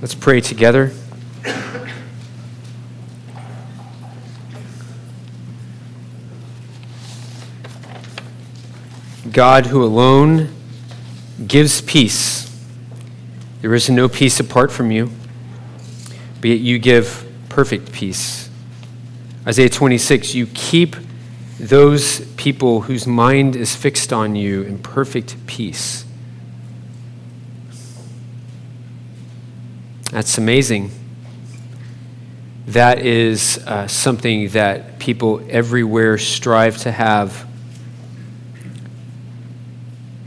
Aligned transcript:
Let's 0.00 0.14
pray 0.14 0.40
together. 0.40 0.92
God, 9.30 9.66
who 9.66 9.84
alone 9.84 10.48
gives 11.46 11.82
peace, 11.82 12.50
there 13.60 13.74
is 13.74 13.90
no 13.90 14.08
peace 14.08 14.40
apart 14.40 14.72
from 14.72 14.90
you, 14.90 15.10
but 16.40 16.48
yet 16.48 16.60
you 16.60 16.78
give 16.78 17.30
perfect 17.50 17.92
peace. 17.92 18.48
Isaiah 19.46 19.68
26, 19.68 20.34
you 20.34 20.46
keep 20.54 20.96
those 21.58 22.20
people 22.36 22.82
whose 22.82 23.06
mind 23.06 23.54
is 23.54 23.76
fixed 23.76 24.14
on 24.14 24.34
you 24.34 24.62
in 24.62 24.78
perfect 24.78 25.36
peace. 25.46 26.06
That's 30.10 30.38
amazing. 30.38 30.90
That 32.66 32.98
is 32.98 33.58
uh, 33.64 33.86
something 33.86 34.48
that 34.50 34.98
people 34.98 35.40
everywhere 35.48 36.18
strive 36.18 36.78
to 36.78 36.90
have. 36.90 37.48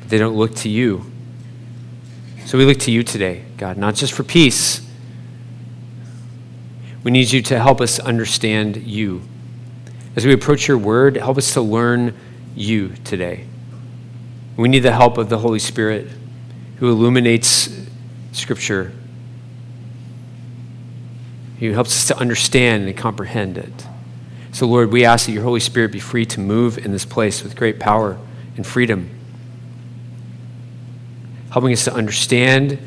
They 0.07 0.17
don't 0.17 0.35
look 0.35 0.55
to 0.57 0.69
you. 0.69 1.05
So 2.45 2.57
we 2.57 2.65
look 2.65 2.79
to 2.79 2.91
you 2.91 3.03
today, 3.03 3.43
God, 3.57 3.77
not 3.77 3.95
just 3.95 4.13
for 4.13 4.23
peace. 4.23 4.87
We 7.03 7.11
need 7.11 7.31
you 7.31 7.41
to 7.43 7.59
help 7.59 7.81
us 7.81 7.99
understand 7.99 8.77
you. 8.77 9.21
As 10.15 10.25
we 10.25 10.31
approach 10.31 10.67
your 10.67 10.77
word, 10.77 11.17
help 11.17 11.37
us 11.37 11.53
to 11.53 11.61
learn 11.61 12.15
you 12.55 12.89
today. 13.03 13.47
We 14.55 14.69
need 14.69 14.79
the 14.79 14.93
help 14.93 15.17
of 15.17 15.27
the 15.27 15.39
Holy 15.39 15.59
Spirit 15.59 16.07
who 16.77 16.89
illuminates 16.89 17.69
Scripture 18.31 18.93
he 21.57 21.71
helps 21.71 21.95
us 21.95 22.07
to 22.07 22.17
understand 22.17 22.87
and 22.87 22.97
comprehend 22.97 23.57
it. 23.57 23.87
So, 24.51 24.67
Lord, 24.67 24.91
we 24.91 25.03
ask 25.03 25.25
that 25.25 25.31
your 25.31 25.43
Holy 25.43 25.59
Spirit 25.59 25.91
be 25.91 25.99
free 25.99 26.25
to 26.27 26.39
move 26.39 26.77
in 26.77 26.91
this 26.91 27.05
place 27.05 27.43
with 27.43 27.55
great 27.55 27.79
power 27.79 28.17
and 28.55 28.65
freedom, 28.65 29.09
helping 31.51 31.73
us 31.73 31.83
to 31.85 31.93
understand 31.93 32.77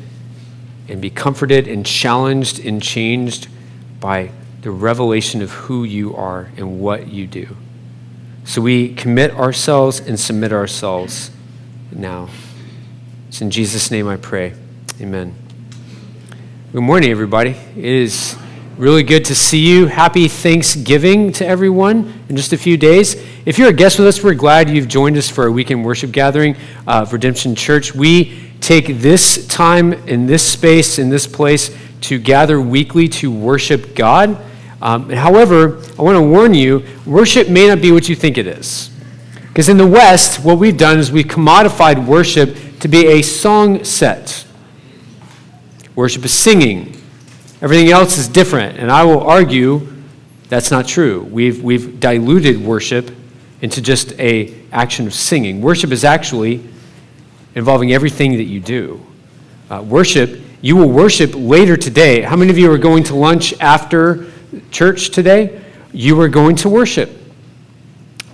and 0.87 1.01
be 1.01 1.09
comforted 1.09 1.67
and 1.67 1.85
challenged 1.85 2.59
and 2.65 2.81
changed 2.81 3.49
by 3.99 4.31
the 4.61 4.71
revelation 4.71 5.41
of 5.41 5.51
who 5.51 5.83
you 5.83 6.15
are 6.15 6.49
and 6.55 6.79
what 6.79 7.07
you 7.07 7.27
do. 7.27 7.55
So 8.45 8.61
we 8.61 8.93
commit 8.93 9.31
ourselves 9.31 9.99
and 9.99 10.17
submit 10.17 10.53
ourselves 10.53 11.31
now. 11.91 12.29
It's 13.27 13.41
in 13.41 13.51
Jesus' 13.51 13.91
name 13.91 14.07
I 14.07 14.15
pray. 14.15 14.53
Amen. 15.01 15.35
Good 16.71 16.81
morning, 16.81 17.11
everybody. 17.11 17.51
It 17.75 17.85
is 17.85 18.37
Really 18.77 19.01
good 19.01 19.25
to 19.25 19.33
see 19.33 19.57
you. 19.57 19.87
Happy 19.87 20.27
Thanksgiving 20.27 21.31
to 21.31 21.47
everyone 21.47 22.13
in 22.29 22.35
just 22.37 22.53
a 22.53 22.57
few 22.59 22.77
days. 22.77 23.15
If 23.43 23.57
you're 23.57 23.69
a 23.69 23.73
guest 23.73 23.97
with 23.97 24.07
us, 24.07 24.23
we're 24.23 24.35
glad 24.35 24.69
you've 24.69 24.87
joined 24.87 25.17
us 25.17 25.27
for 25.27 25.47
a 25.47 25.51
weekend 25.51 25.83
worship 25.83 26.11
gathering 26.11 26.55
of 26.85 27.11
Redemption 27.11 27.55
Church. 27.55 27.95
We 27.95 28.51
take 28.61 28.99
this 28.99 29.47
time 29.47 29.93
in 29.93 30.27
this 30.27 30.43
space, 30.43 30.99
in 30.99 31.09
this 31.09 31.25
place, 31.25 31.75
to 32.01 32.19
gather 32.19 32.61
weekly 32.61 33.07
to 33.07 33.31
worship 33.31 33.95
God. 33.95 34.37
Um, 34.79 35.09
however, 35.09 35.81
I 35.97 36.03
want 36.03 36.15
to 36.15 36.21
warn 36.21 36.53
you 36.53 36.85
worship 37.03 37.49
may 37.49 37.67
not 37.67 37.81
be 37.81 37.91
what 37.91 38.07
you 38.07 38.15
think 38.15 38.37
it 38.37 38.45
is. 38.45 38.91
Because 39.47 39.69
in 39.69 39.77
the 39.77 39.87
West, 39.87 40.45
what 40.45 40.59
we've 40.59 40.77
done 40.77 40.99
is 40.99 41.11
we've 41.11 41.25
commodified 41.25 42.05
worship 42.05 42.55
to 42.81 42.87
be 42.87 43.07
a 43.07 43.23
song 43.23 43.83
set. 43.83 44.45
Worship 45.95 46.23
is 46.25 46.31
singing, 46.31 46.96
Everything 47.61 47.89
else 47.89 48.17
is 48.17 48.27
different. 48.27 48.77
And 48.77 48.91
I 48.91 49.03
will 49.03 49.21
argue 49.21 49.87
that's 50.49 50.71
not 50.71 50.87
true. 50.87 51.23
We've, 51.23 51.61
we've 51.63 51.99
diluted 51.99 52.61
worship 52.61 53.11
into 53.61 53.81
just 53.81 54.13
a 54.19 54.55
action 54.71 55.07
of 55.07 55.13
singing. 55.13 55.61
Worship 55.61 55.91
is 55.91 56.03
actually 56.03 56.63
involving 57.55 57.91
everything 57.91 58.37
that 58.37 58.43
you 58.43 58.59
do. 58.59 59.03
Uh, 59.69 59.81
worship, 59.81 60.39
you 60.61 60.75
will 60.75 60.89
worship 60.89 61.31
later 61.33 61.75
today. 61.75 62.21
How 62.21 62.35
many 62.35 62.51
of 62.51 62.57
you 62.57 62.71
are 62.71 62.77
going 62.77 63.03
to 63.05 63.15
lunch 63.15 63.59
after 63.59 64.27
church 64.71 65.09
today? 65.09 65.61
You 65.91 66.19
are 66.21 66.29
going 66.29 66.55
to 66.57 66.69
worship. 66.69 67.09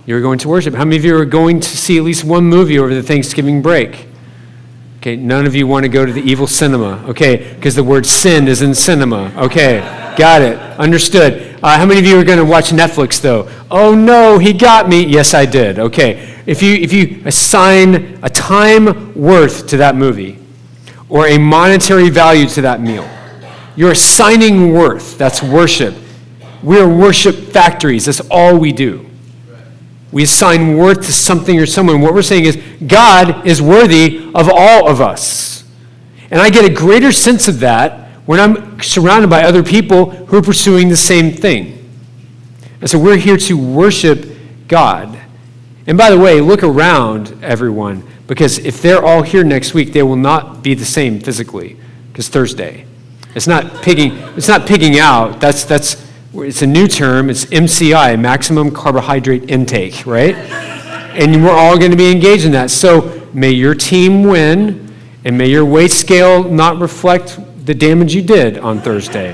You're 0.06 0.20
going 0.20 0.38
to 0.40 0.48
worship. 0.48 0.74
How 0.74 0.84
many 0.84 0.96
of 0.96 1.04
you 1.04 1.16
are 1.16 1.24
going 1.24 1.60
to 1.60 1.76
see 1.76 1.96
at 1.96 2.04
least 2.04 2.24
one 2.24 2.44
movie 2.44 2.78
over 2.78 2.94
the 2.94 3.02
Thanksgiving 3.02 3.62
break? 3.62 4.06
Okay, 5.04 5.16
none 5.16 5.44
of 5.44 5.54
you 5.54 5.66
want 5.66 5.82
to 5.82 5.90
go 5.90 6.06
to 6.06 6.12
the 6.14 6.22
evil 6.22 6.46
cinema, 6.46 7.04
okay, 7.08 7.52
because 7.56 7.74
the 7.74 7.84
word 7.84 8.06
sin 8.06 8.48
is 8.48 8.62
in 8.62 8.74
cinema. 8.74 9.30
Okay, 9.36 9.80
got 10.16 10.40
it, 10.40 10.56
understood. 10.78 11.58
Uh, 11.62 11.76
how 11.76 11.84
many 11.84 12.00
of 12.00 12.06
you 12.06 12.18
are 12.18 12.24
going 12.24 12.38
to 12.38 12.44
watch 12.46 12.70
Netflix 12.70 13.20
though? 13.20 13.46
Oh 13.70 13.94
no, 13.94 14.38
he 14.38 14.54
got 14.54 14.88
me. 14.88 15.04
Yes, 15.04 15.34
I 15.34 15.44
did. 15.44 15.78
Okay, 15.78 16.40
if 16.46 16.62
you 16.62 16.76
if 16.76 16.90
you 16.90 17.20
assign 17.26 18.18
a 18.24 18.30
time 18.30 19.12
worth 19.14 19.66
to 19.66 19.76
that 19.76 19.94
movie, 19.94 20.38
or 21.10 21.28
a 21.28 21.36
monetary 21.36 22.08
value 22.08 22.46
to 22.46 22.62
that 22.62 22.80
meal, 22.80 23.06
you're 23.76 23.92
assigning 23.92 24.72
worth. 24.72 25.18
That's 25.18 25.42
worship. 25.42 25.94
We're 26.62 26.88
worship 26.88 27.34
factories. 27.34 28.06
That's 28.06 28.22
all 28.30 28.56
we 28.56 28.72
do 28.72 29.04
we 30.14 30.22
assign 30.22 30.78
worth 30.78 31.04
to 31.06 31.12
something 31.12 31.58
or 31.58 31.66
someone. 31.66 32.00
What 32.00 32.14
we're 32.14 32.22
saying 32.22 32.44
is, 32.44 32.56
God 32.86 33.44
is 33.44 33.60
worthy 33.60 34.30
of 34.32 34.48
all 34.48 34.88
of 34.88 35.00
us. 35.00 35.64
And 36.30 36.40
I 36.40 36.50
get 36.50 36.64
a 36.64 36.72
greater 36.72 37.10
sense 37.10 37.48
of 37.48 37.58
that 37.60 38.08
when 38.24 38.38
I'm 38.38 38.80
surrounded 38.80 39.28
by 39.28 39.42
other 39.42 39.64
people 39.64 40.10
who 40.10 40.36
are 40.36 40.42
pursuing 40.42 40.88
the 40.88 40.96
same 40.96 41.32
thing. 41.32 41.84
And 42.80 42.88
so 42.88 42.96
we're 42.96 43.16
here 43.16 43.36
to 43.36 43.58
worship 43.58 44.28
God. 44.68 45.18
And 45.88 45.98
by 45.98 46.10
the 46.10 46.18
way, 46.18 46.40
look 46.40 46.62
around, 46.62 47.36
everyone, 47.42 48.08
because 48.28 48.58
if 48.58 48.80
they're 48.80 49.04
all 49.04 49.22
here 49.22 49.42
next 49.42 49.74
week, 49.74 49.92
they 49.92 50.04
will 50.04 50.14
not 50.14 50.62
be 50.62 50.74
the 50.74 50.84
same 50.84 51.18
physically, 51.18 51.76
because 52.12 52.28
Thursday. 52.28 52.86
It's 53.34 53.48
not 53.48 53.82
picking, 53.82 54.12
it's 54.36 54.46
not 54.46 54.64
picking 54.64 55.00
out. 55.00 55.40
That's, 55.40 55.64
that's, 55.64 56.08
it's 56.42 56.62
a 56.62 56.66
new 56.66 56.88
term, 56.88 57.30
it's 57.30 57.44
MCI, 57.46 58.18
maximum 58.18 58.72
carbohydrate 58.72 59.50
intake, 59.50 60.04
right? 60.04 60.34
And 60.34 61.44
we're 61.44 61.52
all 61.52 61.78
going 61.78 61.92
to 61.92 61.96
be 61.96 62.10
engaged 62.10 62.44
in 62.44 62.52
that. 62.52 62.70
So 62.70 63.28
may 63.32 63.50
your 63.50 63.74
team 63.74 64.24
win, 64.24 64.92
and 65.24 65.38
may 65.38 65.48
your 65.48 65.64
weight 65.64 65.92
scale 65.92 66.42
not 66.42 66.80
reflect 66.80 67.38
the 67.64 67.74
damage 67.74 68.14
you 68.14 68.22
did 68.22 68.58
on 68.58 68.80
Thursday. 68.80 69.32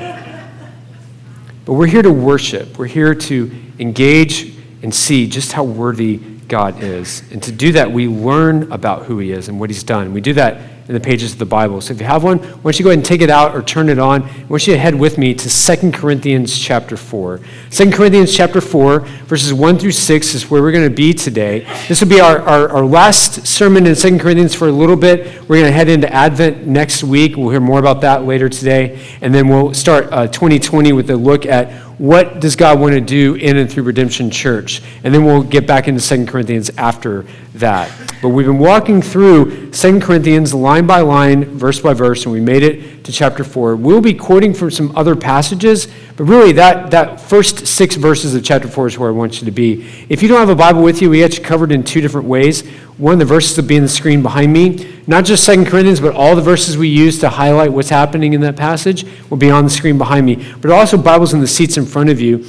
But 1.64 1.72
we're 1.74 1.86
here 1.86 2.02
to 2.02 2.12
worship, 2.12 2.78
we're 2.78 2.86
here 2.86 3.14
to 3.14 3.50
engage 3.78 4.54
and 4.82 4.94
see 4.94 5.26
just 5.26 5.52
how 5.52 5.64
worthy 5.64 6.18
God 6.48 6.82
is. 6.82 7.22
And 7.32 7.42
to 7.44 7.52
do 7.52 7.72
that, 7.72 7.90
we 7.90 8.08
learn 8.08 8.70
about 8.72 9.06
who 9.06 9.18
He 9.18 9.32
is 9.32 9.48
and 9.48 9.58
what 9.58 9.70
He's 9.70 9.84
done. 9.84 10.12
We 10.12 10.20
do 10.20 10.34
that 10.34 10.60
in 10.90 10.94
the 10.94 11.00
pages 11.00 11.32
of 11.32 11.38
the 11.38 11.46
Bible. 11.46 11.80
So 11.80 11.94
if 11.94 12.00
you 12.00 12.06
have 12.06 12.24
one, 12.24 12.38
why 12.38 12.60
don't 12.64 12.76
you 12.76 12.82
go 12.82 12.90
ahead 12.90 12.98
and 12.98 13.06
take 13.06 13.20
it 13.20 13.30
out 13.30 13.54
or 13.54 13.62
turn 13.62 13.88
it 13.88 14.00
on? 14.00 14.24
I 14.24 14.44
want 14.46 14.66
you 14.66 14.72
to 14.72 14.78
head 14.78 14.92
with 14.92 15.18
me 15.18 15.34
to 15.34 15.48
2 15.48 15.92
Corinthians 15.92 16.58
chapter 16.58 16.96
4. 16.96 17.40
2 17.70 17.90
Corinthians 17.92 18.36
chapter 18.36 18.60
4, 18.60 18.98
verses 18.98 19.54
1 19.54 19.78
through 19.78 19.92
6 19.92 20.34
is 20.34 20.50
where 20.50 20.60
we're 20.60 20.72
going 20.72 20.88
to 20.88 20.92
be 20.92 21.14
today. 21.14 21.60
This 21.86 22.00
will 22.00 22.08
be 22.08 22.18
our, 22.18 22.40
our, 22.40 22.68
our 22.70 22.84
last 22.84 23.46
sermon 23.46 23.86
in 23.86 23.94
2 23.94 24.18
Corinthians 24.18 24.52
for 24.52 24.66
a 24.66 24.72
little 24.72 24.96
bit. 24.96 25.26
We're 25.42 25.60
going 25.60 25.70
to 25.70 25.72
head 25.72 25.88
into 25.88 26.12
Advent 26.12 26.66
next 26.66 27.04
week. 27.04 27.36
We'll 27.36 27.50
hear 27.50 27.60
more 27.60 27.78
about 27.78 28.00
that 28.00 28.24
later 28.24 28.48
today. 28.48 29.00
And 29.20 29.32
then 29.32 29.46
we'll 29.46 29.72
start 29.74 30.08
uh, 30.10 30.26
2020 30.26 30.92
with 30.92 31.08
a 31.10 31.16
look 31.16 31.46
at 31.46 31.70
what 32.00 32.40
does 32.40 32.56
God 32.56 32.80
want 32.80 32.94
to 32.94 33.00
do 33.00 33.34
in 33.34 33.58
and 33.58 33.70
through 33.70 33.82
Redemption 33.82 34.30
Church? 34.30 34.82
And 35.04 35.14
then 35.14 35.24
we'll 35.24 35.42
get 35.42 35.66
back 35.66 35.86
into 35.86 36.00
Second 36.00 36.28
Corinthians 36.28 36.70
after 36.78 37.26
that. 37.54 37.90
But 38.22 38.28
we've 38.28 38.46
been 38.46 38.58
walking 38.58 39.02
through 39.02 39.72
Second 39.72 40.02
Corinthians 40.02 40.54
line 40.54 40.86
by 40.86 41.00
line, 41.00 41.44
verse 41.44 41.80
by 41.80 41.94
verse, 41.94 42.24
and 42.24 42.32
we 42.32 42.40
made 42.40 42.62
it 42.62 43.04
to 43.04 43.12
chapter 43.12 43.42
4. 43.42 43.76
We'll 43.76 44.00
be 44.00 44.14
quoting 44.14 44.54
from 44.54 44.70
some 44.70 44.96
other 44.96 45.16
passages, 45.16 45.88
but 46.16 46.24
really 46.24 46.52
that, 46.52 46.90
that 46.90 47.20
first 47.20 47.66
six 47.66 47.96
verses 47.96 48.34
of 48.34 48.44
chapter 48.44 48.68
4 48.68 48.88
is 48.88 48.98
where 48.98 49.08
I 49.08 49.12
want 49.12 49.40
you 49.40 49.46
to 49.46 49.50
be. 49.50 50.06
If 50.08 50.22
you 50.22 50.28
don't 50.28 50.38
have 50.38 50.48
a 50.48 50.54
Bible 50.54 50.82
with 50.82 51.02
you, 51.02 51.10
we 51.10 51.24
you 51.24 51.40
covered 51.40 51.72
in 51.72 51.82
two 51.82 52.00
different 52.00 52.26
ways. 52.28 52.66
One 52.98 53.18
the 53.18 53.24
verses 53.24 53.56
will 53.56 53.64
be 53.64 53.76
in 53.76 53.82
the 53.82 53.88
screen 53.88 54.22
behind 54.22 54.52
me. 54.52 55.00
Not 55.06 55.24
just 55.24 55.44
Second 55.44 55.66
Corinthians, 55.66 56.00
but 56.00 56.14
all 56.14 56.36
the 56.36 56.42
verses 56.42 56.76
we 56.76 56.88
use 56.88 57.18
to 57.20 57.30
highlight 57.30 57.72
what's 57.72 57.88
happening 57.88 58.34
in 58.34 58.42
that 58.42 58.56
passage 58.56 59.06
will 59.30 59.38
be 59.38 59.50
on 59.50 59.64
the 59.64 59.70
screen 59.70 59.98
behind 59.98 60.26
me. 60.26 60.54
But 60.60 60.70
also 60.70 60.96
Bibles 60.98 61.32
in 61.32 61.40
the 61.40 61.48
seats 61.48 61.78
in 61.78 61.86
front 61.86 62.10
of 62.10 62.20
you, 62.20 62.44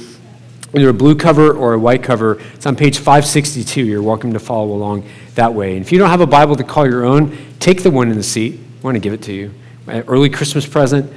either 0.74 0.88
a 0.88 0.94
blue 0.94 1.14
cover 1.14 1.52
or 1.52 1.74
a 1.74 1.78
white 1.78 2.02
cover. 2.02 2.40
It's 2.54 2.66
on 2.66 2.76
page 2.76 2.98
562. 2.98 3.84
You're 3.84 4.02
welcome 4.02 4.32
to 4.32 4.38
follow 4.38 4.72
along 4.72 5.06
that 5.34 5.52
way. 5.52 5.76
And 5.76 5.84
if 5.84 5.92
you 5.92 5.98
don't 5.98 6.10
have 6.10 6.20
a 6.20 6.26
Bible 6.26 6.56
to 6.56 6.64
call 6.64 6.86
your 6.86 7.04
own, 7.04 7.36
take 7.60 7.82
the 7.82 7.90
one 7.90 8.10
in 8.10 8.16
the 8.16 8.22
seat. 8.22 8.58
I 8.80 8.84
want 8.84 8.94
to 8.96 9.00
give 9.00 9.12
it 9.12 9.22
to 9.22 9.32
you. 9.32 9.52
An 9.86 10.04
early 10.06 10.30
Christmas 10.30 10.66
present 10.66 11.12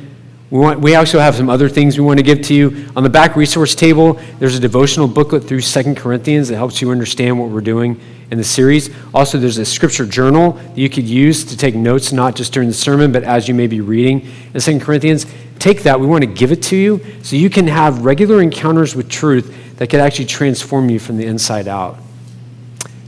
We, 0.51 0.59
want, 0.59 0.79
we 0.79 0.95
also 0.95 1.19
have 1.19 1.35
some 1.35 1.49
other 1.49 1.69
things 1.69 1.97
we 1.97 2.05
want 2.05 2.19
to 2.19 2.23
give 2.23 2.41
to 2.43 2.53
you. 2.53 2.87
On 2.95 3.03
the 3.03 3.09
back 3.09 3.35
resource 3.35 3.75
table, 3.75 4.19
there's 4.39 4.55
a 4.55 4.59
devotional 4.59 5.07
booklet 5.07 5.43
through 5.43 5.61
Second 5.61 5.97
Corinthians 5.97 6.49
that 6.49 6.55
helps 6.55 6.81
you 6.81 6.91
understand 6.91 7.39
what 7.39 7.49
we're 7.49 7.61
doing 7.61 7.99
in 8.31 8.37
the 8.37 8.43
series. 8.43 8.89
Also, 9.13 9.37
there's 9.37 9.57
a 9.57 9.65
scripture 9.65 10.05
journal 10.05 10.53
that 10.53 10.77
you 10.77 10.89
could 10.89 11.05
use 11.05 11.45
to 11.45 11.57
take 11.57 11.75
notes, 11.75 12.11
not 12.11 12.35
just 12.35 12.53
during 12.53 12.67
the 12.67 12.75
sermon, 12.75 13.11
but 13.11 13.23
as 13.23 13.47
you 13.47 13.53
may 13.53 13.67
be 13.67 13.81
reading 13.81 14.27
in 14.53 14.59
Second 14.59 14.81
Corinthians. 14.81 15.25
Take 15.59 15.83
that. 15.83 15.99
We 15.99 16.07
want 16.07 16.23
to 16.23 16.29
give 16.29 16.51
it 16.51 16.61
to 16.63 16.75
you 16.75 17.01
so 17.23 17.35
you 17.35 17.49
can 17.49 17.67
have 17.67 18.05
regular 18.05 18.41
encounters 18.41 18.95
with 18.95 19.09
truth 19.09 19.77
that 19.77 19.89
could 19.89 19.99
actually 19.99 20.25
transform 20.25 20.89
you 20.89 20.99
from 20.99 21.17
the 21.17 21.25
inside 21.25 21.67
out. 21.67 21.97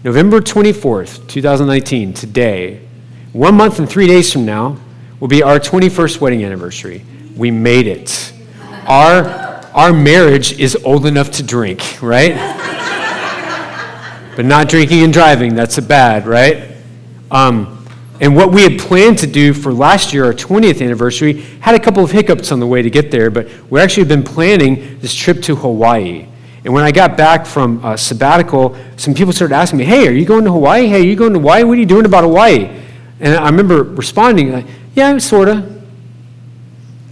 November 0.03 0.39
24th, 0.39 1.27
2019, 1.27 2.13
today, 2.13 2.81
one 3.33 3.55
month 3.55 3.79
and 3.79 3.89
three 3.89 4.07
days 4.07 4.31
from 4.31 4.45
now, 4.45 4.77
will 5.19 5.27
be 5.27 5.43
our 5.43 5.59
21st 5.59 6.21
wedding 6.21 6.43
anniversary. 6.43 7.03
We 7.35 7.51
made 7.51 7.87
it. 7.87 8.33
Our, 8.87 9.25
our 9.73 9.93
marriage 9.93 10.59
is 10.59 10.75
old 10.77 11.05
enough 11.05 11.31
to 11.31 11.43
drink, 11.43 12.01
right? 12.01 12.35
but 14.35 14.45
not 14.45 14.69
drinking 14.69 15.03
and 15.03 15.11
driving, 15.11 15.55
that's 15.55 15.77
a 15.77 15.81
bad, 15.81 16.27
right? 16.27 16.75
Um, 17.31 17.76
and 18.19 18.35
what 18.35 18.51
we 18.51 18.63
had 18.63 18.79
planned 18.79 19.19
to 19.19 19.27
do 19.27 19.53
for 19.53 19.71
last 19.71 20.13
year, 20.13 20.25
our 20.25 20.33
20th 20.33 20.83
anniversary, 20.83 21.41
had 21.59 21.75
a 21.75 21.79
couple 21.79 22.03
of 22.03 22.11
hiccups 22.11 22.51
on 22.51 22.59
the 22.59 22.67
way 22.67 22.81
to 22.81 22.89
get 22.89 23.11
there, 23.11 23.29
but 23.29 23.47
we 23.69 23.79
actually 23.79 24.01
have 24.01 24.09
been 24.09 24.23
planning 24.23 24.97
this 24.99 25.13
trip 25.13 25.41
to 25.43 25.55
Hawaii. 25.55 26.27
And 26.63 26.73
when 26.73 26.83
I 26.83 26.91
got 26.91 27.15
back 27.15 27.45
from 27.45 27.83
a 27.85 27.97
sabbatical, 27.97 28.75
some 28.97 29.13
people 29.13 29.31
started 29.31 29.55
asking 29.55 29.79
me, 29.79 29.85
Hey, 29.85 30.07
are 30.07 30.11
you 30.11 30.25
going 30.25 30.43
to 30.45 30.51
Hawaii? 30.51 30.87
Hey, 30.87 31.01
are 31.01 31.05
you 31.05 31.15
going 31.15 31.33
to 31.33 31.39
Hawaii? 31.39 31.63
What 31.63 31.77
are 31.77 31.79
you 31.79 31.85
doing 31.85 32.05
about 32.05 32.23
Hawaii? 32.23 32.69
And 33.19 33.35
I 33.35 33.45
remember 33.49 33.83
responding, 33.83 34.51
like, 34.51 34.65
Yeah, 34.95 35.17
sort 35.19 35.47
of. 35.47 35.77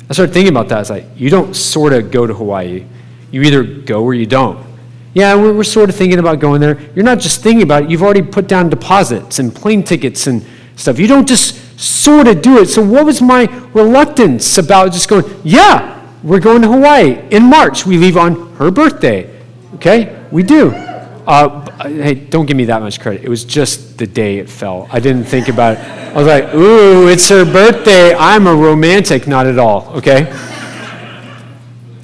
I 0.09 0.13
started 0.13 0.33
thinking 0.33 0.53
about 0.53 0.67
that. 0.69 0.81
It's 0.81 0.89
like, 0.89 1.05
you 1.15 1.29
don't 1.29 1.55
sort 1.55 1.93
of 1.93 2.11
go 2.11 2.27
to 2.27 2.33
Hawaii. 2.33 2.85
You 3.31 3.43
either 3.43 3.63
go 3.63 4.03
or 4.03 4.13
you 4.13 4.25
don't. 4.25 4.65
Yeah, 5.13 5.35
we're, 5.35 5.53
we're 5.53 5.63
sort 5.63 5.89
of 5.89 5.95
thinking 5.95 6.19
about 6.19 6.39
going 6.39 6.59
there. 6.59 6.79
You're 6.93 7.05
not 7.05 7.19
just 7.19 7.41
thinking 7.41 7.63
about 7.63 7.83
it, 7.83 7.89
you've 7.89 8.03
already 8.03 8.21
put 8.21 8.47
down 8.47 8.69
deposits 8.69 9.39
and 9.39 9.55
plane 9.55 9.83
tickets 9.83 10.27
and 10.27 10.45
stuff. 10.75 10.99
You 10.99 11.07
don't 11.07 11.27
just 11.27 11.79
sort 11.79 12.27
of 12.27 12.41
do 12.41 12.59
it. 12.59 12.67
So, 12.67 12.83
what 12.83 13.05
was 13.05 13.21
my 13.21 13.45
reluctance 13.73 14.57
about 14.57 14.91
just 14.91 15.09
going, 15.09 15.25
yeah, 15.43 16.07
we're 16.23 16.39
going 16.39 16.61
to 16.61 16.67
Hawaii 16.67 17.27
in 17.31 17.43
March? 17.43 17.85
We 17.85 17.97
leave 17.97 18.17
on 18.17 18.55
her 18.55 18.71
birthday. 18.71 19.33
Okay? 19.75 20.25
We 20.31 20.43
do. 20.43 20.71
Uh, 20.71 21.87
hey, 21.87 22.13
don't 22.13 22.45
give 22.45 22.55
me 22.55 22.65
that 22.65 22.81
much 22.81 22.99
credit. 22.99 23.23
It 23.23 23.29
was 23.29 23.43
just 23.43 23.97
the 23.97 24.05
day 24.05 24.37
it 24.37 24.49
fell. 24.49 24.87
I 24.91 24.99
didn't 24.99 25.25
think 25.25 25.47
about 25.47 25.77
it. 25.77 25.79
I 25.79 26.17
was 26.17 26.27
like, 26.27 26.53
ooh, 26.53 27.07
it's 27.07 27.27
her 27.29 27.43
birthday. 27.43 28.15
I'm 28.15 28.47
a 28.47 28.55
romantic. 28.55 29.27
Not 29.27 29.47
at 29.47 29.57
all, 29.57 29.91
okay? 29.97 30.31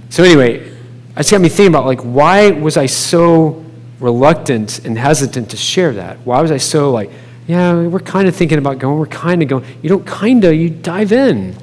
So, 0.10 0.24
anyway, 0.24 0.70
I 1.16 1.20
just 1.20 1.32
got 1.32 1.40
me 1.40 1.50
thinking 1.50 1.68
about, 1.68 1.86
like, 1.86 2.02
why 2.02 2.52
was 2.52 2.78
I 2.78 2.88
so 2.88 3.64
reluctant 4.00 4.84
and 4.86 4.98
hesitant 4.98 5.52
to 5.52 5.58
share 5.58 5.94
that? 5.94 6.18
Why 6.26 6.42
was 6.42 6.52
I 6.52 6.58
so, 6.58 6.92
like, 6.92 7.12
yeah, 7.48 7.88
we're 7.88 8.00
kind 8.00 8.28
of 8.28 8.36
thinking 8.36 8.58
about 8.58 8.80
going, 8.80 8.98
we're 8.98 9.08
kind 9.08 9.42
of 9.42 9.48
going. 9.48 9.66
You 9.82 9.90
don't 9.90 10.06
kind 10.06 10.44
of, 10.46 10.54
you 10.54 10.70
dive 10.70 11.12
in. 11.12 11.56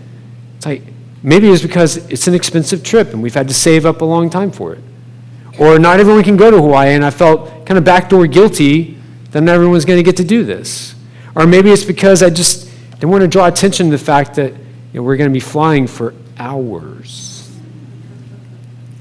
It's 0.57 0.67
like, 0.67 0.83
maybe 1.23 1.49
it's 1.49 1.63
because 1.63 1.97
it's 2.11 2.27
an 2.27 2.35
expensive 2.35 2.83
trip 2.83 3.13
and 3.13 3.23
we've 3.23 3.35
had 3.35 3.49
to 3.49 3.55
save 3.55 3.87
up 3.87 4.01
a 4.01 4.05
long 4.05 4.29
time 4.31 4.51
for 4.51 4.75
it. 4.75 4.83
Or 5.59 5.79
not 5.79 5.99
everyone 5.99 6.23
can 6.23 6.37
go 6.37 6.51
to 6.51 6.57
Hawaii, 6.57 6.95
and 6.95 7.05
I 7.05 7.11
felt 7.11 7.67
kind 7.67 7.79
of 7.79 7.85
backdoor 7.85 8.27
guilty 8.29 8.97
that 9.33 9.41
not 9.41 9.57
everyone's 9.57 9.85
going 9.85 9.99
to 9.99 10.05
get 10.05 10.17
to 10.19 10.25
do 10.25 10.45
this. 10.45 10.95
Or 11.35 11.47
maybe 11.47 11.71
it's 11.71 11.85
because 11.85 12.23
I 12.23 12.31
just 12.31 12.71
didn't 12.93 13.11
want 13.11 13.23
to 13.23 13.29
draw 13.29 13.47
attention 13.47 13.87
to 13.87 13.91
the 13.97 14.05
fact 14.05 14.35
that 14.37 14.53
you 14.53 14.61
know, 14.95 15.03
we're 15.03 15.17
going 15.17 15.31
to 15.31 15.35
be 15.35 15.41
flying 15.41 15.87
for 15.87 16.15
hours. 16.39 17.51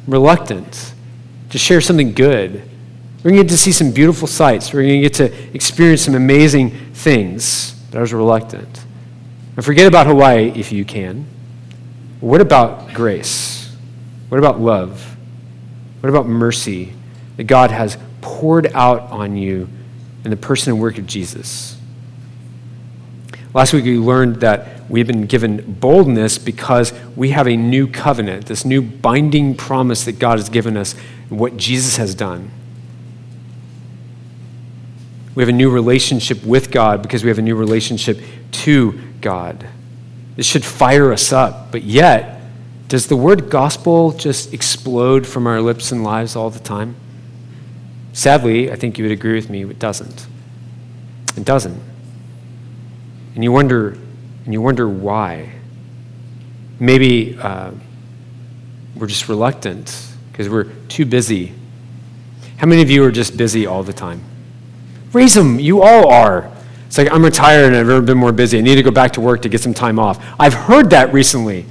reluctant 0.07 0.94
to 1.50 1.57
share 1.57 1.81
something 1.81 2.13
good. 2.13 2.67
We're 3.18 3.31
going 3.31 3.38
to 3.38 3.44
get 3.44 3.50
to 3.50 3.58
see 3.58 3.72
some 3.72 3.92
beautiful 3.92 4.28
sights. 4.28 4.72
We're 4.72 4.84
going 4.84 5.02
to 5.02 5.10
get 5.10 5.14
to 5.16 5.56
experience 5.56 6.04
some 6.04 6.16
amazing 6.16 6.72
things. 6.94 7.74
But 7.92 7.98
I 7.98 8.02
was 8.02 8.14
reluctant. 8.14 8.86
And 9.56 9.66
forget 9.66 9.88
about 9.88 10.06
Hawaii 10.06 10.52
if 10.56 10.72
you 10.72 10.86
can. 10.86 11.25
What 12.19 12.42
about 12.42 12.94
grace? 12.94 13.75
What 14.30 14.38
about 14.38 14.62
love? 14.62 15.18
What 16.02 16.10
about 16.10 16.28
mercy 16.28 16.94
that 17.38 17.46
God 17.46 17.72
has 17.72 17.98
poured 18.22 18.68
out 18.74 19.02
on 19.04 19.36
you 19.36 19.68
in 20.24 20.30
the 20.30 20.38
person 20.38 20.74
and 20.74 20.81
work 20.81 20.98
of 20.98 21.08
Jesus? 21.08 21.78
Last 23.54 23.74
week 23.74 23.86
we 23.86 23.98
learned 23.98 24.42
that 24.42 24.88
we've 24.90 25.08
been 25.08 25.25
given 25.25 25.74
boldness 25.80 26.38
because 26.38 26.94
we 27.16 27.31
have 27.31 27.48
a 27.48 27.58
new 27.58 27.88
covenant, 27.88 28.46
this 28.46 28.64
new 28.64 28.81
binding 28.81 29.56
promise 29.56 30.06
that 30.06 30.19
God 30.19 30.38
has 30.38 30.50
given 30.50 30.78
us, 30.78 30.94
what 31.30 31.58
Jesus 31.58 31.98
has 31.98 32.14
done. 32.14 32.52
We 35.38 35.44
have 35.44 35.50
a 35.50 35.54
new 35.54 35.69
relationship 35.69 36.44
with 36.44 36.72
God 36.72 37.04
because 37.04 37.24
we 37.24 37.30
have 37.30 37.38
a 37.38 37.44
new 37.44 37.56
relationship 37.56 38.19
to 38.63 39.00
God. 39.22 39.68
This 40.36 40.48
should 40.48 40.66
fire 40.66 41.13
us 41.13 41.31
up, 41.31 41.72
but 41.72 41.84
yet, 41.84 42.42
does 42.88 43.06
the 43.06 43.16
word 43.16 43.51
gospel 43.51 44.13
just 44.13 44.51
explode 44.51 45.28
from 45.28 45.45
our 45.45 45.62
lips 45.62 45.92
and 45.92 46.04
lives 46.04 46.36
all 46.36 46.50
the 46.50 46.57
time? 46.57 46.95
Sadly, 48.13 48.72
I 48.72 48.75
think 48.78 48.98
you 48.98 49.06
would 49.06 49.12
agree 49.12 49.36
with 49.36 49.48
me, 49.48 49.62
it 49.62 49.78
doesn't. 49.78 50.25
It 51.38 51.45
doesn't. 51.45 51.80
And 53.36 53.44
you 53.44 53.51
wonder, 53.51 53.90
and 54.45 54.54
you 54.54 54.60
wonder 54.60 54.90
why. 54.90 55.51
Maybe 56.80 57.38
uh, 57.38 57.74
we're 58.95 59.06
just 59.06 59.30
reluctant 59.30 60.04
because 60.31 60.50
we're 60.50 60.74
too 60.88 61.06
busy. 61.06 61.54
How 62.57 62.66
many 62.66 62.81
of 62.81 62.90
you 62.90 63.04
are 63.04 63.12
just 63.12 63.38
busy 63.38 63.68
all 63.68 63.83
the 63.83 63.94
time? 63.94 64.24
Raise 65.13 65.33
them. 65.33 65.59
You 65.59 65.81
all 65.81 66.09
are. 66.09 66.51
It's 66.86 66.98
like, 66.98 67.12
I'm 67.12 67.24
retired 67.24 67.68
and 67.68 67.75
I've 67.75 67.88
never 67.88 68.01
been 68.01 68.18
more 68.18 68.31
busy. 68.31 68.57
I 68.57 68.62
need 68.62 68.75
to 68.75 68.83
go 68.83 68.92
back 68.92 69.12
to 69.13 69.21
work 69.21 69.42
to 69.42 69.50
get 69.50 69.62
some 69.62 69.74
time 69.74 70.00
off. 70.00 70.24
I've 70.39 70.54
heard 70.54 70.89
that 70.92 71.13
recently. 71.13 71.65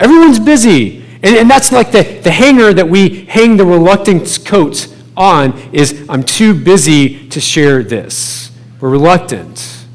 Everyone's 0.00 0.40
busy. 0.40 1.04
And, 1.22 1.36
and 1.36 1.50
that's 1.50 1.72
like 1.72 1.92
the, 1.92 2.02
the 2.22 2.30
hanger 2.30 2.74
that 2.74 2.88
we 2.88 3.24
hang 3.26 3.56
the 3.56 3.64
reluctant 3.64 4.40
coats 4.44 4.94
on 5.16 5.58
is 5.72 6.06
I'm 6.08 6.22
too 6.22 6.52
busy 6.54 7.28
to 7.28 7.40
share 7.40 7.82
this. 7.82 8.50
We're 8.80 8.90
reluctant. 8.90 9.86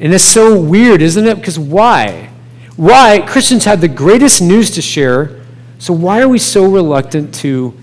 And 0.00 0.12
it's 0.12 0.24
so 0.24 0.60
weird, 0.60 1.00
isn't 1.02 1.26
it? 1.26 1.36
Because 1.36 1.58
why? 1.58 2.30
Why? 2.76 3.24
Christians 3.26 3.64
have 3.64 3.80
the 3.80 3.88
greatest 3.88 4.42
news 4.42 4.70
to 4.72 4.82
share, 4.82 5.40
so 5.78 5.94
why 5.94 6.20
are 6.20 6.28
we 6.28 6.38
so 6.38 6.70
reluctant 6.70 7.34
to 7.36 7.74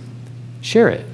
share 0.62 0.89
it? 0.89 1.06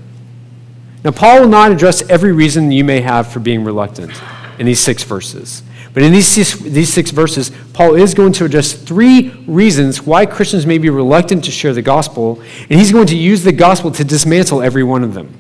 Now, 1.04 1.12
Paul 1.12 1.42
will 1.42 1.48
not 1.48 1.72
address 1.72 2.08
every 2.10 2.34
reason 2.34 2.72
you 2.72 2.84
may 2.84 3.02
have 3.02 3.32
for 3.32 3.40
being 3.40 3.64
reluctant 3.64 4.12
in 4.58 4.66
these 4.66 4.80
six 4.80 5.04
verses. 5.04 5.64
But 5.94 6.04
in 6.04 6.12
these 6.12 6.28
six, 6.28 6.56
these 6.56 6.94
six 6.94 7.12
verses, 7.12 7.52
Paul 7.74 7.96
is 7.96 8.14
going 8.14 8.34
to 8.34 8.46
address 8.46 8.74
three 8.74 9.30
reasons 9.48 10.04
why 10.04 10.26
Christians 10.26 10.66
may 10.66 10.78
be 10.78 10.90
reluctant 10.90 11.46
to 11.46 11.52
share 11.52 11.74
the 11.74 11.82
gospel, 11.82 12.42
and 12.70 12.80
he's 12.80 12.92
going 12.92 13.08
to 13.08 13.18
use 13.18 13.44
the 13.44 13.52
gospel 13.52 13.92
to 13.92 14.04
dismantle 14.04 14.62
every 14.62 14.84
one 14.84 15.04
of 15.04 15.14
them. 15.14 15.34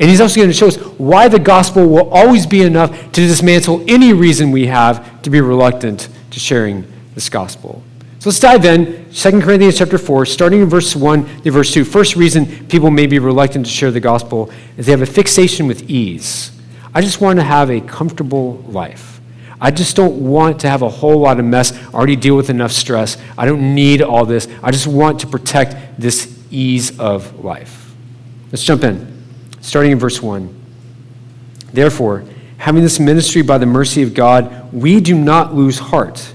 And 0.00 0.08
he's 0.08 0.20
also 0.20 0.36
going 0.36 0.48
to 0.48 0.54
show 0.54 0.68
us 0.68 0.76
why 0.76 1.28
the 1.28 1.38
gospel 1.38 1.86
will 1.86 2.08
always 2.10 2.46
be 2.46 2.62
enough 2.62 2.90
to 3.12 3.20
dismantle 3.20 3.84
any 3.88 4.12
reason 4.12 4.50
we 4.50 4.66
have 4.66 5.22
to 5.22 5.30
be 5.30 5.40
reluctant 5.40 6.08
to 6.30 6.40
sharing 6.40 6.90
this 7.14 7.28
gospel. 7.28 7.82
So 8.20 8.30
let's 8.30 8.40
dive 8.40 8.64
in. 8.64 9.12
2 9.12 9.40
Corinthians 9.40 9.78
chapter 9.78 9.96
4, 9.96 10.26
starting 10.26 10.60
in 10.62 10.68
verse 10.68 10.96
1 10.96 11.42
to 11.42 11.50
verse 11.52 11.72
2. 11.72 11.84
First 11.84 12.16
reason 12.16 12.66
people 12.66 12.90
may 12.90 13.06
be 13.06 13.20
reluctant 13.20 13.64
to 13.66 13.70
share 13.70 13.92
the 13.92 14.00
gospel 14.00 14.50
is 14.76 14.86
they 14.86 14.92
have 14.92 15.02
a 15.02 15.06
fixation 15.06 15.68
with 15.68 15.88
ease. 15.88 16.50
I 16.92 17.00
just 17.00 17.20
want 17.20 17.38
to 17.38 17.44
have 17.44 17.70
a 17.70 17.80
comfortable 17.80 18.56
life. 18.66 19.20
I 19.60 19.70
just 19.70 19.94
don't 19.94 20.16
want 20.16 20.60
to 20.60 20.68
have 20.68 20.82
a 20.82 20.88
whole 20.88 21.18
lot 21.18 21.38
of 21.38 21.44
mess, 21.44 21.72
I 21.72 21.92
already 21.92 22.16
deal 22.16 22.36
with 22.36 22.50
enough 22.50 22.72
stress. 22.72 23.18
I 23.36 23.46
don't 23.46 23.74
need 23.74 24.02
all 24.02 24.24
this. 24.24 24.48
I 24.64 24.72
just 24.72 24.88
want 24.88 25.20
to 25.20 25.28
protect 25.28 26.00
this 26.00 26.36
ease 26.50 26.98
of 26.98 27.44
life. 27.44 27.94
Let's 28.50 28.64
jump 28.64 28.82
in, 28.82 29.24
starting 29.60 29.92
in 29.92 29.98
verse 29.98 30.20
1. 30.20 30.54
Therefore, 31.72 32.24
having 32.56 32.82
this 32.82 32.98
ministry 32.98 33.42
by 33.42 33.58
the 33.58 33.66
mercy 33.66 34.02
of 34.02 34.12
God, 34.12 34.72
we 34.72 35.00
do 35.00 35.16
not 35.16 35.54
lose 35.54 35.78
heart. 35.78 36.32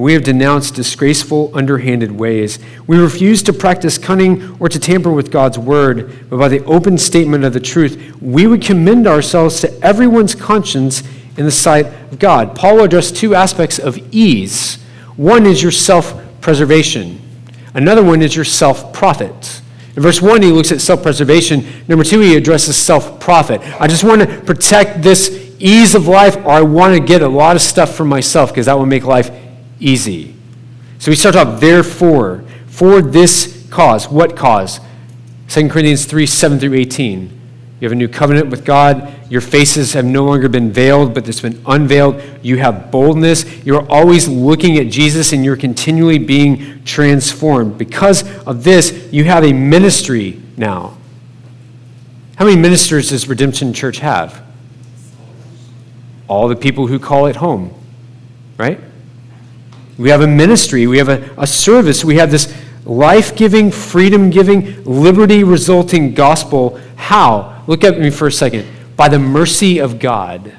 We 0.00 0.14
have 0.14 0.24
denounced 0.24 0.74
disgraceful, 0.74 1.50
underhanded 1.54 2.10
ways. 2.12 2.58
We 2.86 2.98
refuse 2.98 3.42
to 3.42 3.52
practice 3.52 3.98
cunning 3.98 4.56
or 4.58 4.70
to 4.70 4.78
tamper 4.78 5.12
with 5.12 5.30
God's 5.30 5.58
word, 5.58 6.30
but 6.30 6.38
by 6.38 6.48
the 6.48 6.64
open 6.64 6.96
statement 6.96 7.44
of 7.44 7.52
the 7.52 7.60
truth, 7.60 8.16
we 8.20 8.46
would 8.46 8.62
commend 8.62 9.06
ourselves 9.06 9.60
to 9.60 9.80
everyone's 9.84 10.34
conscience 10.34 11.02
in 11.36 11.44
the 11.44 11.50
sight 11.50 11.84
of 11.84 12.18
God. 12.18 12.56
Paul 12.56 12.76
will 12.76 12.84
address 12.84 13.10
two 13.10 13.34
aspects 13.34 13.78
of 13.78 13.98
ease. 14.10 14.76
One 15.16 15.44
is 15.44 15.62
your 15.62 15.72
self 15.72 16.18
preservation, 16.40 17.20
another 17.74 18.02
one 18.02 18.22
is 18.22 18.34
your 18.34 18.46
self 18.46 18.94
profit. 18.94 19.60
In 19.96 20.02
verse 20.02 20.22
1, 20.22 20.40
he 20.40 20.52
looks 20.52 20.72
at 20.72 20.80
self 20.80 21.02
preservation. 21.02 21.66
Number 21.88 22.04
two, 22.04 22.20
he 22.20 22.36
addresses 22.36 22.76
self 22.76 23.20
profit. 23.20 23.60
I 23.78 23.86
just 23.86 24.04
want 24.04 24.22
to 24.22 24.40
protect 24.40 25.02
this 25.02 25.54
ease 25.58 25.94
of 25.94 26.06
life, 26.06 26.36
or 26.38 26.50
I 26.50 26.62
want 26.62 26.94
to 26.94 27.00
get 27.00 27.20
a 27.20 27.28
lot 27.28 27.54
of 27.54 27.60
stuff 27.60 27.94
for 27.94 28.04
myself 28.06 28.50
because 28.50 28.66
that 28.66 28.78
will 28.78 28.86
make 28.86 29.04
life 29.04 29.30
easy. 29.80 30.34
So 30.98 31.10
we 31.10 31.16
start 31.16 31.36
off, 31.36 31.60
therefore, 31.60 32.44
for 32.66 33.00
this 33.00 33.66
cause. 33.70 34.08
What 34.08 34.36
cause? 34.36 34.80
2 35.48 35.68
Corinthians 35.68 36.04
3 36.04 36.26
7 36.26 36.58
through 36.58 36.74
18. 36.74 37.40
You 37.80 37.86
have 37.86 37.92
a 37.92 37.96
new 37.96 38.08
covenant 38.08 38.48
with 38.48 38.64
God. 38.66 39.10
Your 39.30 39.40
faces 39.40 39.94
have 39.94 40.04
no 40.04 40.24
longer 40.24 40.50
been 40.50 40.70
veiled, 40.70 41.14
but 41.14 41.26
it's 41.26 41.40
been 41.40 41.62
unveiled. 41.66 42.22
You 42.42 42.58
have 42.58 42.90
boldness. 42.90 43.64
You're 43.64 43.90
always 43.90 44.28
looking 44.28 44.76
at 44.76 44.88
Jesus 44.88 45.32
and 45.32 45.42
you're 45.42 45.56
continually 45.56 46.18
being 46.18 46.84
transformed. 46.84 47.78
Because 47.78 48.22
of 48.46 48.64
this, 48.64 49.08
you 49.10 49.24
have 49.24 49.44
a 49.44 49.52
ministry 49.52 50.42
now. 50.58 50.98
How 52.36 52.44
many 52.44 52.60
ministers 52.60 53.10
does 53.10 53.28
Redemption 53.28 53.72
Church 53.72 53.98
have? 53.98 54.42
All 56.28 56.48
the 56.48 56.56
people 56.56 56.86
who 56.86 56.98
call 56.98 57.26
it 57.26 57.36
home, 57.36 57.72
right? 58.58 58.78
We 60.00 60.08
have 60.08 60.22
a 60.22 60.26
ministry, 60.26 60.86
we 60.86 60.96
have 60.96 61.10
a, 61.10 61.30
a 61.36 61.46
service, 61.46 62.02
we 62.02 62.16
have 62.16 62.30
this 62.30 62.56
life 62.86 63.36
giving, 63.36 63.70
freedom 63.70 64.30
giving, 64.30 64.82
liberty 64.84 65.44
resulting 65.44 66.14
gospel. 66.14 66.80
How? 66.96 67.62
Look 67.66 67.84
at 67.84 67.98
me 67.98 68.08
for 68.08 68.28
a 68.28 68.32
second. 68.32 68.66
By 68.96 69.10
the 69.10 69.18
mercy 69.18 69.78
of 69.78 69.98
God, 69.98 70.56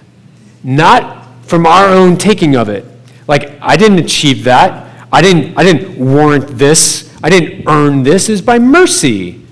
not 0.64 1.26
from 1.42 1.66
our 1.66 1.88
own 1.88 2.18
taking 2.18 2.56
of 2.56 2.70
it. 2.70 2.86
Like, 3.28 3.60
I 3.62 3.78
didn't 3.78 3.98
achieve 3.98 4.44
that. 4.44 5.08
I 5.12 5.24
didn't, 5.24 5.58
I 5.58 5.64
didn't 5.64 5.98
warrant 5.98 6.48
this. 6.50 7.12
I 7.24 7.32
didn't 7.32 7.68
earn 7.68 8.04
this. 8.04 8.30
It's 8.30 8.42
by 8.42 8.60
mercy. 8.60 9.44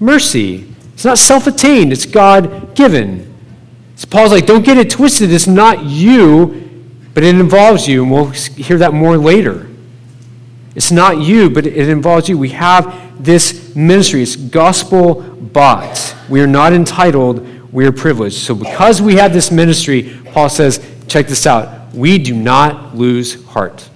Mercy. 0.00 0.72
It's 0.94 1.04
not 1.04 1.18
self 1.18 1.46
attained, 1.46 1.92
it's 1.92 2.06
God 2.06 2.74
given. 2.74 3.30
So 3.96 4.08
Paul's 4.08 4.32
like, 4.32 4.46
don't 4.46 4.64
get 4.64 4.78
it 4.78 4.88
twisted. 4.88 5.30
It's 5.30 5.46
not 5.46 5.84
you, 5.84 6.71
but 7.14 7.22
it 7.24 7.34
involves 7.34 7.86
you, 7.86 8.02
and 8.02 8.12
we'll 8.12 8.30
hear 8.30 8.78
that 8.78 8.94
more 8.94 9.16
later. 9.16 9.68
It's 10.74 10.90
not 10.90 11.18
you, 11.18 11.50
but 11.50 11.66
it 11.66 11.88
involves 11.88 12.28
you. 12.28 12.38
We 12.38 12.50
have 12.50 13.22
this 13.22 13.76
ministry. 13.76 14.22
It's 14.22 14.36
gospel 14.36 15.22
bought. 15.22 16.16
We 16.28 16.40
are 16.40 16.46
not 16.46 16.72
entitled, 16.72 17.46
we 17.72 17.86
are 17.86 17.92
privileged. 17.92 18.36
So, 18.36 18.54
because 18.54 19.02
we 19.02 19.16
have 19.16 19.32
this 19.32 19.50
ministry, 19.50 20.18
Paul 20.32 20.48
says, 20.48 20.84
check 21.08 21.26
this 21.26 21.46
out 21.46 21.82
we 21.94 22.18
do 22.18 22.34
not 22.34 22.96
lose 22.96 23.44
heart. 23.46 23.88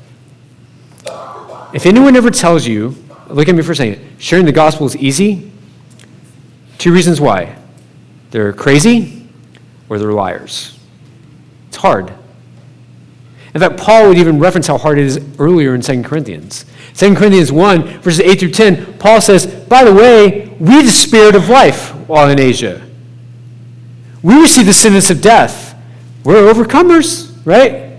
If 1.73 1.87
anyone 1.87 2.17
ever 2.17 2.31
tells 2.31 2.67
you, 2.67 2.95
look 3.29 3.49
at 3.49 3.55
me 3.55 3.63
for 3.63 3.73
a 3.73 3.77
second, 3.77 4.05
sharing 4.19 4.47
the 4.47 4.53
gospel 4.53 4.87
is 4.87 4.97
easy, 4.97 5.51
two 6.79 6.93
reasons 6.93 7.21
why 7.21 7.57
they're 8.31 8.53
crazy 8.53 9.27
or 9.89 9.99
they're 9.99 10.13
liars. 10.13 10.79
It's 11.69 11.77
hard. 11.77 12.13
In 13.55 13.61
fact, 13.61 13.79
Paul 13.79 14.09
would 14.09 14.19
even 14.19 14.39
reference 14.39 14.67
how 14.67 14.79
hard 14.79 14.99
it 14.99 15.05
is 15.05 15.25
earlier 15.39 15.75
in 15.75 15.81
2 15.81 16.03
Corinthians. 16.03 16.65
2 16.95 17.15
Corinthians 17.15 17.53
1, 17.53 18.01
verses 18.01 18.21
8 18.21 18.41
through 18.41 18.51
10, 18.51 18.99
Paul 18.99 19.21
says, 19.21 19.47
By 19.47 19.85
the 19.85 19.95
way, 19.95 20.49
we 20.61 20.83
the 20.83 20.89
spirit 20.89 21.35
of 21.35 21.49
life 21.49 21.91
while 22.09 22.29
in 22.29 22.39
Asia. 22.39 22.87
We 24.23 24.41
receive 24.41 24.67
the 24.67 24.73
sentence 24.73 25.11
of 25.11 25.21
death. 25.21 25.75
We're 26.25 26.53
overcomers, 26.53 27.35
right? 27.45 27.99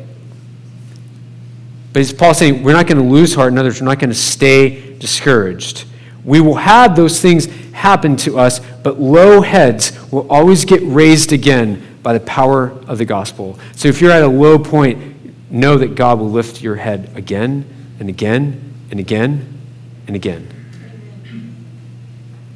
But 1.93 2.01
as 2.01 2.13
Paul 2.13 2.33
saying, 2.33 2.63
we're 2.63 2.73
not 2.73 2.85
going 2.85 3.01
to 3.01 3.07
lose 3.07 3.33
heart. 3.33 3.51
In 3.51 3.57
others, 3.57 3.81
we're 3.81 3.87
not 3.87 3.99
going 3.99 4.09
to 4.09 4.15
stay 4.15 4.97
discouraged. 4.97 5.85
We 6.23 6.41
will 6.41 6.55
have 6.55 6.95
those 6.95 7.21
things 7.21 7.45
happen 7.71 8.17
to 8.17 8.37
us, 8.37 8.59
but 8.83 8.99
low 8.99 9.41
heads 9.41 9.97
will 10.11 10.29
always 10.29 10.65
get 10.65 10.81
raised 10.83 11.31
again 11.31 11.81
by 12.03 12.13
the 12.13 12.19
power 12.19 12.71
of 12.87 12.97
the 12.97 13.05
gospel. 13.05 13.57
So 13.75 13.87
if 13.87 14.01
you're 14.01 14.11
at 14.11 14.23
a 14.23 14.27
low 14.27 14.59
point, 14.59 15.16
know 15.49 15.77
that 15.77 15.95
God 15.95 16.19
will 16.19 16.29
lift 16.29 16.61
your 16.61 16.75
head 16.75 17.11
again 17.15 17.65
and 17.99 18.09
again 18.09 18.73
and 18.91 18.99
again 18.99 19.59
and 20.07 20.15
again. 20.15 20.47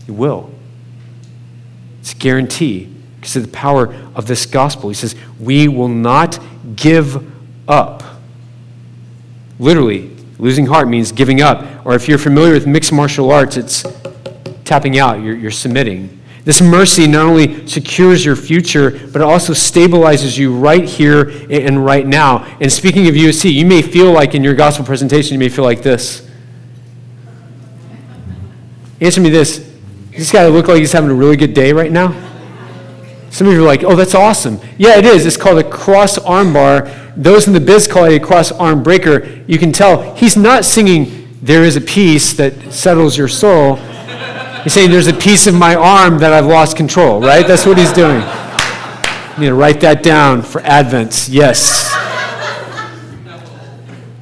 He 0.06 0.12
will. 0.12 0.52
It's 2.00 2.14
a 2.14 2.18
guarantee 2.18 2.90
because 3.16 3.36
of 3.36 3.44
the 3.44 3.52
power 3.52 3.94
of 4.16 4.26
this 4.26 4.46
gospel. 4.46 4.90
He 4.90 4.96
says, 4.96 5.16
We 5.40 5.68
will 5.68 5.88
not 5.88 6.40
give 6.76 7.32
up. 7.70 8.04
Literally, 9.60 10.16
losing 10.40 10.66
heart 10.66 10.88
means 10.88 11.12
giving 11.12 11.42
up. 11.42 11.86
Or 11.86 11.94
if 11.94 12.08
you're 12.08 12.18
familiar 12.18 12.54
with 12.54 12.66
mixed 12.66 12.92
martial 12.92 13.32
arts, 13.32 13.58
it's 13.58 13.86
tapping 14.66 14.98
out, 14.98 15.22
you're, 15.22 15.36
you're 15.36 15.52
submitting. 15.52 16.21
This 16.44 16.60
mercy 16.60 17.08
not 17.08 17.28
only 17.28 17.68
secures 17.68 18.26
your 18.26 18.36
future, 18.36 18.92
but 18.92 19.22
it 19.22 19.22
also 19.22 19.54
stabilizes 19.54 20.38
you 20.38 20.56
right 20.56 20.84
here 20.84 21.30
and 21.50 21.86
right 21.86 22.06
now. 22.06 22.46
And 22.60 22.72
speaking 22.72 23.08
of 23.08 23.14
UFC, 23.14 23.54
you 23.54 23.66
may 23.66 23.84
feel 23.84 24.12
like 24.12 24.34
in 24.34 24.44
your 24.44 24.56
gospel 24.56 24.84
presentation, 24.84 25.34
you 25.34 25.40
may 25.40 25.50
feel 25.50 25.66
like 25.66 25.84
this. 25.84 26.28
Answer 29.00 29.22
me 29.22 29.30
this. 29.30 29.68
This 30.12 30.32
guy 30.32 30.46
look 30.48 30.68
like 30.68 30.80
he's 30.80 30.92
having 30.92 31.12
a 31.12 31.14
really 31.14 31.38
good 31.38 31.54
day 31.54 31.74
right 31.74 31.92
now? 31.92 32.16
Some 33.30 33.48
of 33.48 33.54
you 33.54 33.62
are 33.62 33.66
like, 33.66 33.84
oh, 33.84 33.96
that's 33.96 34.14
awesome. 34.14 34.60
Yeah, 34.78 34.98
it 34.98 35.06
is. 35.06 35.26
It's 35.26 35.38
called 35.38 35.60
a 35.60 35.70
cross 35.70 36.18
arm 36.18 36.54
bar. 36.54 36.92
Those 37.16 37.48
in 37.48 37.54
the 37.54 37.60
biz 37.60 37.88
call 37.88 38.06
it 38.06 38.22
a 38.22 38.26
cross 38.26 38.52
arm 38.52 38.84
breaker. 38.84 39.26
You 39.48 39.58
can 39.58 39.72
tell 39.72 40.16
he's 40.16 40.36
not 40.36 40.66
singing, 40.66 41.30
There 41.42 41.64
is 41.64 41.76
a 41.76 41.82
peace 41.82 42.34
that 42.34 42.74
settles 42.74 43.18
your 43.18 43.28
soul. 43.28 43.80
He's 44.64 44.74
saying 44.74 44.92
there's 44.92 45.08
a 45.08 45.14
piece 45.14 45.48
of 45.48 45.56
my 45.56 45.76
arm 45.76 46.20
that 46.20 46.34
I've 46.34 46.46
lost 46.46 46.78
control, 46.78 47.20
right? 47.20 47.46
That's 47.48 47.66
what 47.66 47.78
he's 47.78 47.92
doing. 47.92 48.22
You 49.34 49.40
need 49.40 49.48
to 49.48 49.56
write 49.56 49.82
that 49.82 50.04
down 50.04 50.42
for 50.42 50.62
Advent. 50.62 51.28
Yes. 51.30 51.92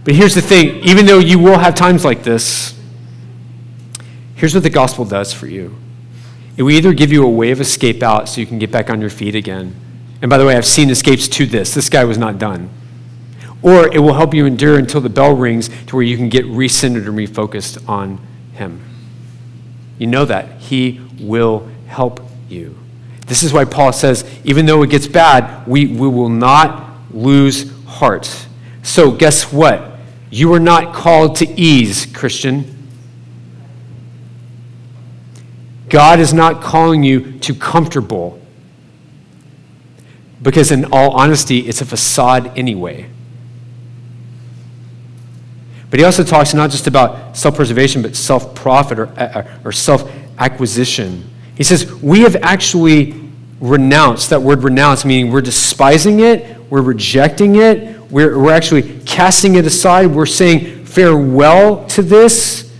But 0.05 0.15
here's 0.15 0.33
the 0.33 0.41
thing 0.41 0.77
even 0.83 1.05
though 1.05 1.19
you 1.19 1.39
will 1.39 1.57
have 1.57 1.75
times 1.75 2.05
like 2.05 2.23
this, 2.23 2.79
here's 4.35 4.53
what 4.53 4.63
the 4.63 4.69
gospel 4.69 5.05
does 5.05 5.33
for 5.33 5.47
you 5.47 5.75
it 6.59 6.63
will 6.63 6.71
either 6.71 6.91
give 6.91 7.13
you 7.13 7.23
a 7.23 7.29
way 7.29 7.51
of 7.51 7.61
escape 7.61 8.03
out 8.03 8.27
so 8.27 8.41
you 8.41 8.45
can 8.45 8.59
get 8.59 8.69
back 8.69 8.89
on 8.89 8.99
your 8.99 9.09
feet 9.09 9.33
again. 9.33 9.73
And 10.21 10.29
by 10.29 10.37
the 10.37 10.45
way, 10.45 10.57
I've 10.57 10.65
seen 10.65 10.89
escapes 10.89 11.29
to 11.29 11.45
this. 11.45 11.73
This 11.73 11.87
guy 11.87 12.03
was 12.03 12.17
not 12.17 12.37
done. 12.37 12.69
Or 13.61 13.87
it 13.87 13.99
will 13.99 14.15
help 14.15 14.33
you 14.33 14.45
endure 14.45 14.77
until 14.77 14.99
the 14.99 15.09
bell 15.09 15.33
rings 15.33 15.69
to 15.87 15.95
where 15.95 16.03
you 16.03 16.17
can 16.17 16.27
get 16.27 16.43
recentered 16.45 17.07
and 17.07 17.17
refocused 17.17 17.87
on 17.87 18.19
Him. 18.55 18.83
You 19.99 20.07
know 20.07 20.25
that. 20.25 20.59
He 20.59 20.99
will 21.19 21.69
help 21.85 22.21
you. 22.49 22.75
This 23.27 23.43
is 23.43 23.53
why 23.53 23.65
Paul 23.65 23.93
says, 23.93 24.25
even 24.43 24.65
though 24.65 24.81
it 24.81 24.89
gets 24.89 25.05
bad, 25.05 25.67
we, 25.67 25.85
we 25.85 26.07
will 26.07 26.29
not 26.29 26.97
lose 27.11 27.71
heart. 27.85 28.47
So, 28.81 29.11
guess 29.11 29.53
what? 29.53 29.99
You 30.31 30.51
are 30.53 30.59
not 30.59 30.95
called 30.95 31.35
to 31.37 31.59
ease, 31.59 32.07
Christian. 32.07 32.75
God 35.89 36.19
is 36.19 36.33
not 36.33 36.61
calling 36.61 37.03
you 37.03 37.37
to 37.39 37.53
comfortable. 37.53 38.39
Because, 40.41 40.71
in 40.71 40.85
all 40.85 41.11
honesty, 41.11 41.59
it's 41.67 41.81
a 41.81 41.85
facade 41.85 42.57
anyway. 42.57 43.09
But 45.89 45.99
he 45.99 46.05
also 46.05 46.23
talks 46.23 46.53
not 46.53 46.69
just 46.69 46.87
about 46.87 47.35
self 47.35 47.55
preservation, 47.55 48.01
but 48.01 48.15
self 48.15 48.53
profit 48.53 48.99
or, 48.99 49.07
uh, 49.19 49.47
or 49.63 49.71
self 49.71 50.11
acquisition. 50.37 51.27
He 51.55 51.63
says, 51.63 51.91
We 52.01 52.21
have 52.21 52.35
actually 52.37 53.29
renounced, 53.59 54.29
that 54.29 54.41
word 54.41 54.63
renounce, 54.63 55.03
meaning 55.03 55.31
we're 55.31 55.41
despising 55.41 56.19
it, 56.19 56.57
we're 56.69 56.81
rejecting 56.81 57.55
it, 57.55 57.99
we're, 58.09 58.37
we're 58.39 58.53
actually 58.53 58.99
casting 59.01 59.55
it 59.55 59.65
aside, 59.65 60.07
we're 60.07 60.25
saying 60.25 60.85
farewell 60.85 61.85
to 61.87 62.01
this 62.01 62.73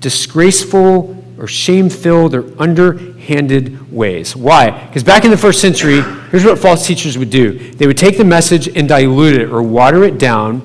disgraceful 0.00 1.12
or 1.38 1.46
shame 1.46 1.90
filled 1.90 2.34
or 2.34 2.62
underhanded 2.62 3.92
ways. 3.92 4.36
Why? 4.36 4.70
Because 4.86 5.02
back 5.02 5.24
in 5.24 5.30
the 5.30 5.36
first 5.36 5.60
century, 5.60 6.00
here's 6.30 6.44
what 6.44 6.58
false 6.58 6.86
teachers 6.86 7.18
would 7.18 7.30
do 7.30 7.58
they 7.72 7.86
would 7.86 7.98
take 7.98 8.18
the 8.18 8.24
message 8.24 8.68
and 8.76 8.88
dilute 8.88 9.34
it 9.40 9.50
or 9.50 9.62
water 9.62 10.04
it 10.04 10.18
down 10.18 10.62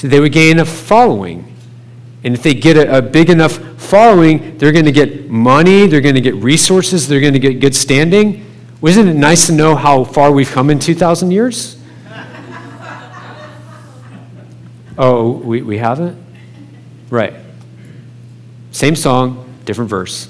so 0.00 0.08
they 0.08 0.18
would 0.18 0.32
gain 0.32 0.58
a 0.60 0.64
following. 0.64 1.44
And 2.24 2.32
if 2.32 2.42
they 2.42 2.54
get 2.54 2.78
a, 2.78 2.96
a 2.96 3.02
big 3.02 3.28
enough 3.28 3.58
following, 3.78 4.56
they're 4.56 4.72
going 4.72 4.86
to 4.86 4.92
get 4.92 5.28
money, 5.28 5.86
they're 5.86 6.00
going 6.00 6.14
to 6.14 6.22
get 6.22 6.36
resources, 6.36 7.06
they're 7.06 7.20
going 7.20 7.34
to 7.34 7.38
get 7.38 7.60
good 7.60 7.74
standing. 7.74 8.46
Wasn't 8.80 9.10
it 9.10 9.14
nice 9.14 9.48
to 9.48 9.52
know 9.52 9.76
how 9.76 10.04
far 10.04 10.32
we've 10.32 10.50
come 10.50 10.70
in 10.70 10.78
2,000 10.78 11.30
years? 11.30 11.78
oh, 14.96 15.32
we, 15.32 15.60
we 15.60 15.76
haven't? 15.76 16.16
Right. 17.10 17.34
Same 18.70 18.96
song, 18.96 19.54
different 19.66 19.90
verse. 19.90 20.29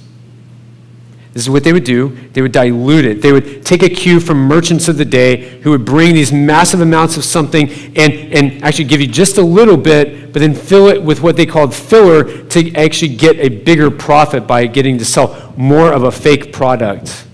This 1.32 1.44
is 1.44 1.50
what 1.50 1.62
they 1.62 1.72
would 1.72 1.84
do. 1.84 2.08
They 2.32 2.42
would 2.42 2.50
dilute 2.50 3.04
it. 3.04 3.22
They 3.22 3.30
would 3.30 3.64
take 3.64 3.84
a 3.84 3.88
cue 3.88 4.18
from 4.18 4.38
merchants 4.38 4.88
of 4.88 4.96
the 4.98 5.04
day 5.04 5.60
who 5.60 5.70
would 5.70 5.84
bring 5.84 6.12
these 6.12 6.32
massive 6.32 6.80
amounts 6.80 7.16
of 7.16 7.24
something 7.24 7.70
and, 7.96 8.12
and 8.12 8.64
actually 8.64 8.86
give 8.86 9.00
you 9.00 9.06
just 9.06 9.38
a 9.38 9.42
little 9.42 9.76
bit, 9.76 10.32
but 10.32 10.40
then 10.40 10.54
fill 10.54 10.88
it 10.88 11.00
with 11.00 11.22
what 11.22 11.36
they 11.36 11.46
called 11.46 11.72
filler 11.72 12.44
to 12.48 12.74
actually 12.74 13.14
get 13.14 13.36
a 13.36 13.48
bigger 13.48 13.92
profit 13.92 14.48
by 14.48 14.66
getting 14.66 14.98
to 14.98 15.04
sell 15.04 15.54
more 15.56 15.92
of 15.92 16.02
a 16.02 16.10
fake 16.10 16.52
product. 16.52 17.26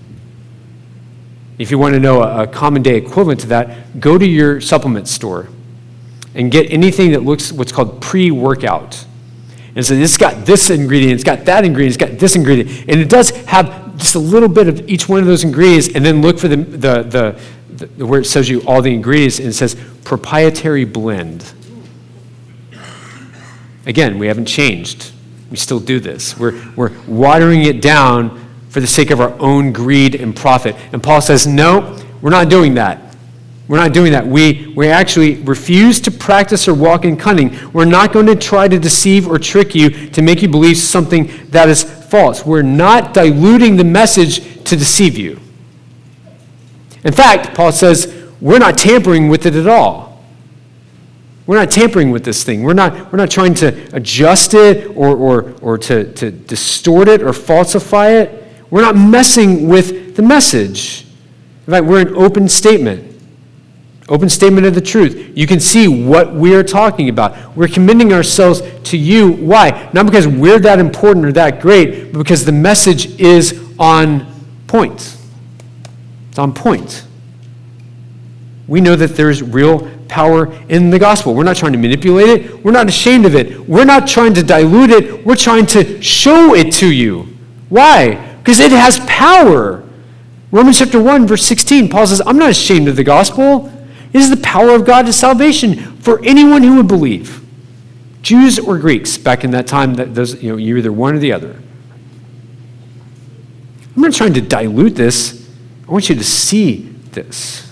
If 1.57 1.71
you 1.71 1.79
want 1.79 1.95
to 1.95 1.99
know 1.99 2.21
a, 2.21 2.43
a 2.43 2.47
common 2.47 2.83
day 2.83 2.97
equivalent 2.97 3.39
to 3.41 3.47
that, 3.47 3.99
go 3.99 4.19
to 4.19 4.27
your 4.27 4.61
supplement 4.61 5.07
store 5.07 5.49
and 6.35 6.51
get 6.51 6.71
anything 6.71 7.13
that 7.13 7.23
looks 7.23 7.51
what's 7.51 7.71
called 7.71 7.99
pre 7.99 8.29
workout. 8.29 9.05
And 9.75 9.83
so 9.83 9.95
it's 9.95 10.17
got 10.17 10.45
this 10.45 10.69
ingredient, 10.69 11.13
it's 11.13 11.23
got 11.23 11.45
that 11.45 11.65
ingredient, 11.65 11.95
it's 11.99 12.11
got 12.11 12.19
this 12.19 12.35
ingredient. 12.35 12.87
And 12.87 12.99
it 12.99 13.09
does 13.09 13.31
have 13.47 13.86
just 13.97 14.15
a 14.15 14.19
little 14.19 14.49
bit 14.49 14.67
of 14.67 14.87
each 14.89 15.09
one 15.09 15.19
of 15.19 15.25
those 15.25 15.43
ingredients, 15.43 15.89
and 15.93 16.05
then 16.05 16.21
look 16.21 16.39
for 16.39 16.47
the, 16.47 16.55
the, 16.55 17.03
the, 17.03 17.85
the 17.85 18.05
where 18.05 18.21
it 18.21 18.25
says 18.25 18.47
you 18.47 18.61
all 18.61 18.81
the 18.81 18.93
ingredients, 18.93 19.39
and 19.39 19.47
it 19.49 19.53
says 19.53 19.75
proprietary 20.03 20.85
blend. 20.85 21.53
Again, 23.85 24.19
we 24.19 24.27
haven't 24.27 24.45
changed. 24.45 25.11
We 25.49 25.57
still 25.57 25.79
do 25.79 25.99
this. 25.99 26.37
We're, 26.37 26.61
we're 26.75 26.91
watering 27.07 27.63
it 27.63 27.81
down 27.81 28.45
for 28.69 28.81
the 28.81 28.87
sake 28.87 29.11
of 29.11 29.21
our 29.21 29.33
own 29.39 29.71
greed 29.71 30.15
and 30.15 30.35
profit. 30.35 30.75
And 30.91 31.01
Paul 31.01 31.21
says, 31.21 31.47
no, 31.47 31.97
we're 32.21 32.31
not 32.31 32.49
doing 32.49 32.73
that. 32.75 33.06
We're 33.67 33.77
not 33.77 33.93
doing 33.93 34.13
that. 34.13 34.25
We, 34.25 34.71
we 34.75 34.87
actually 34.87 35.35
refuse 35.41 35.99
to 36.01 36.11
practice 36.11 36.67
or 36.67 36.73
walk 36.73 37.03
in 37.03 37.17
cunning. 37.17 37.57
We're 37.73 37.85
not 37.85 38.13
going 38.13 38.27
to 38.27 38.35
try 38.35 38.67
to 38.67 38.79
deceive 38.79 39.27
or 39.27 39.37
trick 39.37 39.75
you 39.75 39.89
to 40.11 40.21
make 40.21 40.41
you 40.41 40.47
believe 40.47 40.77
something 40.77 41.29
that 41.49 41.67
is 41.67 41.83
false. 41.83 42.45
We're 42.45 42.61
not 42.61 43.13
diluting 43.13 43.75
the 43.75 43.83
message 43.83 44.63
to 44.63 44.77
deceive 44.77 45.17
you. 45.17 45.41
In 47.03 47.11
fact, 47.11 47.55
Paul 47.55 47.73
says, 47.73 48.13
we're 48.39 48.59
not 48.59 48.77
tampering 48.77 49.27
with 49.27 49.45
it 49.45 49.55
at 49.55 49.67
all. 49.67 50.23
We're 51.45 51.57
not 51.57 51.71
tampering 51.71 52.11
with 52.11 52.23
this 52.23 52.43
thing. 52.43 52.63
We're 52.63 52.73
not, 52.73 53.11
we're 53.11 53.17
not 53.17 53.31
trying 53.31 53.53
to 53.55 53.89
adjust 53.93 54.53
it 54.53 54.87
or, 54.95 55.15
or, 55.15 55.53
or 55.61 55.77
to, 55.79 56.11
to 56.13 56.31
distort 56.31 57.07
it 57.07 57.21
or 57.21 57.33
falsify 57.33 58.09
it. 58.09 58.45
We're 58.69 58.81
not 58.81 58.95
messing 58.95 59.67
with 59.67 60.15
the 60.15 60.21
message. 60.21 61.05
In 61.65 61.71
fact, 61.71 61.85
we're 61.85 62.01
an 62.01 62.15
open 62.15 62.47
statement. 62.49 63.16
Open 64.09 64.29
statement 64.29 64.65
of 64.65 64.73
the 64.73 64.81
truth. 64.81 65.31
You 65.35 65.45
can 65.45 65.59
see 65.59 65.87
what 65.87 66.33
we're 66.33 66.63
talking 66.63 67.09
about. 67.09 67.55
We're 67.57 67.67
commending 67.67 68.13
ourselves 68.13 68.61
to 68.85 68.97
you. 68.97 69.31
Why? 69.31 69.89
Not 69.91 70.05
because 70.05 70.25
we're 70.27 70.59
that 70.59 70.79
important 70.79 71.25
or 71.25 71.33
that 71.33 71.59
great, 71.59 72.13
but 72.13 72.19
because 72.19 72.45
the 72.45 72.53
message 72.53 73.19
is 73.19 73.61
on 73.77 74.25
point. 74.67 75.17
It's 76.29 76.39
on 76.39 76.53
point. 76.53 77.05
We 78.67 78.79
know 78.79 78.95
that 78.95 79.15
there's 79.15 79.43
real 79.43 79.89
power 80.07 80.53
in 80.69 80.89
the 80.89 80.99
gospel. 80.99 81.33
We're 81.33 81.43
not 81.43 81.57
trying 81.57 81.73
to 81.73 81.77
manipulate 81.77 82.29
it. 82.29 82.63
We're 82.63 82.71
not 82.71 82.87
ashamed 82.87 83.25
of 83.25 83.35
it. 83.35 83.59
We're 83.67 83.85
not 83.85 84.07
trying 84.07 84.33
to 84.35 84.43
dilute 84.43 84.89
it. 84.89 85.25
We're 85.25 85.35
trying 85.35 85.65
to 85.67 86.01
show 86.01 86.53
it 86.53 86.71
to 86.73 86.87
you. 86.87 87.27
Why? 87.67 88.15
Because 88.37 88.61
it 88.61 88.71
has 88.71 88.99
power. 89.01 89.83
Romans 90.51 90.79
chapter 90.79 91.01
1, 91.01 91.27
verse 91.27 91.45
16, 91.45 91.89
Paul 91.89 92.07
says, 92.07 92.21
I'm 92.25 92.37
not 92.37 92.49
ashamed 92.49 92.87
of 92.87 92.95
the 92.95 93.03
gospel. 93.03 93.71
It 94.13 94.21
is 94.21 94.29
the 94.29 94.37
power 94.37 94.71
of 94.71 94.85
God 94.85 95.05
to 95.05 95.13
salvation 95.13 95.97
for 95.97 96.23
anyone 96.23 96.63
who 96.63 96.77
would 96.77 96.87
believe. 96.87 97.43
Jews 98.21 98.59
or 98.59 98.77
Greeks 98.77 99.17
back 99.17 99.43
in 99.43 99.51
that 99.51 99.67
time, 99.67 99.95
that 99.95 100.15
those, 100.15 100.41
you 100.41 100.51
know, 100.51 100.57
you're 100.57 100.77
either 100.77 100.91
one 100.91 101.15
or 101.15 101.19
the 101.19 101.31
other. 101.31 101.61
I'm 103.95 104.01
not 104.01 104.13
trying 104.13 104.33
to 104.33 104.41
dilute 104.41 104.95
this. 104.95 105.49
I 105.87 105.91
want 105.91 106.09
you 106.09 106.15
to 106.15 106.23
see 106.23 106.83
this. 107.11 107.71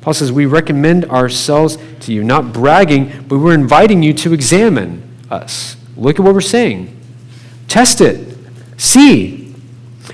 Paul 0.00 0.14
says, 0.14 0.32
We 0.32 0.46
recommend 0.46 1.06
ourselves 1.06 1.78
to 2.00 2.12
you, 2.12 2.22
not 2.22 2.52
bragging, 2.52 3.24
but 3.28 3.38
we're 3.38 3.54
inviting 3.54 4.02
you 4.02 4.14
to 4.14 4.32
examine 4.32 5.02
us. 5.30 5.76
Look 5.96 6.18
at 6.18 6.24
what 6.24 6.34
we're 6.34 6.40
saying. 6.40 6.96
Test 7.68 8.00
it. 8.00 8.36
See 8.76 9.49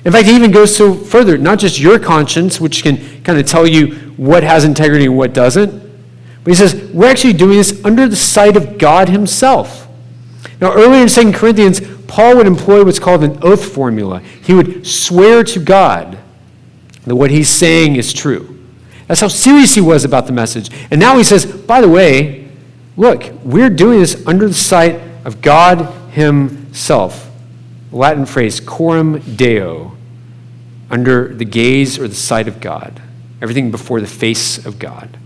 in 0.04 0.12
fact, 0.12 0.26
he 0.26 0.36
even 0.36 0.50
goes 0.50 0.74
so 0.74 0.94
further, 0.94 1.38
not 1.38 1.58
just 1.58 1.78
your 1.78 1.98
conscience, 1.98 2.60
which 2.60 2.82
can 2.82 3.22
kind 3.22 3.38
of 3.38 3.46
tell 3.46 3.66
you 3.66 3.94
what 4.16 4.42
has 4.42 4.64
integrity 4.64 5.06
and 5.06 5.16
what 5.16 5.32
doesn't, 5.32 5.70
but 6.44 6.50
he 6.50 6.54
says, 6.54 6.74
we're 6.92 7.10
actually 7.10 7.32
doing 7.32 7.56
this 7.56 7.84
under 7.84 8.06
the 8.06 8.16
sight 8.16 8.56
of 8.56 8.78
God 8.78 9.08
himself. 9.08 9.88
Now, 10.60 10.72
earlier 10.72 11.02
in 11.02 11.08
2 11.08 11.32
Corinthians, 11.32 11.80
Paul 12.06 12.36
would 12.36 12.46
employ 12.46 12.84
what's 12.84 13.00
called 13.00 13.24
an 13.24 13.38
oath 13.42 13.64
formula. 13.74 14.20
He 14.20 14.54
would 14.54 14.86
swear 14.86 15.42
to 15.42 15.58
God 15.58 16.18
that 17.04 17.16
what 17.16 17.30
he's 17.30 17.48
saying 17.48 17.96
is 17.96 18.12
true. 18.12 18.64
That's 19.08 19.20
how 19.20 19.28
serious 19.28 19.74
he 19.74 19.80
was 19.80 20.04
about 20.04 20.26
the 20.26 20.32
message. 20.32 20.70
And 20.90 21.00
now 21.00 21.16
he 21.16 21.24
says, 21.24 21.46
by 21.46 21.80
the 21.80 21.88
way, 21.88 22.48
look, 22.96 23.24
we're 23.44 23.70
doing 23.70 24.00
this 24.00 24.26
under 24.26 24.48
the 24.48 24.54
sight 24.54 25.00
of 25.24 25.40
God 25.42 25.92
himself. 26.12 27.25
Latin 27.96 28.26
phrase, 28.26 28.60
coram 28.60 29.18
deo 29.36 29.97
under 30.90 31.34
the 31.34 31.44
gaze 31.44 31.99
or 31.99 32.06
the 32.06 32.14
sight 32.14 32.47
of 32.47 32.60
God, 32.60 33.00
everything 33.40 33.71
before 33.71 34.00
the 34.00 34.06
face 34.06 34.64
of 34.64 34.78
God. 34.78 35.18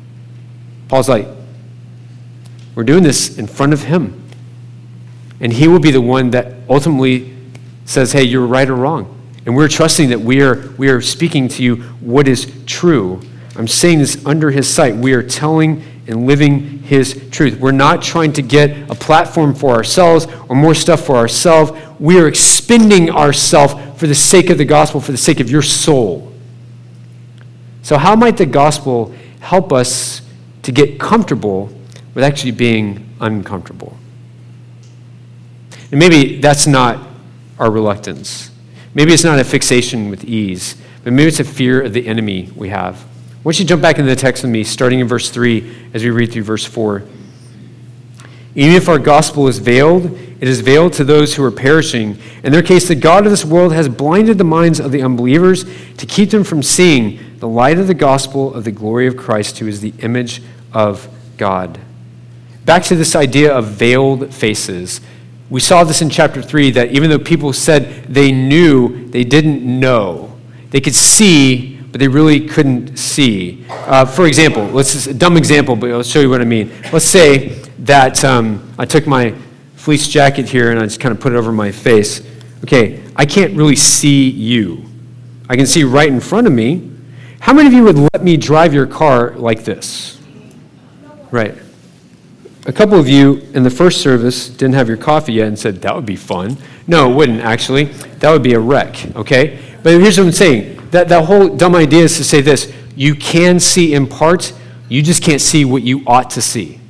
Paul's 0.89 1.09
like, 1.09 1.27
we're 2.75 2.85
doing 2.85 3.03
this 3.03 3.37
in 3.37 3.47
front 3.47 3.73
of 3.73 3.83
Him. 3.83 4.23
And 5.41 5.53
He 5.53 5.69
will 5.69 5.81
be 5.81 5.91
the 5.91 6.01
one 6.01 6.31
that 6.31 6.55
ultimately 6.69 7.37
says, 7.85 8.13
hey, 8.13 8.23
you're 8.23 8.47
right 8.47 8.69
or 8.69 8.77
wrong. 8.77 9.17
And 9.47 9.57
we're 9.57 9.69
trusting 9.69 10.11
that 10.11 10.21
we 10.21 10.41
are, 10.43 10.71
we 10.79 10.89
are 10.89 11.01
speaking 11.01 11.49
to 11.49 11.63
you 11.63 11.77
what 12.01 12.29
is 12.29 12.53
true. 12.67 13.21
I'm 13.57 13.69
saying 13.69 13.99
this 13.99 14.25
under 14.25 14.51
His 14.51 14.73
sight. 14.73 14.95
We 14.95 15.13
are 15.13 15.23
telling 15.23 15.83
and 16.07 16.27
living 16.27 16.80
His 16.91 17.29
truth. 17.31 17.61
We're 17.61 17.71
not 17.71 18.03
trying 18.03 18.33
to 18.33 18.43
get 18.43 18.91
a 18.91 18.97
platform 18.97 19.55
for 19.55 19.71
ourselves 19.71 20.27
or 20.49 20.57
more 20.57 20.75
stuff 20.75 21.07
for 21.07 21.15
ourselves. 21.15 21.71
We 22.01 22.19
are 22.19 22.27
expending 22.27 23.11
ourselves 23.11 23.75
for 23.97 24.09
the 24.09 24.15
sake 24.17 24.51
of 24.51 24.59
the 24.59 24.65
gospel, 24.65 25.01
for 25.01 25.13
the 25.13 25.17
sake 25.17 25.39
of 25.39 25.49
your 25.49 25.63
soul. 25.63 26.33
So, 27.85 27.97
how 27.97 28.17
might 28.17 28.39
the 28.39 28.45
gospel 28.45 29.15
help 29.39 29.73
us 29.73 30.23
to 30.65 30.73
get 30.73 30.99
comfortable 30.99 31.71
with 32.13 32.25
actually 32.25 32.51
being 32.51 33.09
uncomfortable? 33.21 33.97
And 35.93 36.01
maybe 36.01 36.41
that's 36.41 36.67
not 36.67 37.07
our 37.61 37.71
reluctance. 37.71 38.51
Maybe 38.95 39.13
it's 39.13 39.23
not 39.23 39.39
a 39.39 39.45
fixation 39.45 40.11
with 40.11 40.25
ease, 40.25 40.75
but 41.05 41.13
maybe 41.13 41.29
it's 41.29 41.39
a 41.39 41.45
fear 41.45 41.83
of 41.83 41.93
the 41.93 42.09
enemy 42.09 42.51
we 42.57 42.71
have. 42.71 43.07
Why 43.43 43.53
don't 43.53 43.61
you 43.61 43.65
jump 43.65 43.81
back 43.81 43.99
into 43.99 44.11
the 44.11 44.17
text 44.17 44.43
with 44.43 44.53
me, 44.53 44.65
starting 44.65 45.01
in 45.01 45.09
verse 45.09 45.31
3 45.31 45.91
as 45.95 46.05
we 46.05 46.11
read 46.11 46.33
through 46.33 46.43
verse 46.43 46.65
4. 46.65 47.03
Even 48.55 48.75
if 48.75 48.89
our 48.89 48.99
gospel 48.99 49.49
is 49.49 49.59
veiled, 49.59 50.07
it 50.41 50.49
is 50.49 50.61
veiled 50.61 50.93
to 50.95 51.05
those 51.05 51.35
who 51.35 51.45
are 51.45 51.51
perishing. 51.51 52.19
In 52.43 52.53
their 52.53 52.63
case, 52.63 52.89
the 52.89 52.95
God 52.95 53.25
of 53.25 53.31
this 53.31 53.45
world 53.45 53.73
has 53.73 53.89
blinded 53.89 54.39
the 54.39 54.45
minds 54.45 54.81
of 54.81 54.93
the 54.93 55.03
unbelievers 55.03 55.65
to 55.97 56.07
keep 56.07 56.31
them 56.31 56.45
from 56.45 56.63
seeing 56.63 57.39
the 57.39 57.49
light 57.49 57.79
of 57.79 57.87
the 57.87 57.95
gospel 57.95 58.53
of 58.53 58.65
the 58.65 58.73
glory 58.73 59.07
of 59.07 59.17
Christ, 59.17 59.59
who 59.59 59.67
is 59.67 59.81
the 59.81 59.95
image 60.01 60.43
of 60.73 61.09
God. 61.37 61.79
Back 62.67 62.83
to 62.85 62.97
this 62.97 63.17
idea 63.17 63.55
of 63.55 63.67
veiled 63.69 64.35
faces. 64.35 65.01
We 65.49 65.61
saw 65.61 65.83
this 65.85 66.03
in 66.03 66.11
chapter 66.11 66.43
3 66.43 66.73
that 66.73 66.91
even 66.91 67.11
though 67.11 67.19
people 67.19 67.53
said 67.53 68.05
they 68.05 68.33
knew, 68.33 69.09
they 69.09 69.25
didn't 69.25 69.63
know. 69.63 70.39
They 70.71 70.81
could 70.81 70.95
see, 70.95 71.80
but 71.91 72.01
they 72.01 72.09
really 72.09 72.47
couldn't 72.47 72.97
see. 72.97 73.65
Uh, 73.69 74.05
for 74.05 74.27
example, 74.27 74.65
let's 74.67 74.93
just, 74.93 75.07
a 75.09 75.15
dumb 75.15 75.37
example, 75.37 75.75
but 75.77 75.91
I'll 75.91 76.03
show 76.03 76.21
you 76.21 76.31
what 76.31 76.41
I 76.41 76.45
mean. 76.45 76.71
Let's 76.93 77.05
say 77.05 77.49
that 77.81 78.25
um, 78.25 78.73
I 78.79 78.85
took 78.85 79.07
my 79.07 79.35
fleece 79.75 80.09
jacket 80.09 80.49
here 80.49 80.71
and 80.71 80.79
I 80.79 80.85
just 80.85 81.01
kind 81.01 81.13
of 81.13 81.21
put 81.21 81.33
it 81.33 81.37
over 81.37 81.53
my 81.53 81.73
face. 81.73 82.23
Okay, 82.65 83.03
I 83.17 83.25
can't 83.25 83.57
really 83.57 83.77
see 83.77 84.29
you. 84.31 84.85
I 85.49 85.57
can 85.57 85.67
see 85.67 85.83
right 85.83 86.09
in 86.09 86.21
front 86.21 86.47
of 86.47 86.53
me. 86.53 86.91
How 87.41 87.55
many 87.55 87.67
of 87.67 87.73
you 87.73 87.83
would 87.85 87.97
let 87.97 88.23
me 88.23 88.37
drive 88.37 88.75
your 88.75 88.87
car 88.87 89.33
like 89.33 89.65
this? 89.65 90.21
Right. 91.31 91.55
A 92.67 92.73
couple 92.73 92.99
of 92.99 93.09
you 93.09 93.39
in 93.55 93.63
the 93.63 93.71
first 93.71 94.03
service 94.03 94.49
didn't 94.49 94.75
have 94.75 94.87
your 94.87 94.99
coffee 94.99 95.33
yet 95.33 95.49
and 95.49 95.59
said, 95.59 95.81
that 95.83 95.97
would 95.97 96.05
be 96.05 96.17
fun. 96.17 96.59
No, 96.87 97.11
it 97.11 97.15
wouldn't 97.15 97.41
actually. 97.41 97.85
That 98.21 98.31
would 98.31 98.43
be 98.43 98.53
a 98.53 98.61
wreck, 98.61 99.17
okay? 99.17 99.59
But 99.83 100.01
here's 100.01 100.19
what 100.19 100.27
I'm 100.27 100.33
saying 100.33 100.80
that, 100.91 101.09
that 101.09 101.25
whole 101.25 101.49
dumb 101.49 101.75
idea 101.75 102.05
is 102.05 102.17
to 102.17 102.25
say 102.25 102.41
this 102.41 102.73
you 102.97 103.15
can 103.15 103.61
see 103.61 103.95
in 103.95 104.07
part, 104.07 104.53
you 104.89 105.03
just 105.03 105.23
can't 105.23 105.41
see 105.41 105.65
what 105.65 105.83
you 105.83 106.03
ought 106.07 106.31
to 106.31 106.43
see. 106.43 106.81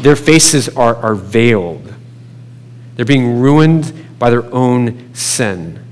Their 0.00 0.16
faces 0.16 0.68
are, 0.68 0.96
are 0.96 1.14
veiled. 1.14 1.94
They're 2.96 3.04
being 3.04 3.40
ruined 3.40 4.18
by 4.18 4.30
their 4.30 4.52
own 4.52 5.14
sin. 5.14 5.82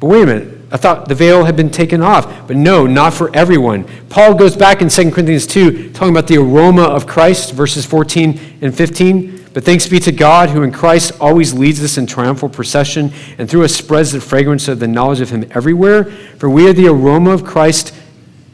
But 0.00 0.06
wait 0.08 0.22
a 0.22 0.26
minute. 0.26 0.52
I 0.70 0.76
thought 0.76 1.08
the 1.08 1.14
veil 1.14 1.44
had 1.44 1.56
been 1.56 1.70
taken 1.70 2.02
off. 2.02 2.48
But 2.48 2.56
no, 2.56 2.86
not 2.86 3.14
for 3.14 3.34
everyone. 3.34 3.84
Paul 4.08 4.34
goes 4.34 4.56
back 4.56 4.82
in 4.82 4.88
2 4.88 5.10
Corinthians 5.10 5.46
2, 5.46 5.92
talking 5.92 6.10
about 6.10 6.26
the 6.26 6.38
aroma 6.38 6.82
of 6.82 7.06
Christ, 7.06 7.52
verses 7.52 7.86
14 7.86 8.58
and 8.62 8.74
15. 8.74 9.35
But 9.56 9.64
thanks 9.64 9.88
be 9.88 9.98
to 10.00 10.12
God, 10.12 10.50
who 10.50 10.62
in 10.64 10.70
Christ 10.70 11.12
always 11.18 11.54
leads 11.54 11.82
us 11.82 11.96
in 11.96 12.06
triumphal 12.06 12.50
procession, 12.50 13.10
and 13.38 13.48
through 13.48 13.64
us 13.64 13.74
spreads 13.74 14.12
the 14.12 14.20
fragrance 14.20 14.68
of 14.68 14.80
the 14.80 14.86
knowledge 14.86 15.22
of 15.22 15.30
Him 15.30 15.50
everywhere. 15.52 16.04
For 16.04 16.50
we 16.50 16.68
are 16.68 16.74
the 16.74 16.88
aroma 16.88 17.30
of 17.30 17.42
Christ 17.42 17.94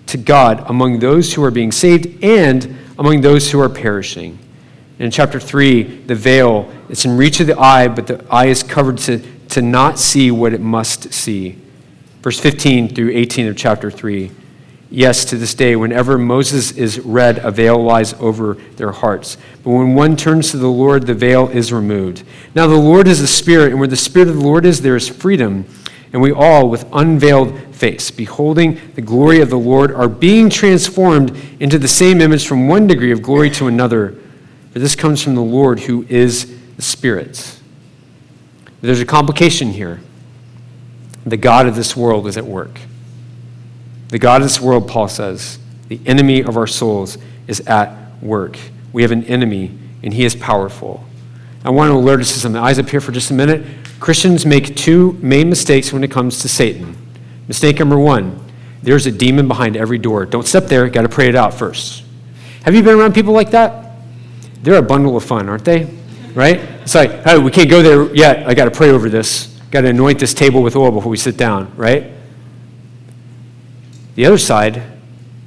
to 0.06 0.16
God 0.16 0.62
among 0.70 1.00
those 1.00 1.34
who 1.34 1.42
are 1.42 1.50
being 1.50 1.72
saved 1.72 2.22
and 2.22 2.78
among 3.00 3.20
those 3.20 3.50
who 3.50 3.58
are 3.58 3.68
perishing. 3.68 4.38
In 5.00 5.10
chapter 5.10 5.40
3, 5.40 5.82
the 6.04 6.14
veil, 6.14 6.72
it's 6.88 7.04
in 7.04 7.16
reach 7.16 7.40
of 7.40 7.48
the 7.48 7.58
eye, 7.58 7.88
but 7.88 8.06
the 8.06 8.24
eye 8.30 8.46
is 8.46 8.62
covered 8.62 8.98
to, 8.98 9.18
to 9.48 9.60
not 9.60 9.98
see 9.98 10.30
what 10.30 10.54
it 10.54 10.60
must 10.60 11.12
see. 11.12 11.58
Verse 12.22 12.38
15 12.38 12.94
through 12.94 13.10
18 13.10 13.48
of 13.48 13.56
chapter 13.56 13.90
3. 13.90 14.30
Yes, 14.94 15.24
to 15.24 15.38
this 15.38 15.54
day, 15.54 15.74
whenever 15.74 16.18
Moses 16.18 16.72
is 16.72 17.00
read, 17.00 17.38
a 17.38 17.50
veil 17.50 17.82
lies 17.82 18.12
over 18.20 18.58
their 18.76 18.92
hearts. 18.92 19.38
But 19.64 19.70
when 19.70 19.94
one 19.94 20.18
turns 20.18 20.50
to 20.50 20.58
the 20.58 20.68
Lord, 20.68 21.06
the 21.06 21.14
veil 21.14 21.48
is 21.48 21.72
removed. 21.72 22.24
Now, 22.54 22.66
the 22.66 22.76
Lord 22.76 23.08
is 23.08 23.22
a 23.22 23.26
spirit, 23.26 23.70
and 23.70 23.78
where 23.78 23.88
the 23.88 23.96
spirit 23.96 24.28
of 24.28 24.34
the 24.36 24.42
Lord 24.42 24.66
is, 24.66 24.82
there 24.82 24.94
is 24.94 25.08
freedom. 25.08 25.64
And 26.12 26.20
we 26.20 26.30
all, 26.30 26.68
with 26.68 26.84
unveiled 26.92 27.58
face, 27.74 28.10
beholding 28.10 28.78
the 28.94 29.00
glory 29.00 29.40
of 29.40 29.48
the 29.48 29.58
Lord, 29.58 29.92
are 29.92 30.10
being 30.10 30.50
transformed 30.50 31.34
into 31.58 31.78
the 31.78 31.88
same 31.88 32.20
image 32.20 32.46
from 32.46 32.68
one 32.68 32.86
degree 32.86 33.12
of 33.12 33.22
glory 33.22 33.48
to 33.52 33.68
another. 33.68 34.18
For 34.74 34.78
this 34.78 34.94
comes 34.94 35.22
from 35.22 35.36
the 35.36 35.40
Lord, 35.40 35.80
who 35.80 36.04
is 36.10 36.54
the 36.76 36.82
Spirit. 36.82 37.58
There's 38.82 39.00
a 39.00 39.06
complication 39.06 39.70
here. 39.70 40.02
The 41.24 41.38
God 41.38 41.66
of 41.66 41.76
this 41.76 41.96
world 41.96 42.26
is 42.26 42.36
at 42.36 42.44
work. 42.44 42.78
The 44.12 44.18
God 44.18 44.42
of 44.42 44.46
this 44.46 44.60
world, 44.60 44.88
Paul 44.88 45.08
says, 45.08 45.58
the 45.88 45.98
enemy 46.04 46.42
of 46.42 46.58
our 46.58 46.66
souls 46.66 47.16
is 47.48 47.60
at 47.60 47.96
work. 48.22 48.58
We 48.92 49.00
have 49.00 49.10
an 49.10 49.24
enemy, 49.24 49.78
and 50.02 50.12
he 50.12 50.26
is 50.26 50.36
powerful. 50.36 51.02
I 51.64 51.70
want 51.70 51.88
to 51.88 51.94
alert 51.94 52.20
us 52.20 52.30
to 52.34 52.38
something. 52.38 52.60
Eyes 52.60 52.78
up 52.78 52.90
here 52.90 53.00
for 53.00 53.10
just 53.10 53.30
a 53.30 53.34
minute. 53.34 53.64
Christians 54.00 54.44
make 54.44 54.76
two 54.76 55.14
main 55.22 55.48
mistakes 55.48 55.94
when 55.94 56.04
it 56.04 56.10
comes 56.10 56.42
to 56.42 56.48
Satan. 56.50 56.94
Mistake 57.48 57.78
number 57.78 57.98
one 57.98 58.38
there's 58.82 59.06
a 59.06 59.12
demon 59.12 59.48
behind 59.48 59.78
every 59.78 59.96
door. 59.96 60.26
Don't 60.26 60.46
step 60.46 60.66
there, 60.66 60.86
got 60.90 61.02
to 61.02 61.08
pray 61.08 61.28
it 61.28 61.34
out 61.34 61.54
first. 61.54 62.04
Have 62.64 62.74
you 62.74 62.82
been 62.82 62.98
around 62.98 63.14
people 63.14 63.32
like 63.32 63.52
that? 63.52 63.96
They're 64.62 64.76
a 64.76 64.82
bundle 64.82 65.16
of 65.16 65.24
fun, 65.24 65.48
aren't 65.48 65.64
they? 65.64 65.88
Right? 66.34 66.58
It's 66.82 66.94
like, 66.94 67.22
hey, 67.22 67.38
we 67.38 67.50
can't 67.50 67.70
go 67.70 67.80
there 67.80 68.14
yet. 68.14 68.46
I 68.46 68.52
got 68.52 68.66
to 68.66 68.70
pray 68.70 68.90
over 68.90 69.08
this. 69.08 69.58
Got 69.70 69.82
to 69.82 69.88
anoint 69.88 70.18
this 70.18 70.34
table 70.34 70.62
with 70.62 70.76
oil 70.76 70.90
before 70.90 71.10
we 71.10 71.16
sit 71.16 71.38
down, 71.38 71.74
right? 71.76 72.10
The 74.14 74.26
other 74.26 74.38
side 74.38 74.82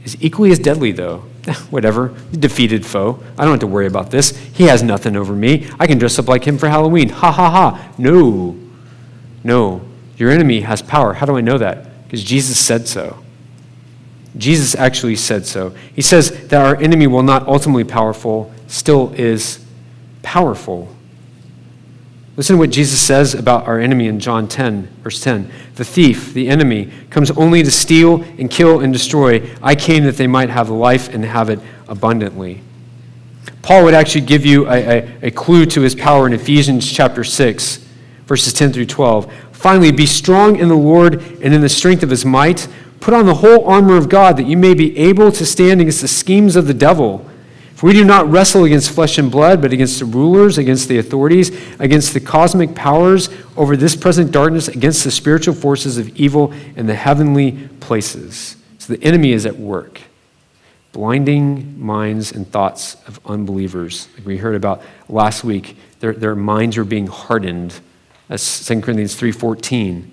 is 0.04 0.18
equally 0.22 0.52
as 0.52 0.60
deadly, 0.60 0.92
though. 0.92 1.24
Whatever, 1.70 2.16
defeated 2.32 2.86
foe. 2.86 3.22
I 3.38 3.44
don't 3.44 3.52
have 3.52 3.60
to 3.62 3.68
worry 3.68 3.88
about 3.88 4.10
this. 4.12 4.36
He 4.54 4.64
has 4.64 4.82
nothing 4.82 5.16
over 5.16 5.34
me. 5.34 5.70
I 5.80 5.88
can 5.88 5.98
dress 5.98 6.18
up 6.18 6.28
like 6.28 6.46
him 6.46 6.58
for 6.58 6.68
Halloween. 6.68 7.10
Ha 7.10 7.32
ha 7.32 7.50
ha. 7.50 7.94
No. 7.98 8.58
No. 9.44 9.82
Your 10.18 10.32
enemy 10.32 10.62
has 10.62 10.82
power. 10.82 11.14
How 11.14 11.26
do 11.26 11.38
I 11.38 11.42
know 11.42 11.58
that? 11.58 12.04
Because 12.04 12.24
Jesus 12.24 12.58
said 12.58 12.88
so. 12.88 13.24
Jesus 14.38 14.76
actually 14.76 15.16
said 15.16 15.46
so. 15.46 15.74
He 15.94 16.02
says 16.02 16.48
that 16.48 16.66
our 16.66 16.76
enemy, 16.76 17.08
while 17.08 17.24
not 17.24 17.48
ultimately 17.48 17.84
powerful, 17.84 18.54
still 18.68 19.14
is 19.14 19.64
powerful. 20.24 20.95
Listen 22.38 22.58
to 22.58 22.60
what 22.60 22.70
Jesus 22.70 23.00
says 23.00 23.34
about 23.34 23.66
our 23.66 23.80
enemy 23.80 24.08
in 24.08 24.20
John 24.20 24.50
10, 24.50 24.88
verse 25.04 25.24
10. 25.24 25.50
The 25.76 25.86
thief, 25.86 26.34
the 26.34 26.50
enemy, 26.50 26.92
comes 27.10 27.32
only 27.32 27.64
to 27.64 27.72
steal 27.72 28.24
and 28.38 28.52
kill 28.52 28.82
and 28.82 28.92
destroy. 28.92 29.50
I 29.64 29.76
came 29.76 30.04
that 30.04 30.18
they 30.18 30.28
might 30.28 30.50
have 30.50 30.70
life 30.70 31.14
and 31.14 31.24
have 31.24 31.50
it 31.50 31.60
abundantly. 31.88 32.62
Paul 33.62 33.86
would 33.86 33.94
actually 33.94 34.26
give 34.26 34.46
you 34.46 34.68
a, 34.68 35.00
a, 35.00 35.18
a 35.28 35.32
clue 35.32 35.66
to 35.68 35.82
his 35.82 35.96
power 35.96 36.28
in 36.28 36.34
Ephesians 36.34 36.92
chapter 36.92 37.24
6, 37.24 37.78
verses 38.26 38.52
10 38.52 38.74
through 38.74 38.88
12. 38.88 39.32
Finally, 39.54 39.94
be 39.94 40.06
strong 40.06 40.58
in 40.58 40.68
the 40.68 40.76
Lord 40.76 41.22
and 41.42 41.54
in 41.54 41.62
the 41.62 41.70
strength 41.70 42.04
of 42.04 42.10
his 42.10 42.26
might. 42.26 42.68
Put 43.00 43.14
on 43.14 43.26
the 43.26 43.36
whole 43.36 43.66
armor 43.66 43.96
of 43.96 44.10
God 44.10 44.36
that 44.38 44.46
you 44.46 44.58
may 44.58 44.74
be 44.74 44.98
able 44.98 45.32
to 45.32 45.46
stand 45.46 45.80
against 45.80 46.02
the 46.02 46.08
schemes 46.10 46.58
of 46.58 46.68
the 46.68 46.74
devil. 46.74 47.26
We 47.86 47.94
do 47.94 48.04
not 48.04 48.28
wrestle 48.32 48.64
against 48.64 48.90
flesh 48.90 49.20
and 49.20 49.30
blood, 49.30 49.62
but 49.62 49.72
against 49.72 50.00
the 50.00 50.06
rulers, 50.06 50.58
against 50.58 50.88
the 50.88 50.98
authorities, 50.98 51.52
against 51.78 52.16
the 52.16 52.20
cosmic 52.20 52.74
powers 52.74 53.30
over 53.56 53.78
this 53.78 53.96
present 53.96 54.32
darkness, 54.32 54.68
against 54.68 55.04
the 55.04 55.12
spiritual 55.12 55.54
forces 55.54 56.00
of 56.00 56.10
evil 56.18 56.52
in 56.76 56.88
the 56.88 56.96
heavenly 56.96 57.68
places. 57.82 58.56
So 58.80 58.94
the 58.94 59.04
enemy 59.04 59.34
is 59.34 59.46
at 59.46 59.58
work, 59.58 60.02
blinding 60.94 61.80
minds 61.80 62.32
and 62.32 62.52
thoughts 62.52 62.96
of 63.06 63.20
unbelievers. 63.24 64.08
Like 64.18 64.26
we 64.26 64.38
heard 64.38 64.56
about 64.56 64.82
last 65.08 65.44
week, 65.44 65.78
their, 66.00 66.14
their 66.14 66.36
minds 66.36 66.80
are 66.80 66.86
being 66.86 67.06
hardened. 67.06 67.80
That's 68.30 68.66
2 68.66 68.82
Corinthians 68.82 69.16
3.14. 69.16 70.10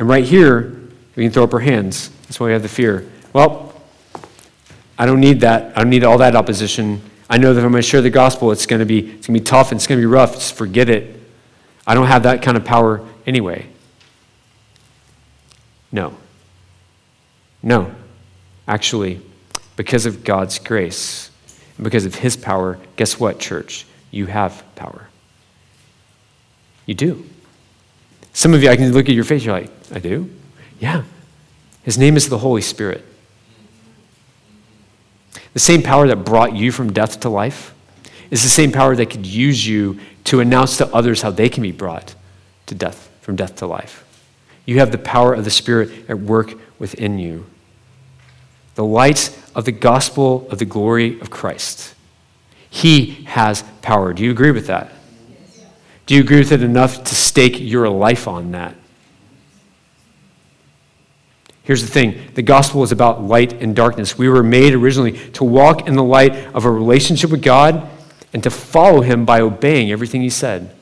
And 0.00 0.08
right 0.08 0.24
here, 0.24 0.76
we 1.14 1.22
can 1.22 1.30
throw 1.30 1.44
up 1.44 1.54
our 1.54 1.60
hands. 1.60 2.08
That's 2.22 2.40
why 2.40 2.46
we 2.46 2.52
have 2.52 2.62
the 2.62 2.68
fear. 2.68 3.08
Well, 3.32 3.65
I 4.98 5.06
don't 5.06 5.20
need 5.20 5.40
that. 5.40 5.76
I 5.76 5.82
don't 5.82 5.90
need 5.90 6.04
all 6.04 6.18
that 6.18 6.34
opposition. 6.34 7.02
I 7.28 7.38
know 7.38 7.52
that 7.52 7.60
if 7.60 7.64
I'm 7.64 7.72
going 7.72 7.82
to 7.82 7.88
share 7.88 8.00
the 8.00 8.10
gospel, 8.10 8.52
it's 8.52 8.66
going 8.66 8.80
to 8.80 8.86
be 8.86 8.98
it's 8.98 9.26
going 9.26 9.38
to 9.38 9.40
be 9.40 9.40
tough 9.40 9.72
and 9.72 9.78
it's 9.78 9.86
going 9.86 10.00
to 10.00 10.02
be 10.02 10.06
rough. 10.06 10.34
Just 10.34 10.54
forget 10.54 10.88
it. 10.88 11.20
I 11.86 11.94
don't 11.94 12.06
have 12.06 12.24
that 12.24 12.42
kind 12.42 12.56
of 12.56 12.64
power 12.64 13.06
anyway. 13.26 13.66
No. 15.92 16.16
No. 17.62 17.92
Actually, 18.66 19.20
because 19.76 20.06
of 20.06 20.24
God's 20.24 20.58
grace 20.58 21.30
and 21.76 21.84
because 21.84 22.06
of 22.06 22.16
his 22.16 22.36
power, 22.36 22.78
guess 22.96 23.20
what, 23.20 23.38
church? 23.38 23.86
You 24.10 24.26
have 24.26 24.64
power. 24.74 25.08
You 26.86 26.94
do. 26.94 27.26
Some 28.32 28.54
of 28.54 28.62
you, 28.62 28.70
I 28.70 28.76
can 28.76 28.92
look 28.92 29.08
at 29.08 29.14
your 29.14 29.24
face, 29.24 29.44
you're 29.44 29.58
like, 29.58 29.70
I 29.92 29.98
do? 29.98 30.30
Yeah. 30.78 31.04
His 31.82 31.98
name 31.98 32.16
is 32.16 32.28
the 32.28 32.38
Holy 32.38 32.62
Spirit. 32.62 33.04
The 35.56 35.60
same 35.60 35.82
power 35.82 36.06
that 36.08 36.16
brought 36.16 36.54
you 36.54 36.70
from 36.70 36.92
death 36.92 37.20
to 37.20 37.30
life 37.30 37.74
is 38.30 38.42
the 38.42 38.48
same 38.50 38.72
power 38.72 38.94
that 38.94 39.08
could 39.08 39.24
use 39.24 39.66
you 39.66 39.98
to 40.24 40.40
announce 40.40 40.76
to 40.76 40.94
others 40.94 41.22
how 41.22 41.30
they 41.30 41.48
can 41.48 41.62
be 41.62 41.72
brought 41.72 42.14
to 42.66 42.74
death, 42.74 43.08
from 43.22 43.36
death 43.36 43.56
to 43.56 43.66
life. 43.66 44.04
You 44.66 44.80
have 44.80 44.92
the 44.92 44.98
power 44.98 45.32
of 45.32 45.44
the 45.44 45.50
Spirit 45.50 46.10
at 46.10 46.18
work 46.18 46.52
within 46.78 47.18
you. 47.18 47.46
The 48.74 48.84
light 48.84 49.34
of 49.54 49.64
the 49.64 49.72
gospel 49.72 50.46
of 50.50 50.58
the 50.58 50.66
glory 50.66 51.18
of 51.20 51.30
Christ. 51.30 51.94
He 52.68 53.24
has 53.24 53.64
power. 53.80 54.12
Do 54.12 54.24
you 54.24 54.32
agree 54.32 54.50
with 54.50 54.66
that? 54.66 54.92
Do 56.04 56.16
you 56.16 56.20
agree 56.20 56.40
with 56.40 56.52
it 56.52 56.62
enough 56.62 57.02
to 57.02 57.14
stake 57.14 57.58
your 57.58 57.88
life 57.88 58.28
on 58.28 58.50
that? 58.50 58.74
Here's 61.66 61.82
the 61.82 61.88
thing 61.88 62.22
the 62.34 62.42
gospel 62.42 62.84
is 62.84 62.92
about 62.92 63.22
light 63.22 63.54
and 63.54 63.74
darkness. 63.74 64.16
We 64.16 64.28
were 64.28 64.44
made 64.44 64.72
originally 64.72 65.12
to 65.30 65.42
walk 65.42 65.88
in 65.88 65.96
the 65.96 66.04
light 66.04 66.32
of 66.54 66.64
a 66.64 66.70
relationship 66.70 67.30
with 67.30 67.42
God 67.42 67.90
and 68.32 68.42
to 68.44 68.50
follow 68.50 69.00
Him 69.00 69.24
by 69.24 69.40
obeying 69.40 69.90
everything 69.90 70.22
He 70.22 70.30
said, 70.30 70.72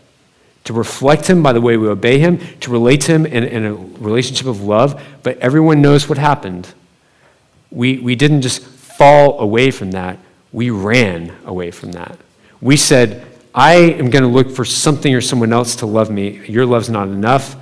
to 0.65 0.75
reflect 0.75 1.27
Him 1.29 1.43
by 1.43 1.55
the 1.55 1.61
way 1.61 1.79
we 1.79 1.89
obey 1.89 2.19
Him, 2.19 2.39
to 2.61 2.71
relate 2.71 3.01
to 3.03 3.13
Him 3.13 3.25
in, 3.25 3.45
in 3.45 3.65
a 3.65 3.75
relationship 3.75 4.47
of 4.47 4.63
love. 4.63 5.03
But 5.23 5.39
everyone 5.39 5.81
knows 5.81 6.07
what 6.07 6.19
happened. 6.19 6.75
We, 7.71 7.99
we 7.99 8.15
didn't 8.15 8.43
just 8.43 8.61
fall 8.63 9.41
away 9.41 9.71
from 9.71 9.93
that, 9.93 10.19
we 10.53 10.69
ran 10.69 11.35
away 11.47 11.71
from 11.71 11.93
that. 11.93 12.19
We 12.61 12.77
said, 12.77 13.27
I 13.55 13.75
am 13.75 14.11
going 14.11 14.23
to 14.23 14.29
look 14.29 14.51
for 14.51 14.67
something 14.67 15.15
or 15.15 15.23
someone 15.23 15.53
else 15.53 15.77
to 15.77 15.87
love 15.87 16.11
me. 16.11 16.45
Your 16.47 16.67
love's 16.67 16.91
not 16.91 17.09
enough 17.09 17.57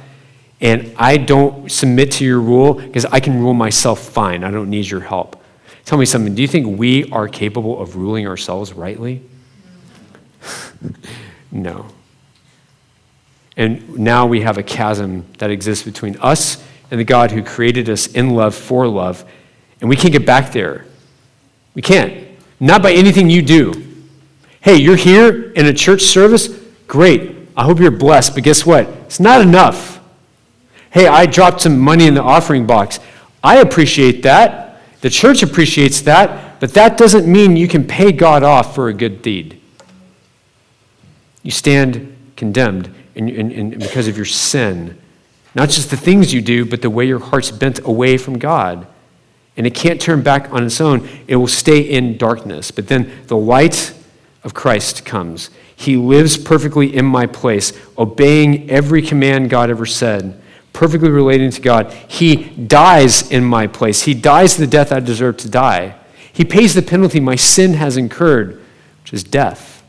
and 0.62 0.94
I 0.96 1.16
don't 1.16 1.70
submit 1.70 2.12
to 2.12 2.24
your 2.24 2.40
rule 2.40 2.74
because 2.74 3.04
I 3.04 3.18
can 3.18 3.40
rule 3.40 3.52
myself 3.52 3.98
fine. 3.98 4.44
I 4.44 4.52
don't 4.52 4.70
need 4.70 4.88
your 4.88 5.00
help. 5.00 5.42
Tell 5.84 5.98
me 5.98 6.06
something. 6.06 6.36
Do 6.36 6.40
you 6.40 6.46
think 6.46 6.78
we 6.78 7.10
are 7.10 7.26
capable 7.26 7.80
of 7.80 7.96
ruling 7.96 8.28
ourselves 8.28 8.72
rightly? 8.72 9.22
no. 11.50 11.86
And 13.56 13.98
now 13.98 14.26
we 14.26 14.42
have 14.42 14.56
a 14.56 14.62
chasm 14.62 15.26
that 15.38 15.50
exists 15.50 15.84
between 15.84 16.16
us 16.20 16.64
and 16.92 17.00
the 17.00 17.04
God 17.04 17.32
who 17.32 17.42
created 17.42 17.90
us 17.90 18.06
in 18.06 18.30
love 18.30 18.54
for 18.54 18.86
love. 18.86 19.24
And 19.80 19.90
we 19.90 19.96
can't 19.96 20.12
get 20.12 20.24
back 20.24 20.52
there. 20.52 20.86
We 21.74 21.82
can't. 21.82 22.28
Not 22.60 22.84
by 22.84 22.92
anything 22.92 23.28
you 23.28 23.42
do. 23.42 23.72
Hey, 24.60 24.76
you're 24.76 24.94
here 24.94 25.50
in 25.52 25.66
a 25.66 25.72
church 25.72 26.02
service? 26.02 26.48
Great. 26.86 27.48
I 27.56 27.64
hope 27.64 27.80
you're 27.80 27.90
blessed. 27.90 28.34
But 28.34 28.44
guess 28.44 28.64
what? 28.64 28.86
It's 28.86 29.18
not 29.18 29.40
enough. 29.40 29.98
Hey, 30.92 31.06
I 31.06 31.24
dropped 31.24 31.62
some 31.62 31.78
money 31.78 32.06
in 32.06 32.12
the 32.12 32.22
offering 32.22 32.66
box. 32.66 33.00
I 33.42 33.60
appreciate 33.60 34.22
that. 34.24 34.82
The 35.00 35.08
church 35.08 35.42
appreciates 35.42 36.02
that. 36.02 36.60
But 36.60 36.74
that 36.74 36.98
doesn't 36.98 37.26
mean 37.26 37.56
you 37.56 37.66
can 37.66 37.86
pay 37.86 38.12
God 38.12 38.42
off 38.42 38.74
for 38.74 38.88
a 38.88 38.94
good 38.94 39.22
deed. 39.22 39.58
You 41.42 41.50
stand 41.50 42.14
condemned 42.36 42.94
because 43.14 44.06
of 44.06 44.18
your 44.18 44.26
sin. 44.26 44.98
Not 45.54 45.70
just 45.70 45.90
the 45.90 45.96
things 45.96 46.34
you 46.34 46.42
do, 46.42 46.66
but 46.66 46.82
the 46.82 46.90
way 46.90 47.06
your 47.06 47.20
heart's 47.20 47.50
bent 47.50 47.78
away 47.86 48.18
from 48.18 48.38
God. 48.38 48.86
And 49.56 49.66
it 49.66 49.74
can't 49.74 49.98
turn 49.98 50.22
back 50.22 50.52
on 50.52 50.62
its 50.62 50.78
own. 50.78 51.08
It 51.26 51.36
will 51.36 51.48
stay 51.48 51.80
in 51.80 52.18
darkness. 52.18 52.70
But 52.70 52.88
then 52.88 53.10
the 53.28 53.36
light 53.36 53.94
of 54.44 54.52
Christ 54.52 55.06
comes. 55.06 55.48
He 55.74 55.96
lives 55.96 56.36
perfectly 56.36 56.94
in 56.94 57.06
my 57.06 57.24
place, 57.24 57.72
obeying 57.96 58.68
every 58.68 59.00
command 59.00 59.48
God 59.48 59.70
ever 59.70 59.86
said 59.86 60.41
perfectly 60.72 61.10
relating 61.10 61.50
to 61.50 61.60
God. 61.60 61.92
He 62.08 62.36
dies 62.44 63.30
in 63.30 63.44
my 63.44 63.66
place. 63.66 64.02
He 64.02 64.14
dies 64.14 64.56
the 64.56 64.66
death 64.66 64.92
I 64.92 65.00
deserve 65.00 65.36
to 65.38 65.50
die. 65.50 65.96
He 66.32 66.44
pays 66.44 66.74
the 66.74 66.82
penalty 66.82 67.20
my 67.20 67.36
sin 67.36 67.74
has 67.74 67.96
incurred, 67.96 68.60
which 69.02 69.12
is 69.12 69.22
death. 69.22 69.82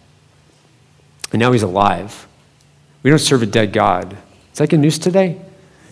And 1.32 1.40
now 1.40 1.52
he's 1.52 1.64
alive. 1.64 2.28
We 3.02 3.10
don't 3.10 3.20
serve 3.20 3.44
a 3.44 3.48
dead 3.48 3.74
God. 3.74 4.18
Is 4.52 4.60
that 4.60 4.70
good 4.70 4.80
news 4.80 5.00
today? 5.00 5.42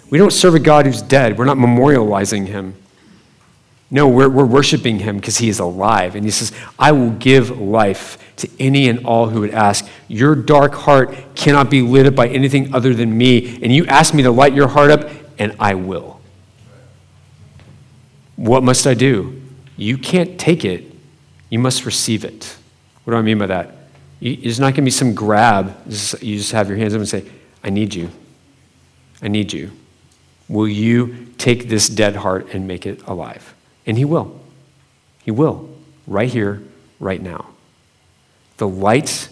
We 0.10 0.18
don't 0.18 0.32
serve 0.32 0.56
a 0.56 0.60
God 0.60 0.86
who's 0.86 1.02
dead. 1.02 1.38
We're 1.38 1.46
not 1.46 1.58
memorializing 1.58 2.48
him. 2.48 2.76
No, 3.94 4.08
we're, 4.08 4.30
we're 4.30 4.46
worshiping 4.46 5.00
him 5.00 5.18
because 5.18 5.38
he 5.38 5.50
is 5.50 5.60
alive. 5.60 6.16
And 6.16 6.24
he 6.24 6.32
says, 6.32 6.54
I 6.80 6.94
will 6.94 7.12
give 7.12 7.60
life 7.60 8.18
to 8.38 8.50
any 8.58 8.88
and 8.88 9.06
all 9.06 9.28
who 9.28 9.42
would 9.42 9.52
ask. 9.52 9.86
Your 10.08 10.34
dark 10.34 10.74
heart 10.74 11.14
cannot 11.36 11.70
be 11.70 11.82
lit 11.82 12.06
up 12.06 12.16
by 12.16 12.30
anything 12.30 12.74
other 12.74 12.94
than 12.94 13.16
me. 13.18 13.62
And 13.62 13.76
you 13.76 13.86
ask 13.88 14.14
me 14.14 14.24
to 14.24 14.32
light 14.32 14.54
your 14.54 14.70
heart 14.70 14.92
up, 14.92 15.10
and 15.38 15.54
I 15.60 15.74
will. 15.74 16.22
What 18.38 18.64
must 18.64 18.88
I 18.88 18.94
do? 18.94 19.42
You 19.76 19.98
can't 19.98 20.40
take 20.40 20.64
it, 20.64 20.86
you 21.50 21.60
must 21.60 21.86
receive 21.86 22.24
it. 22.24 22.56
What 23.04 23.12
do 23.12 23.18
I 23.18 23.22
mean 23.22 23.40
by 23.40 23.48
that? 23.48 23.76
There's 24.22 24.60
not 24.60 24.68
going 24.68 24.76
to 24.76 24.82
be 24.84 24.92
some 24.92 25.14
grab. 25.14 25.76
You 26.22 26.38
just 26.38 26.54
have 26.54 26.70
your 26.70 26.78
hands 26.78 26.94
up 26.94 27.00
and 27.00 27.10
say, 27.10 27.26
I 27.64 27.72
need 27.72 27.94
you. 27.94 28.10
I 29.22 29.28
need 29.28 29.52
you. 29.52 29.72
Will 30.48 30.68
you 30.68 31.34
take 31.38 31.68
this 31.68 31.90
dead 31.90 32.16
heart 32.16 32.54
and 32.54 32.68
make 32.68 32.86
it 32.86 33.02
alive? 33.08 33.51
And 33.86 33.98
He 33.98 34.06
will. 34.06 34.40
He 35.24 35.32
will, 35.32 35.70
right 36.08 36.30
here, 36.30 36.62
right 37.00 37.22
now. 37.22 37.48
The 38.58 38.68
light 38.68 39.30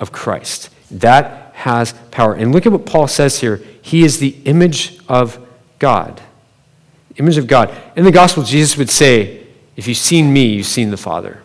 of 0.00 0.12
Christ. 0.12 0.70
That 0.90 1.52
has 1.54 1.92
power. 2.10 2.34
And 2.34 2.52
look 2.52 2.66
at 2.66 2.72
what 2.72 2.86
Paul 2.86 3.08
says 3.08 3.40
here. 3.40 3.60
He 3.80 4.04
is 4.04 4.18
the 4.18 4.36
image 4.44 4.98
of 5.08 5.38
God. 5.78 6.20
Image 7.16 7.36
of 7.36 7.46
God. 7.46 7.74
In 7.96 8.04
the 8.04 8.10
gospel, 8.10 8.42
Jesus 8.42 8.76
would 8.76 8.90
say, 8.90 9.46
If 9.76 9.86
you've 9.86 9.96
seen 9.96 10.32
me, 10.32 10.46
you've 10.46 10.66
seen 10.66 10.90
the 10.90 10.96
Father. 10.96 11.43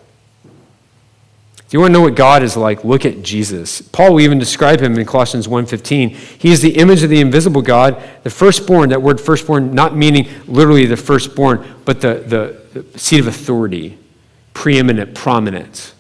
Do 1.70 1.78
you 1.78 1.82
want 1.82 1.92
to 1.92 2.00
know 2.00 2.02
what 2.02 2.16
God 2.16 2.42
is 2.42 2.58
like? 2.58 2.84
Look 2.84 3.06
at 3.06 3.22
Jesus. 3.22 3.80
Paul 3.80 4.14
will 4.14 4.22
even 4.22 4.40
describe 4.40 4.82
him 4.82 4.98
in 4.98 5.06
Colossians 5.06 5.48
1.15. 5.48 6.16
He 6.16 6.50
is 6.50 6.62
the 6.62 6.76
image 6.76 7.04
of 7.04 7.12
the 7.12 7.22
invisible 7.22 7.62
God, 7.62 8.02
the 8.24 8.32
firstborn, 8.32 8.90
that 8.90 9.04
word 9.04 9.22
firstborn 9.22 9.76
not 9.76 9.96
meaning 9.96 10.28
literally 10.48 10.88
the 10.88 10.98
firstborn, 10.98 11.64
but 11.86 12.02
the, 12.02 12.24
the, 12.74 12.82
the 12.82 12.98
seat 12.98 13.20
of 13.20 13.28
authority, 13.28 14.00
preeminent, 14.56 15.14
prominent, 15.14 15.94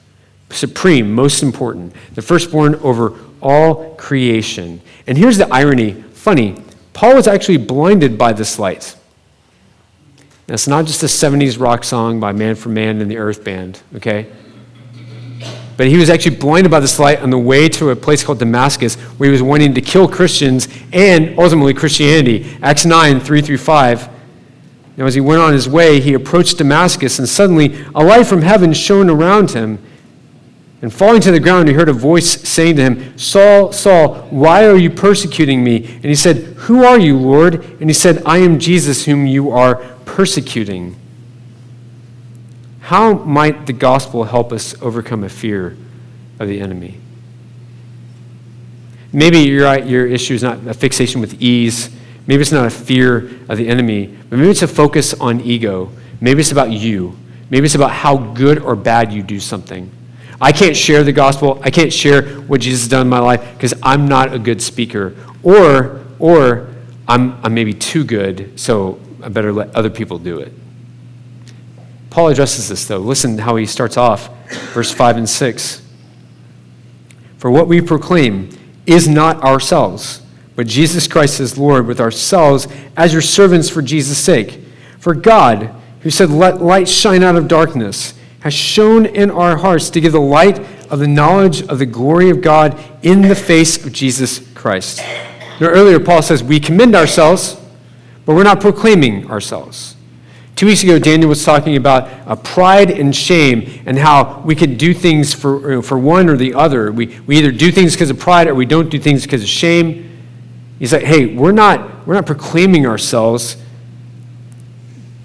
supreme, 0.49 1.13
most 1.13 1.43
important, 1.43 1.93
the 2.15 2.23
firstborn 2.23 2.73
over 2.77 3.19
all 3.39 3.93
creation. 3.93 4.81
And 5.05 5.19
here's 5.19 5.37
the 5.37 5.53
irony. 5.53 5.93
Funny, 5.93 6.63
Paul 6.93 7.13
was 7.13 7.27
actually 7.27 7.57
blinded 7.57 8.17
by 8.17 8.33
this 8.33 8.57
light. 8.57 8.95
Now, 10.47 10.55
it's 10.55 10.67
not 10.67 10.87
just 10.87 11.03
a 11.03 11.05
70s 11.05 11.59
rock 11.59 11.83
song 11.83 12.19
by 12.19 12.31
Manfred 12.31 12.73
Mann 12.73 13.01
and 13.01 13.11
the 13.11 13.17
Earth 13.17 13.43
Band, 13.43 13.83
okay? 13.95 14.31
But 15.79 15.87
he 15.87 15.95
was 15.95 16.09
actually 16.09 16.35
blinded 16.35 16.71
by 16.71 16.81
this 16.81 16.99
light 16.99 17.21
on 17.21 17.29
the 17.29 17.37
way 17.37 17.69
to 17.69 17.91
a 17.91 17.95
place 17.95 18.21
called 18.21 18.39
Damascus, 18.39 18.95
where 18.95 19.27
he 19.27 19.31
was 19.31 19.41
wanting 19.41 19.73
to 19.75 19.81
kill 19.81 20.09
Christians 20.09 20.67
and 20.91 21.39
ultimately 21.39 21.73
Christianity. 21.73 22.57
Acts 22.61 22.83
9, 22.83 23.21
3 23.21 23.41
through 23.41 23.59
5. 23.59 24.09
Now, 24.97 25.05
as 25.05 25.13
he 25.13 25.21
went 25.21 25.41
on 25.41 25.53
his 25.53 25.69
way, 25.69 26.01
he 26.01 26.15
approached 26.15 26.57
Damascus, 26.57 27.17
and 27.17 27.29
suddenly 27.29 27.81
a 27.95 28.03
light 28.03 28.27
from 28.27 28.41
heaven 28.41 28.73
shone 28.73 29.09
around 29.09 29.51
him. 29.51 29.81
And 30.81 30.93
falling 30.93 31.21
to 31.21 31.31
the 31.31 31.39
ground, 31.39 31.69
he 31.69 31.73
heard 31.73 31.87
a 31.87 31.93
voice 31.93 32.29
saying 32.41 32.75
to 32.75 32.81
him, 32.81 33.17
Saul, 33.17 33.71
Saul, 33.71 34.15
why 34.31 34.67
are 34.67 34.75
you 34.75 34.89
persecuting 34.89 35.63
me? 35.63 35.85
And 35.85 36.03
he 36.03 36.15
said, 36.15 36.39
Who 36.57 36.83
are 36.83 36.99
you, 36.99 37.17
Lord? 37.17 37.63
And 37.79 37.89
he 37.89 37.93
said, 37.93 38.21
I 38.25 38.39
am 38.39 38.59
Jesus, 38.59 39.05
whom 39.05 39.25
you 39.25 39.51
are 39.51 39.75
persecuting. 40.03 40.97
How 42.89 43.13
might 43.13 43.67
the 43.67 43.73
gospel 43.73 44.23
help 44.23 44.51
us 44.51 44.73
overcome 44.81 45.23
a 45.23 45.29
fear 45.29 45.77
of 46.39 46.47
the 46.47 46.59
enemy? 46.59 46.97
Maybe 49.13 49.41
your, 49.41 49.77
your 49.77 50.07
issue 50.07 50.33
is 50.33 50.41
not 50.41 50.65
a 50.65 50.73
fixation 50.73 51.21
with 51.21 51.39
ease. 51.39 51.91
Maybe 52.25 52.41
it's 52.41 52.51
not 52.51 52.65
a 52.65 52.71
fear 52.71 53.29
of 53.47 53.59
the 53.59 53.67
enemy, 53.67 54.17
but 54.27 54.39
maybe 54.39 54.49
it's 54.49 54.63
a 54.63 54.67
focus 54.67 55.13
on 55.13 55.39
ego. 55.41 55.91
Maybe 56.19 56.39
it's 56.39 56.51
about 56.51 56.71
you. 56.71 57.15
Maybe 57.51 57.65
it's 57.65 57.75
about 57.75 57.91
how 57.91 58.17
good 58.17 58.57
or 58.57 58.75
bad 58.75 59.13
you 59.13 59.21
do 59.21 59.39
something. 59.39 59.91
I 60.41 60.51
can't 60.51 60.75
share 60.75 61.03
the 61.03 61.13
gospel. 61.13 61.61
I 61.63 61.69
can't 61.69 61.93
share 61.93 62.23
what 62.23 62.59
Jesus 62.59 62.81
has 62.81 62.89
done 62.89 63.01
in 63.01 63.09
my 63.09 63.19
life 63.19 63.53
because 63.53 63.75
I'm 63.83 64.07
not 64.07 64.33
a 64.33 64.39
good 64.39 64.63
speaker. 64.63 65.15
Or, 65.43 66.03
or 66.17 66.73
I'm, 67.07 67.39
I'm 67.45 67.53
maybe 67.53 67.75
too 67.75 68.03
good, 68.03 68.59
so 68.59 68.99
I 69.21 69.29
better 69.29 69.53
let 69.53 69.75
other 69.75 69.91
people 69.91 70.17
do 70.17 70.39
it. 70.39 70.53
Paul 72.09 72.29
addresses 72.29 72.69
this, 72.69 72.85
though. 72.85 72.97
Listen 72.97 73.37
how 73.37 73.55
he 73.55 73.65
starts 73.65 73.97
off, 73.97 74.29
verse 74.73 74.91
5 74.91 75.17
and 75.17 75.29
6. 75.29 75.81
For 77.37 77.51
what 77.51 77.67
we 77.67 77.81
proclaim 77.81 78.49
is 78.85 79.07
not 79.07 79.41
ourselves, 79.43 80.21
but 80.55 80.67
Jesus 80.67 81.07
Christ 81.07 81.39
is 81.39 81.57
Lord, 81.57 81.87
with 81.87 82.01
ourselves 82.01 82.67
as 82.97 83.13
your 83.13 83.21
servants 83.21 83.69
for 83.69 83.81
Jesus' 83.81 84.17
sake. 84.17 84.59
For 84.99 85.13
God, 85.13 85.73
who 86.01 86.09
said, 86.09 86.29
Let 86.29 86.61
light 86.61 86.89
shine 86.89 87.23
out 87.23 87.35
of 87.35 87.47
darkness, 87.47 88.13
has 88.41 88.53
shone 88.53 89.05
in 89.05 89.29
our 89.29 89.57
hearts 89.57 89.89
to 89.91 90.01
give 90.01 90.11
the 90.11 90.19
light 90.19 90.59
of 90.89 90.99
the 90.99 91.07
knowledge 91.07 91.61
of 91.67 91.79
the 91.79 91.85
glory 91.85 92.29
of 92.29 92.41
God 92.41 92.77
in 93.03 93.21
the 93.21 93.35
face 93.35 93.85
of 93.85 93.93
Jesus 93.93 94.39
Christ. 94.53 94.99
Now, 95.59 95.67
earlier, 95.67 95.99
Paul 95.99 96.21
says, 96.21 96.43
We 96.43 96.59
commend 96.59 96.95
ourselves, 96.95 97.57
but 98.25 98.35
we're 98.35 98.43
not 98.43 98.59
proclaiming 98.59 99.29
ourselves. 99.29 99.95
Two 100.59 100.65
weeks 100.65 100.83
ago, 100.83 100.99
Daniel 100.99 101.29
was 101.29 101.45
talking 101.45 101.77
about 101.77 102.09
uh, 102.27 102.35
pride 102.35 102.91
and 102.91 103.15
shame 103.15 103.81
and 103.85 103.97
how 103.97 104.41
we 104.41 104.55
can 104.55 104.75
do 104.75 104.93
things 104.93 105.33
for, 105.33 105.61
you 105.61 105.75
know, 105.75 105.81
for 105.81 105.97
one 105.97 106.29
or 106.29 106.35
the 106.35 106.53
other. 106.53 106.91
We, 106.91 107.17
we 107.25 107.37
either 107.37 107.53
do 107.53 107.71
things 107.71 107.93
because 107.93 108.09
of 108.09 108.19
pride 108.19 108.49
or 108.49 108.55
we 108.55 108.65
don't 108.65 108.89
do 108.89 108.99
things 108.99 109.23
because 109.23 109.41
of 109.41 109.47
shame. 109.47 110.19
He's 110.77 110.91
like, 110.91 111.03
hey, 111.03 111.33
we're 111.33 111.53
not, 111.53 112.05
we're 112.05 112.15
not 112.15 112.25
proclaiming 112.25 112.85
ourselves, 112.85 113.55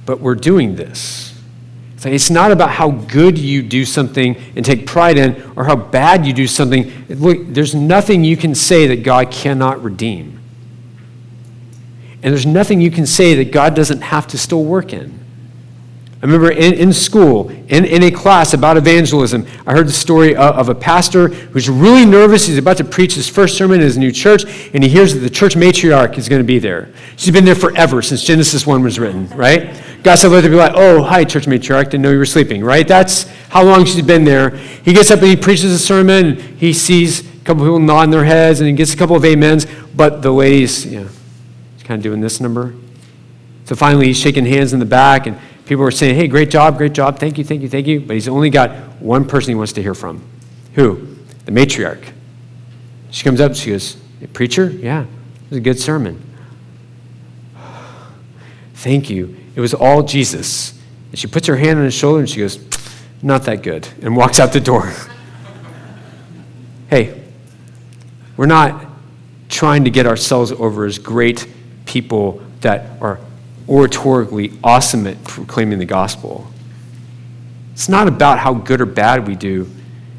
but 0.06 0.20
we're 0.20 0.36
doing 0.36 0.76
this. 0.76 1.36
It's, 1.96 2.04
like, 2.04 2.14
it's 2.14 2.30
not 2.30 2.52
about 2.52 2.70
how 2.70 2.92
good 2.92 3.36
you 3.36 3.60
do 3.60 3.84
something 3.84 4.36
and 4.54 4.64
take 4.64 4.86
pride 4.86 5.18
in 5.18 5.42
or 5.56 5.64
how 5.64 5.74
bad 5.74 6.24
you 6.24 6.32
do 6.32 6.46
something. 6.46 6.92
Look, 7.08 7.38
there's 7.48 7.74
nothing 7.74 8.22
you 8.22 8.36
can 8.36 8.54
say 8.54 8.86
that 8.86 9.02
God 9.02 9.32
cannot 9.32 9.82
redeem. 9.82 10.38
And 12.22 12.32
there's 12.32 12.46
nothing 12.46 12.80
you 12.80 12.92
can 12.92 13.04
say 13.04 13.34
that 13.34 13.50
God 13.50 13.74
doesn't 13.74 14.02
have 14.02 14.28
to 14.28 14.38
still 14.38 14.62
work 14.62 14.92
in. 14.92 15.23
I 16.24 16.26
remember 16.26 16.52
in, 16.52 16.72
in 16.72 16.90
school, 16.94 17.50
in, 17.50 17.84
in 17.84 18.02
a 18.04 18.10
class 18.10 18.54
about 18.54 18.78
evangelism, 18.78 19.46
I 19.66 19.72
heard 19.72 19.86
the 19.86 19.92
story 19.92 20.34
of, 20.34 20.56
of, 20.56 20.68
a 20.70 20.74
pastor 20.74 21.28
who's 21.28 21.68
really 21.68 22.06
nervous. 22.06 22.46
He's 22.46 22.56
about 22.56 22.78
to 22.78 22.84
preach 22.84 23.12
his 23.12 23.28
first 23.28 23.58
sermon 23.58 23.80
in 23.80 23.82
his 23.82 23.98
new 23.98 24.10
church, 24.10 24.44
and 24.72 24.82
he 24.82 24.88
hears 24.88 25.12
that 25.12 25.20
the 25.20 25.28
church 25.28 25.54
matriarch 25.54 26.16
is 26.16 26.30
going 26.30 26.40
to 26.40 26.46
be 26.46 26.58
there. 26.58 26.88
She's 27.16 27.30
been 27.30 27.44
there 27.44 27.54
forever, 27.54 28.00
since 28.00 28.24
Genesis 28.24 28.66
1 28.66 28.82
was 28.82 28.98
written, 28.98 29.28
right? 29.36 29.78
God 30.02 30.14
said, 30.14 30.28
let 30.28 30.44
her 30.44 30.48
be 30.48 30.56
like, 30.56 30.72
oh, 30.74 31.02
hi, 31.02 31.24
church 31.24 31.44
matriarch, 31.44 31.90
didn't 31.90 32.00
know 32.00 32.10
you 32.10 32.16
were 32.16 32.24
sleeping, 32.24 32.64
right? 32.64 32.88
That's 32.88 33.24
how 33.50 33.62
long 33.62 33.84
she's 33.84 34.00
been 34.00 34.24
there. 34.24 34.56
He 34.56 34.94
gets 34.94 35.10
up 35.10 35.18
and 35.18 35.28
he 35.28 35.36
preaches 35.36 35.72
a 35.72 35.78
sermon, 35.78 36.38
he 36.56 36.72
sees 36.72 37.20
a 37.20 37.44
couple 37.44 37.64
people 37.64 37.80
nodding 37.80 38.12
their 38.12 38.24
heads, 38.24 38.60
and 38.60 38.66
he 38.66 38.74
gets 38.74 38.94
a 38.94 38.96
couple 38.96 39.14
of 39.14 39.26
amens, 39.26 39.66
but 39.94 40.22
the 40.22 40.30
ladies, 40.30 40.86
you 40.86 41.00
know, 41.00 41.08
kind 41.80 41.98
of 41.98 42.02
doing 42.02 42.22
this 42.22 42.40
number. 42.40 42.72
So 43.66 43.76
finally, 43.76 44.06
he's 44.06 44.18
shaking 44.18 44.46
hands 44.46 44.72
in 44.72 44.78
the 44.78 44.86
back, 44.86 45.26
and 45.26 45.38
People 45.66 45.84
were 45.84 45.90
saying, 45.90 46.16
hey, 46.16 46.28
great 46.28 46.50
job, 46.50 46.76
great 46.76 46.92
job, 46.92 47.18
thank 47.18 47.38
you, 47.38 47.44
thank 47.44 47.62
you, 47.62 47.68
thank 47.68 47.86
you. 47.86 48.00
But 48.00 48.14
he's 48.14 48.28
only 48.28 48.50
got 48.50 48.70
one 49.00 49.26
person 49.26 49.50
he 49.50 49.54
wants 49.54 49.72
to 49.74 49.82
hear 49.82 49.94
from. 49.94 50.22
Who? 50.74 51.16
The 51.46 51.52
matriarch. 51.52 52.12
She 53.10 53.24
comes 53.24 53.40
up, 53.40 53.54
she 53.54 53.70
goes, 53.70 53.96
Preacher? 54.32 54.68
Yeah, 54.68 55.02
it 55.02 55.50
was 55.50 55.58
a 55.58 55.60
good 55.60 55.78
sermon. 55.78 56.22
Thank 58.74 59.08
you. 59.08 59.36
It 59.54 59.60
was 59.60 59.72
all 59.72 60.02
Jesus. 60.02 60.78
And 61.10 61.18
she 61.18 61.26
puts 61.26 61.46
her 61.46 61.56
hand 61.56 61.78
on 61.78 61.84
his 61.84 61.94
shoulder 61.94 62.20
and 62.20 62.28
she 62.28 62.40
goes, 62.40 62.58
Not 63.22 63.44
that 63.44 63.62
good, 63.62 63.88
and 64.02 64.16
walks 64.16 64.40
out 64.40 64.52
the 64.52 64.60
door. 64.60 64.92
hey, 66.90 67.22
we're 68.36 68.46
not 68.46 68.84
trying 69.48 69.84
to 69.84 69.90
get 69.90 70.06
ourselves 70.06 70.52
over 70.52 70.84
as 70.84 70.98
great 70.98 71.46
people 71.86 72.42
that 72.60 73.00
are 73.00 73.20
oratorically 73.66 74.58
awesome 74.62 75.06
at 75.06 75.22
proclaiming 75.24 75.78
the 75.78 75.84
gospel. 75.84 76.46
It's 77.72 77.88
not 77.88 78.08
about 78.08 78.38
how 78.38 78.54
good 78.54 78.80
or 78.80 78.86
bad 78.86 79.26
we 79.26 79.34
do, 79.34 79.68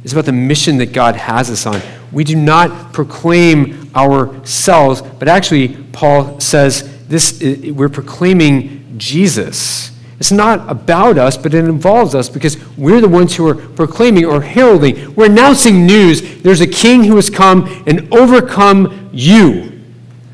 it's 0.03 0.13
about 0.13 0.25
the 0.25 0.33
mission 0.33 0.77
that 0.77 0.93
God 0.93 1.15
has 1.15 1.49
us 1.49 1.65
on. 1.65 1.81
We 2.11 2.23
do 2.23 2.35
not 2.35 2.93
proclaim 2.93 3.91
ourselves, 3.95 5.01
but 5.01 5.27
actually, 5.27 5.69
Paul 5.93 6.39
says 6.39 7.07
this, 7.07 7.41
we're 7.41 7.89
proclaiming 7.89 8.97
Jesus. 8.97 9.91
It's 10.19 10.31
not 10.31 10.69
about 10.69 11.17
us, 11.17 11.37
but 11.37 11.53
it 11.53 11.65
involves 11.65 12.15
us 12.15 12.29
because 12.29 12.57
we're 12.77 13.01
the 13.01 13.09
ones 13.09 13.35
who 13.35 13.47
are 13.47 13.55
proclaiming 13.55 14.25
or 14.25 14.41
heralding. 14.41 15.13
We're 15.15 15.25
announcing 15.25 15.85
news. 15.85 16.41
There's 16.41 16.61
a 16.61 16.67
king 16.67 17.03
who 17.03 17.15
has 17.17 17.29
come 17.29 17.83
and 17.85 18.13
overcome 18.13 19.09
you, 19.11 19.81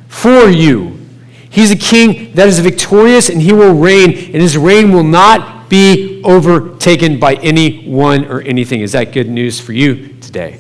for 0.08 0.50
you. 0.50 1.01
He's 1.52 1.70
a 1.70 1.76
king 1.76 2.32
that 2.34 2.48
is 2.48 2.60
victorious 2.60 3.30
and 3.30 3.42
he 3.42 3.52
will 3.54 3.74
reign, 3.74 4.12
and 4.12 4.42
his 4.42 4.58
reign 4.58 4.92
will 4.92 5.04
not 5.04 5.70
be 5.70 6.22
overtaken 6.24 7.20
by 7.20 7.36
anyone 7.36 8.26
or 8.26 8.42
anything. 8.42 8.82
Is 8.82 8.94
that 8.94 9.12
good 9.12 9.30
news 9.30 9.60
for 9.60 9.74
you 9.74 10.16
today? 10.20 10.60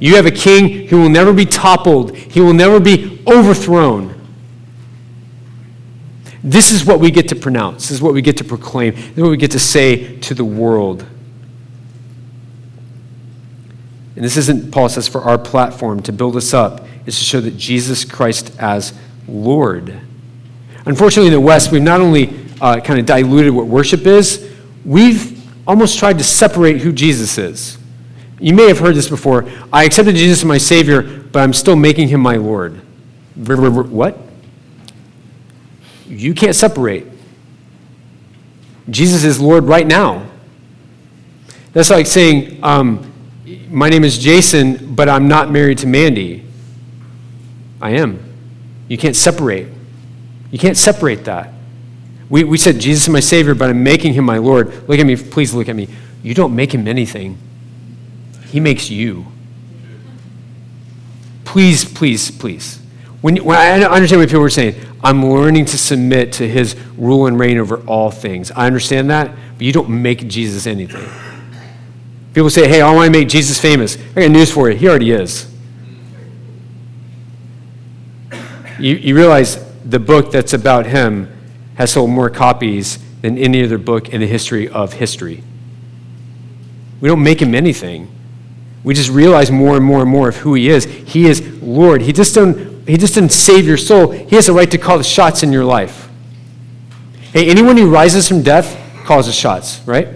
You 0.00 0.16
have 0.16 0.26
a 0.26 0.30
king 0.30 0.88
who 0.88 1.00
will 1.00 1.08
never 1.08 1.32
be 1.32 1.44
toppled, 1.44 2.16
he 2.16 2.40
will 2.40 2.54
never 2.54 2.80
be 2.80 3.22
overthrown. 3.26 4.20
This 6.42 6.72
is 6.72 6.84
what 6.84 7.00
we 7.00 7.10
get 7.10 7.28
to 7.28 7.36
pronounce. 7.36 7.84
This 7.84 7.92
is 7.92 8.02
what 8.02 8.12
we 8.12 8.20
get 8.20 8.36
to 8.38 8.44
proclaim. 8.44 8.94
This 8.94 9.08
is 9.16 9.22
what 9.22 9.30
we 9.30 9.38
get 9.38 9.52
to 9.52 9.58
say 9.58 10.18
to 10.18 10.34
the 10.34 10.44
world. 10.44 11.06
And 14.16 14.24
this 14.24 14.36
isn't, 14.36 14.70
Paul 14.70 14.88
says, 14.88 15.08
for 15.08 15.22
our 15.22 15.38
platform 15.38 16.02
to 16.02 16.12
build 16.12 16.36
us 16.36 16.52
up, 16.52 16.86
is 17.06 17.18
to 17.18 17.24
show 17.24 17.40
that 17.40 17.56
Jesus 17.56 18.04
Christ 18.04 18.54
as 18.58 18.92
Lord. 19.26 20.00
Unfortunately, 20.86 21.28
in 21.28 21.32
the 21.32 21.40
West, 21.40 21.72
we've 21.72 21.82
not 21.82 22.00
only 22.00 22.34
uh, 22.60 22.80
kind 22.80 23.00
of 23.00 23.06
diluted 23.06 23.52
what 23.52 23.66
worship 23.66 24.06
is, 24.06 24.50
we've 24.84 25.40
almost 25.66 25.98
tried 25.98 26.18
to 26.18 26.24
separate 26.24 26.80
who 26.80 26.92
Jesus 26.92 27.38
is. 27.38 27.78
You 28.38 28.54
may 28.54 28.68
have 28.68 28.78
heard 28.78 28.94
this 28.94 29.08
before. 29.08 29.48
I 29.72 29.84
accepted 29.84 30.16
Jesus 30.16 30.40
as 30.40 30.44
my 30.44 30.58
Savior, 30.58 31.02
but 31.02 31.40
I'm 31.40 31.52
still 31.52 31.76
making 31.76 32.08
him 32.08 32.20
my 32.20 32.36
Lord. 32.36 32.80
What? 33.36 34.18
You 36.06 36.34
can't 36.34 36.54
separate. 36.54 37.06
Jesus 38.90 39.24
is 39.24 39.40
Lord 39.40 39.64
right 39.64 39.86
now. 39.86 40.26
That's 41.72 41.90
like 41.90 42.06
saying, 42.06 42.62
um, 42.62 43.10
My 43.70 43.88
name 43.88 44.04
is 44.04 44.18
Jason, 44.18 44.94
but 44.94 45.08
I'm 45.08 45.26
not 45.26 45.50
married 45.50 45.78
to 45.78 45.86
Mandy. 45.86 46.44
I 47.80 47.92
am. 47.92 48.20
You 48.88 48.98
can't 48.98 49.16
separate. 49.16 49.68
You 50.54 50.60
can't 50.60 50.76
separate 50.76 51.24
that. 51.24 51.52
We, 52.30 52.44
we 52.44 52.58
said, 52.58 52.78
Jesus 52.78 53.02
is 53.02 53.08
my 53.08 53.18
Savior, 53.18 53.56
but 53.56 53.70
I'm 53.70 53.82
making 53.82 54.12
him 54.12 54.24
my 54.24 54.38
Lord. 54.38 54.88
Look 54.88 55.00
at 55.00 55.04
me, 55.04 55.16
please 55.16 55.52
look 55.52 55.68
at 55.68 55.74
me. 55.74 55.88
You 56.22 56.32
don't 56.32 56.54
make 56.54 56.72
him 56.72 56.86
anything, 56.86 57.38
he 58.46 58.60
makes 58.60 58.88
you. 58.88 59.26
Please, 61.44 61.84
please, 61.84 62.30
please. 62.30 62.78
When, 63.20 63.36
when 63.38 63.56
I 63.58 63.82
understand 63.82 64.20
what 64.20 64.28
people 64.28 64.44
are 64.44 64.48
saying, 64.48 64.80
I'm 65.02 65.28
learning 65.28 65.64
to 65.64 65.76
submit 65.76 66.32
to 66.34 66.46
his 66.46 66.76
rule 66.96 67.26
and 67.26 67.36
reign 67.36 67.58
over 67.58 67.78
all 67.86 68.12
things. 68.12 68.52
I 68.52 68.68
understand 68.68 69.10
that, 69.10 69.34
but 69.58 69.66
you 69.66 69.72
don't 69.72 69.90
make 69.90 70.28
Jesus 70.28 70.68
anything. 70.68 71.04
People 72.32 72.48
say, 72.48 72.68
hey, 72.68 72.80
I 72.80 72.94
want 72.94 73.12
to 73.12 73.18
make 73.18 73.28
Jesus 73.28 73.60
famous. 73.60 73.98
I 74.14 74.20
got 74.20 74.30
news 74.30 74.52
for 74.52 74.70
you. 74.70 74.76
He 74.76 74.86
already 74.86 75.10
is. 75.10 75.52
You, 78.78 78.94
you 78.94 79.16
realize 79.16 79.73
the 79.84 79.98
book 79.98 80.32
that's 80.32 80.52
about 80.52 80.86
him 80.86 81.30
has 81.76 81.92
sold 81.92 82.10
more 82.10 82.30
copies 82.30 82.98
than 83.20 83.36
any 83.38 83.64
other 83.64 83.78
book 83.78 84.08
in 84.08 84.20
the 84.20 84.26
history 84.26 84.68
of 84.68 84.94
history. 84.94 85.42
We 87.00 87.08
don't 87.08 87.22
make 87.22 87.40
him 87.40 87.54
anything. 87.54 88.10
We 88.82 88.94
just 88.94 89.10
realize 89.10 89.50
more 89.50 89.76
and 89.76 89.84
more 89.84 90.02
and 90.02 90.10
more 90.10 90.28
of 90.28 90.36
who 90.36 90.54
he 90.54 90.68
is. 90.68 90.84
He 90.84 91.26
is 91.26 91.40
Lord. 91.62 92.02
He 92.02 92.12
just 92.12 92.34
doesn't, 92.34 92.86
he 92.88 92.96
just 92.96 93.14
doesn't 93.14 93.32
save 93.32 93.66
your 93.66 93.76
soul. 93.76 94.10
He 94.10 94.36
has 94.36 94.46
the 94.46 94.52
right 94.52 94.70
to 94.70 94.78
call 94.78 94.98
the 94.98 95.04
shots 95.04 95.42
in 95.42 95.52
your 95.52 95.64
life. 95.64 96.08
Hey, 97.32 97.50
anyone 97.50 97.76
who 97.76 97.90
rises 97.90 98.28
from 98.28 98.42
death 98.42 98.78
calls 99.04 99.26
the 99.26 99.32
shots, 99.32 99.80
right? 99.86 100.08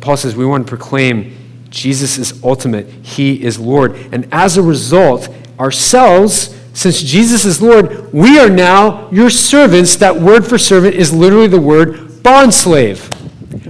Paul 0.00 0.16
says 0.16 0.34
we 0.34 0.46
want 0.46 0.66
to 0.66 0.68
proclaim 0.68 1.36
Jesus 1.68 2.18
is 2.18 2.42
ultimate. 2.42 2.88
He 2.88 3.42
is 3.42 3.58
Lord. 3.58 3.94
And 4.12 4.28
as 4.32 4.56
a 4.56 4.62
result, 4.62 5.28
ourselves, 5.60 6.56
since 6.72 7.02
Jesus 7.02 7.44
is 7.44 7.60
Lord, 7.60 8.12
we 8.12 8.38
are 8.38 8.48
now 8.48 9.10
your 9.10 9.28
servants. 9.28 9.96
That 9.96 10.16
word 10.16 10.46
for 10.46 10.56
servant 10.56 10.94
is 10.94 11.12
literally 11.12 11.48
the 11.48 11.60
word 11.60 11.94
bondslave. 12.22 13.06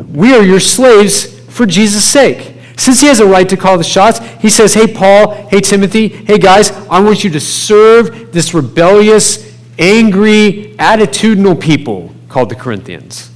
We 0.06 0.34
are 0.34 0.42
your 0.42 0.60
slaves 0.60 1.40
for 1.50 1.66
Jesus' 1.66 2.04
sake. 2.04 2.54
Since 2.76 3.00
he 3.00 3.08
has 3.08 3.20
a 3.20 3.26
right 3.26 3.48
to 3.48 3.56
call 3.56 3.76
the 3.76 3.84
shots, 3.84 4.20
he 4.40 4.48
says, 4.48 4.72
Hey, 4.72 4.86
Paul, 4.86 5.34
hey, 5.48 5.60
Timothy, 5.60 6.08
hey, 6.08 6.38
guys, 6.38 6.70
I 6.88 7.00
want 7.00 7.24
you 7.24 7.30
to 7.30 7.40
serve 7.40 8.32
this 8.32 8.54
rebellious, 8.54 9.58
angry, 9.78 10.74
attitudinal 10.78 11.60
people 11.60 12.14
called 12.28 12.48
the 12.48 12.54
Corinthians. 12.54 13.30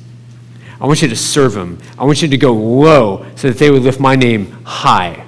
I 0.80 0.86
want 0.86 1.02
you 1.02 1.08
to 1.08 1.16
serve 1.16 1.54
them. 1.54 1.78
I 1.98 2.04
want 2.04 2.22
you 2.22 2.28
to 2.28 2.38
go 2.38 2.52
low 2.52 3.26
so 3.36 3.48
that 3.48 3.58
they 3.58 3.70
would 3.70 3.82
lift 3.82 4.00
my 4.00 4.16
name 4.16 4.50
high. 4.64 5.24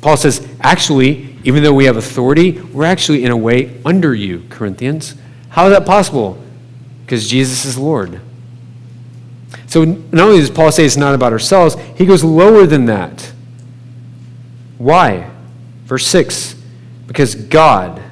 Paul 0.00 0.16
says, 0.16 0.46
actually, 0.60 1.29
even 1.44 1.62
though 1.62 1.72
we 1.72 1.86
have 1.86 1.96
authority, 1.96 2.60
we're 2.60 2.84
actually 2.84 3.24
in 3.24 3.30
a 3.30 3.36
way 3.36 3.80
under 3.84 4.14
you, 4.14 4.44
Corinthians. 4.50 5.14
How 5.50 5.66
is 5.66 5.72
that 5.72 5.86
possible? 5.86 6.42
Because 7.04 7.28
Jesus 7.28 7.64
is 7.64 7.78
Lord. 7.78 8.20
So 9.66 9.84
not 9.84 10.26
only 10.26 10.38
does 10.38 10.50
Paul 10.50 10.72
say 10.72 10.84
it's 10.84 10.96
not 10.96 11.14
about 11.14 11.32
ourselves, 11.32 11.76
he 11.96 12.04
goes 12.04 12.24
lower 12.24 12.66
than 12.66 12.86
that. 12.86 13.32
Why? 14.78 15.30
Verse 15.84 16.06
6 16.06 16.56
Because 17.06 17.34
God, 17.34 18.02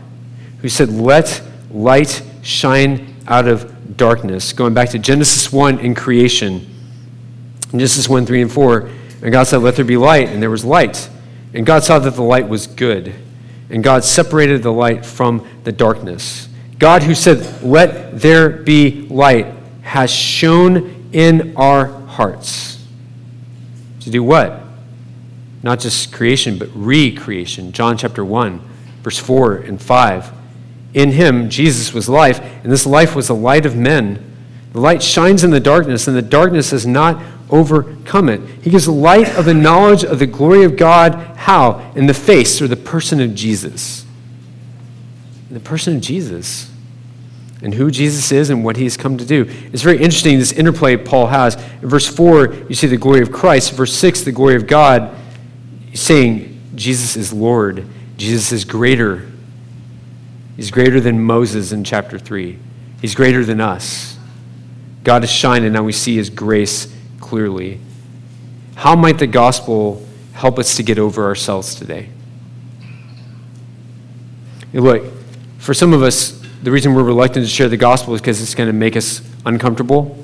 who 0.60 0.68
said, 0.68 0.90
Let 0.90 1.42
light 1.70 2.22
shine 2.42 3.14
out 3.26 3.48
of 3.48 3.96
darkness, 3.96 4.52
going 4.52 4.74
back 4.74 4.90
to 4.90 4.98
Genesis 4.98 5.52
1 5.52 5.80
in 5.80 5.94
creation, 5.94 6.66
Genesis 7.70 8.08
1, 8.08 8.24
3, 8.24 8.42
and 8.42 8.52
4, 8.52 8.90
and 9.22 9.32
God 9.32 9.44
said, 9.44 9.58
Let 9.58 9.76
there 9.76 9.84
be 9.84 9.96
light, 9.96 10.28
and 10.28 10.42
there 10.42 10.50
was 10.50 10.64
light. 10.64 11.10
And 11.54 11.64
God 11.64 11.84
saw 11.84 11.98
that 11.98 12.14
the 12.14 12.22
light 12.22 12.48
was 12.48 12.66
good. 12.66 13.14
And 13.70 13.84
God 13.84 14.04
separated 14.04 14.62
the 14.62 14.72
light 14.72 15.04
from 15.04 15.46
the 15.64 15.72
darkness. 15.72 16.48
God, 16.78 17.02
who 17.02 17.14
said, 17.14 17.62
Let 17.62 18.20
there 18.20 18.50
be 18.50 19.06
light, 19.08 19.46
has 19.82 20.10
shone 20.10 21.10
in 21.12 21.56
our 21.56 21.86
hearts. 21.86 22.84
To 24.00 24.10
do 24.10 24.22
what? 24.22 24.62
Not 25.62 25.80
just 25.80 26.12
creation, 26.12 26.58
but 26.58 26.68
recreation. 26.74 27.72
John 27.72 27.98
chapter 27.98 28.24
1, 28.24 28.60
verse 29.02 29.18
4 29.18 29.56
and 29.56 29.80
5. 29.80 30.32
In 30.94 31.10
him, 31.10 31.50
Jesus 31.50 31.92
was 31.92 32.08
life, 32.08 32.40
and 32.62 32.72
this 32.72 32.86
life 32.86 33.14
was 33.14 33.28
the 33.28 33.34
light 33.34 33.66
of 33.66 33.76
men. 33.76 34.24
The 34.72 34.80
light 34.80 35.02
shines 35.02 35.44
in 35.44 35.50
the 35.50 35.60
darkness, 35.60 36.08
and 36.08 36.16
the 36.16 36.22
darkness 36.22 36.70
has 36.72 36.86
not 36.86 37.22
overcome 37.50 38.28
it. 38.28 38.40
He 38.62 38.70
gives 38.70 38.86
light 38.86 39.28
of 39.36 39.44
the 39.44 39.54
knowledge 39.54 40.04
of 40.04 40.18
the 40.18 40.26
glory 40.26 40.64
of 40.64 40.76
God. 40.76 41.14
How? 41.36 41.92
In 41.94 42.06
the 42.06 42.14
face 42.14 42.60
or 42.60 42.68
the 42.68 42.76
person 42.76 43.20
of 43.20 43.34
Jesus. 43.34 44.04
In 45.48 45.54
the 45.54 45.60
person 45.60 45.96
of 45.96 46.02
Jesus 46.02 46.70
and 47.62 47.74
who 47.74 47.90
Jesus 47.90 48.30
is 48.30 48.50
and 48.50 48.64
what 48.64 48.76
he 48.76 48.84
has 48.84 48.96
come 48.96 49.18
to 49.18 49.24
do. 49.24 49.46
It's 49.72 49.82
very 49.82 49.96
interesting, 49.98 50.38
this 50.38 50.52
interplay 50.52 50.96
Paul 50.96 51.26
has. 51.26 51.56
In 51.82 51.88
verse 51.88 52.06
4, 52.06 52.54
you 52.68 52.74
see 52.74 52.86
the 52.86 52.96
glory 52.96 53.20
of 53.20 53.32
Christ. 53.32 53.72
Verse 53.72 53.92
6, 53.94 54.22
the 54.22 54.32
glory 54.32 54.54
of 54.54 54.66
God, 54.66 55.16
saying 55.94 56.60
Jesus 56.74 57.16
is 57.16 57.32
Lord. 57.32 57.84
Jesus 58.16 58.52
is 58.52 58.64
greater. 58.64 59.26
He's 60.56 60.70
greater 60.70 61.00
than 61.00 61.20
Moses 61.20 61.72
in 61.72 61.82
chapter 61.82 62.18
3. 62.18 62.58
He's 63.00 63.14
greater 63.14 63.44
than 63.44 63.60
us. 63.60 64.17
God 65.08 65.24
is 65.24 65.30
shining, 65.30 65.64
and 65.64 65.72
now 65.72 65.82
we 65.82 65.92
see 65.92 66.16
his 66.16 66.28
grace 66.28 66.94
clearly. 67.18 67.80
How 68.74 68.94
might 68.94 69.16
the 69.16 69.26
gospel 69.26 70.06
help 70.34 70.58
us 70.58 70.76
to 70.76 70.82
get 70.82 70.98
over 70.98 71.24
ourselves 71.24 71.74
today? 71.74 72.10
Look, 74.74 75.02
for 75.56 75.72
some 75.72 75.94
of 75.94 76.02
us, 76.02 76.38
the 76.62 76.70
reason 76.70 76.94
we're 76.94 77.04
reluctant 77.04 77.46
to 77.46 77.50
share 77.50 77.70
the 77.70 77.76
gospel 77.78 78.14
is 78.16 78.20
because 78.20 78.42
it's 78.42 78.54
going 78.54 78.66
to 78.66 78.74
make 78.74 78.98
us 78.98 79.22
uncomfortable. 79.46 80.22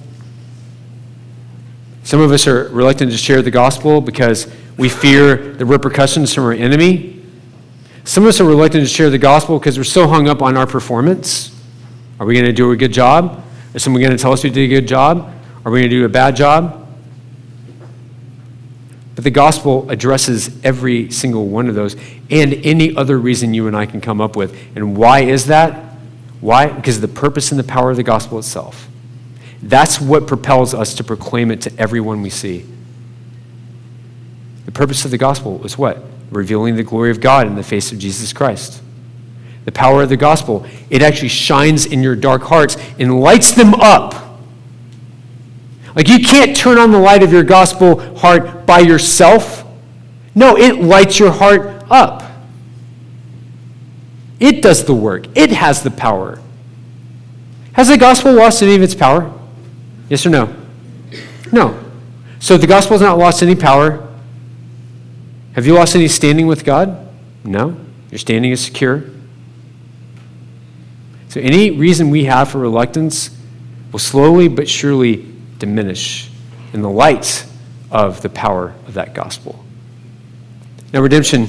Some 2.03 2.21
of 2.21 2.31
us 2.31 2.47
are 2.47 2.69
reluctant 2.69 3.11
to 3.11 3.17
share 3.17 3.41
the 3.41 3.51
gospel 3.51 4.03
because 4.03 4.53
we 4.77 4.91
fear 4.91 5.55
the 5.55 5.65
repercussions 5.65 6.35
from 6.35 6.45
our 6.45 6.53
enemy. 6.53 7.25
Some 8.05 8.25
of 8.25 8.29
us 8.29 8.39
are 8.39 8.45
reluctant 8.45 8.85
to 8.85 8.95
share 8.95 9.09
the 9.09 9.17
gospel 9.17 9.59
because 9.59 9.79
we're 9.79 9.85
so 9.85 10.07
hung 10.07 10.29
up 10.29 10.43
on 10.43 10.59
our 10.59 10.67
performance. 10.67 11.59
Are 12.21 12.27
we 12.27 12.35
going 12.35 12.45
to 12.45 12.53
do 12.53 12.71
a 12.71 12.77
good 12.77 12.93
job? 12.93 13.44
Is 13.75 13.83
someone 13.83 14.01
going 14.01 14.17
to 14.17 14.23
tell 14.23 14.33
us 14.33 14.45
we 14.45 14.51
did 14.51 14.65
a 14.65 14.69
good 14.69 14.89
job? 14.89 15.31
Are 15.65 15.73
we 15.73 15.81
going 15.81 15.91
to 15.91 15.97
do 15.97 16.05
a 16.05 16.09
bad 16.09 16.37
job? 16.37 16.81
But 19.15 19.25
the 19.25 19.31
gospel 19.31 19.89
addresses 19.91 20.65
every 20.65 21.11
single 21.11 21.47
one 21.47 21.69
of 21.69 21.75
those 21.75 21.97
and 22.31 22.55
any 22.65 22.97
other 22.97 23.19
reason 23.19 23.55
you 23.55 23.67
and 23.67 23.77
I 23.77 23.87
can 23.87 24.01
come 24.01 24.21
up 24.21 24.37
with. 24.37 24.57
And 24.75 24.97
why 24.97 25.21
is 25.21 25.47
that? 25.47 25.97
Why? 26.41 26.69
Because 26.69 27.01
the 27.01 27.09
purpose 27.09 27.51
and 27.51 27.59
the 27.59 27.65
power 27.65 27.91
of 27.91 27.97
the 27.97 28.03
gospel 28.03 28.39
itself. 28.39 28.89
That's 29.63 30.01
what 30.01 30.27
propels 30.27 30.75
us 30.75 30.95
to 30.95 31.05
proclaim 31.05 31.51
it 31.51 31.63
to 31.63 31.73
everyone 31.79 32.23
we 32.23 32.31
see. 32.31 32.67
The 34.67 34.73
purpose 34.73 35.05
of 35.05 35.11
the 35.11 35.19
gospel 35.19 35.65
is 35.65 35.79
what? 35.79 36.03
Revealing 36.31 36.77
the 36.77 36.83
glory 36.83 37.11
of 37.11 37.21
God 37.21 37.47
in 37.47 37.55
the 37.55 37.63
face 37.63 37.93
of 37.93 37.99
Jesus 37.99 38.33
Christ. 38.33 38.83
The 39.65 39.73
power 39.73 40.03
of 40.03 40.09
the 40.09 40.17
gospel, 40.17 40.67
it 40.91 41.03
actually 41.03 41.29
shines 41.29 41.87
in 41.87 42.03
your 42.03 42.17
dark 42.17 42.43
hearts 42.43 42.77
and 42.99 43.21
lights 43.21 43.53
them 43.53 43.75
up. 43.75 44.15
Like 45.97 46.09
you 46.09 46.19
can't 46.19 46.57
turn 46.57 46.79
on 46.79 46.91
the 46.91 46.99
light 46.99 47.23
of 47.23 47.33
your 47.33 47.45
gospel 47.45 48.17
heart 48.17 48.67
by 48.67 48.81
yourself. 48.81 49.65
No, 50.35 50.57
it 50.57 50.81
lights 50.81 51.19
your 51.19 51.31
heart 51.31 51.85
up. 51.91 52.23
It 54.41 54.63
does 54.63 54.85
the 54.85 54.95
work, 54.95 55.27
it 55.37 55.51
has 55.53 55.83
the 55.83 55.91
power. 55.91 56.41
Has 57.73 57.89
the 57.89 57.97
gospel 57.97 58.33
lost 58.33 58.63
any 58.63 58.75
of 58.75 58.83
its 58.83 58.95
power? 58.95 59.33
Yes 60.09 60.27
or 60.27 60.31
no? 60.31 60.55
No. 61.51 61.81
So 62.39 62.57
the 62.57 62.67
gospel 62.67 62.95
has 62.95 63.01
not 63.01 63.17
lost 63.17 63.43
any 63.43 63.55
power. 63.55 64.07
Have 65.55 65.67
you 65.67 65.75
lost 65.75 65.95
any 65.95 66.09
standing 66.09 66.47
with 66.47 66.65
God? 66.65 67.09
No. 67.45 67.77
Your 68.11 68.19
standing 68.19 68.53
is 68.53 68.65
secure. 68.65 69.05
So, 71.35 71.41
any 71.41 71.73
reason 71.73 72.11
we 72.11 72.27
have 72.27 72.53
for 72.53 72.59
reluctance 72.59 73.37
will 73.91 73.99
slowly 73.99 74.47
but 74.47 74.69
surely 74.69 75.27
diminish 75.59 76.31
in 76.73 76.81
the 76.81 76.89
light 76.89 77.45
of 77.91 78.23
the 78.23 78.29
power 78.29 78.73
of 78.87 78.95
that 78.95 79.15
gospel. 79.15 79.65
Now, 80.93 81.01
redemption, 81.01 81.49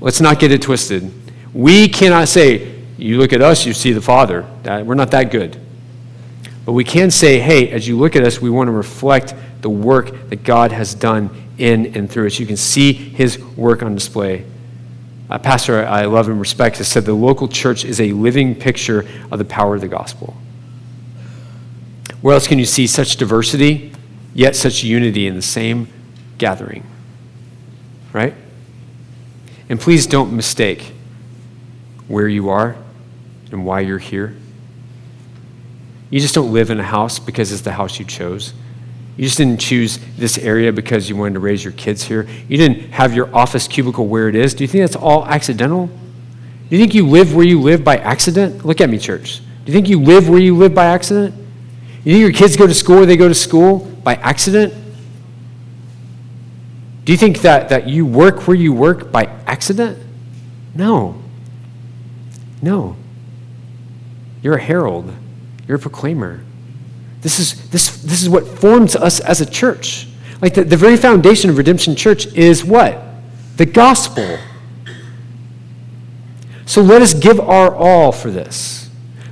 let's 0.00 0.20
not 0.20 0.40
get 0.40 0.50
it 0.50 0.62
twisted. 0.62 1.12
We 1.54 1.86
cannot 1.88 2.26
say, 2.26 2.82
you 2.98 3.18
look 3.18 3.32
at 3.32 3.40
us, 3.40 3.64
you 3.64 3.72
see 3.72 3.92
the 3.92 4.00
Father. 4.00 4.44
We're 4.64 4.96
not 4.96 5.12
that 5.12 5.30
good. 5.30 5.60
But 6.66 6.72
we 6.72 6.82
can 6.82 7.12
say, 7.12 7.38
hey, 7.38 7.70
as 7.70 7.86
you 7.86 7.96
look 7.96 8.16
at 8.16 8.24
us, 8.24 8.40
we 8.40 8.50
want 8.50 8.66
to 8.66 8.72
reflect 8.72 9.32
the 9.60 9.70
work 9.70 10.28
that 10.30 10.42
God 10.42 10.72
has 10.72 10.92
done 10.92 11.30
in 11.56 11.96
and 11.96 12.10
through 12.10 12.26
us. 12.26 12.40
You 12.40 12.46
can 12.46 12.56
see 12.56 12.92
his 12.92 13.38
work 13.38 13.84
on 13.84 13.94
display. 13.94 14.44
A 15.30 15.38
pastor 15.38 15.86
I 15.86 16.06
love 16.06 16.28
and 16.28 16.40
respect 16.40 16.78
has 16.78 16.88
said 16.88 17.04
the 17.04 17.14
local 17.14 17.46
church 17.46 17.84
is 17.84 18.00
a 18.00 18.12
living 18.12 18.54
picture 18.56 19.06
of 19.30 19.38
the 19.38 19.44
power 19.44 19.76
of 19.76 19.80
the 19.80 19.88
gospel. 19.88 20.36
Where 22.20 22.34
else 22.34 22.48
can 22.48 22.58
you 22.58 22.66
see 22.66 22.88
such 22.88 23.16
diversity, 23.16 23.92
yet 24.34 24.56
such 24.56 24.82
unity 24.82 25.28
in 25.28 25.36
the 25.36 25.42
same 25.42 25.88
gathering? 26.36 26.84
Right? 28.12 28.34
And 29.68 29.80
please 29.80 30.06
don't 30.06 30.34
mistake 30.34 30.92
where 32.08 32.26
you 32.26 32.50
are 32.50 32.76
and 33.52 33.64
why 33.64 33.80
you're 33.80 33.98
here. 33.98 34.36
You 36.10 36.18
just 36.18 36.34
don't 36.34 36.52
live 36.52 36.70
in 36.70 36.80
a 36.80 36.84
house 36.84 37.20
because 37.20 37.52
it's 37.52 37.62
the 37.62 37.72
house 37.72 38.00
you 38.00 38.04
chose. 38.04 38.52
You 39.20 39.26
just 39.26 39.36
didn't 39.36 39.60
choose 39.60 39.98
this 40.16 40.38
area 40.38 40.72
because 40.72 41.10
you 41.10 41.14
wanted 41.14 41.34
to 41.34 41.40
raise 41.40 41.62
your 41.62 41.74
kids 41.74 42.02
here. 42.02 42.26
You 42.48 42.56
didn't 42.56 42.92
have 42.92 43.12
your 43.12 43.28
office 43.36 43.68
cubicle 43.68 44.06
where 44.06 44.30
it 44.30 44.34
is. 44.34 44.54
Do 44.54 44.64
you 44.64 44.68
think 44.68 44.80
that's 44.80 44.96
all 44.96 45.26
accidental? 45.26 45.88
Do 45.88 45.94
you 46.70 46.78
think 46.78 46.94
you 46.94 47.06
live 47.06 47.34
where 47.34 47.44
you 47.44 47.60
live 47.60 47.84
by 47.84 47.98
accident? 47.98 48.64
Look 48.64 48.80
at 48.80 48.88
me, 48.88 48.96
church. 48.96 49.40
Do 49.66 49.72
you 49.72 49.74
think 49.74 49.90
you 49.90 50.00
live 50.00 50.30
where 50.30 50.40
you 50.40 50.56
live 50.56 50.74
by 50.74 50.86
accident? 50.86 51.34
You 52.02 52.14
think 52.14 52.22
your 52.22 52.32
kids 52.32 52.56
go 52.56 52.66
to 52.66 52.72
school 52.72 52.96
where 52.96 53.04
they 53.04 53.18
go 53.18 53.28
to 53.28 53.34
school 53.34 53.80
by 54.02 54.14
accident? 54.14 54.72
Do 57.04 57.12
you 57.12 57.18
think 57.18 57.42
that, 57.42 57.68
that 57.68 57.86
you 57.86 58.06
work 58.06 58.48
where 58.48 58.56
you 58.56 58.72
work 58.72 59.12
by 59.12 59.26
accident? 59.46 59.98
No. 60.74 61.20
No. 62.62 62.96
You're 64.42 64.56
a 64.56 64.62
herald, 64.62 65.12
you're 65.68 65.76
a 65.76 65.78
proclaimer. 65.78 66.42
This 67.22 67.38
is, 67.38 67.68
this, 67.70 68.02
this 68.02 68.22
is 68.22 68.28
what 68.28 68.46
forms 68.46 68.96
us 68.96 69.20
as 69.20 69.40
a 69.40 69.46
church. 69.46 70.08
Like 70.40 70.54
the, 70.54 70.64
the 70.64 70.76
very 70.76 70.96
foundation 70.96 71.50
of 71.50 71.58
Redemption 71.58 71.94
Church 71.94 72.26
is 72.34 72.64
what? 72.64 73.02
The 73.56 73.66
gospel. 73.66 74.38
So 76.64 76.82
let 76.82 77.02
us 77.02 77.14
give 77.14 77.40
our 77.40 77.74
all 77.74 78.12
for 78.12 78.30
this. 78.30 78.80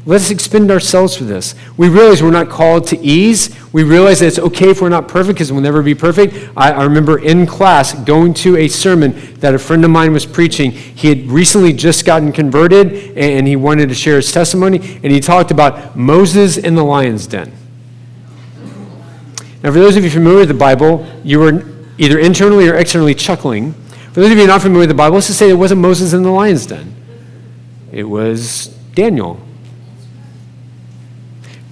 Let 0.04 0.22
us 0.22 0.30
expend 0.30 0.70
ourselves 0.70 1.16
for 1.16 1.24
this. 1.24 1.54
We 1.76 1.90
realize 1.90 2.22
we're 2.22 2.30
not 2.30 2.48
called 2.48 2.86
to 2.88 2.98
ease. 2.98 3.54
We 3.74 3.82
realize 3.82 4.20
that 4.20 4.28
it's 4.28 4.38
okay 4.38 4.70
if 4.70 4.80
we're 4.80 4.88
not 4.88 5.06
perfect 5.06 5.34
because 5.34 5.52
we'll 5.52 5.60
never 5.60 5.82
be 5.82 5.94
perfect. 5.94 6.50
I, 6.56 6.72
I, 6.72 6.84
remember 6.84 7.18
in 7.18 7.46
class 7.46 7.92
going 7.92 8.32
to 8.34 8.56
a 8.56 8.68
sermon 8.68 9.34
that 9.40 9.54
a 9.54 9.58
friend 9.58 9.84
of 9.84 9.90
mine 9.90 10.14
was 10.14 10.24
preaching. 10.24 10.70
He 10.70 11.08
had 11.08 11.30
recently 11.30 11.74
just 11.74 12.06
gotten 12.06 12.32
converted 12.32 13.18
and 13.18 13.46
he 13.46 13.54
wanted 13.54 13.90
to 13.90 13.94
share 13.94 14.16
his 14.16 14.32
testimony, 14.32 14.78
and 15.02 15.12
he 15.12 15.20
talked 15.20 15.50
about 15.50 15.94
Moses 15.94 16.56
in 16.56 16.74
the 16.74 16.84
lion's 16.84 17.26
den. 17.26 17.52
Now, 19.62 19.72
for 19.72 19.78
those 19.78 19.96
of 19.96 20.04
you 20.04 20.10
familiar 20.10 20.38
with 20.38 20.48
the 20.48 20.54
Bible, 20.54 21.06
you 21.24 21.40
were 21.40 21.64
either 21.98 22.18
internally 22.18 22.68
or 22.68 22.76
externally 22.76 23.14
chuckling. 23.14 23.72
For 24.12 24.20
those 24.20 24.30
of 24.30 24.38
you 24.38 24.46
not 24.46 24.62
familiar 24.62 24.82
with 24.82 24.90
the 24.90 24.94
Bible, 24.94 25.14
let's 25.14 25.26
just 25.26 25.38
say 25.38 25.50
it 25.50 25.54
wasn't 25.54 25.80
Moses 25.80 26.12
in 26.12 26.22
the 26.22 26.30
lion's 26.30 26.66
den, 26.66 26.94
it 27.92 28.04
was 28.04 28.68
Daniel. 28.94 29.40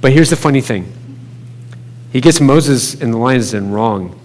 But 0.01 0.13
here's 0.13 0.31
the 0.31 0.37
funny 0.37 0.61
thing 0.61 0.93
he 2.13 2.21
gets 2.21 2.41
Moses 2.41 2.95
in 2.95 3.11
the 3.11 3.19
lion's 3.19 3.53
den 3.53 3.71
wrong, 3.71 4.19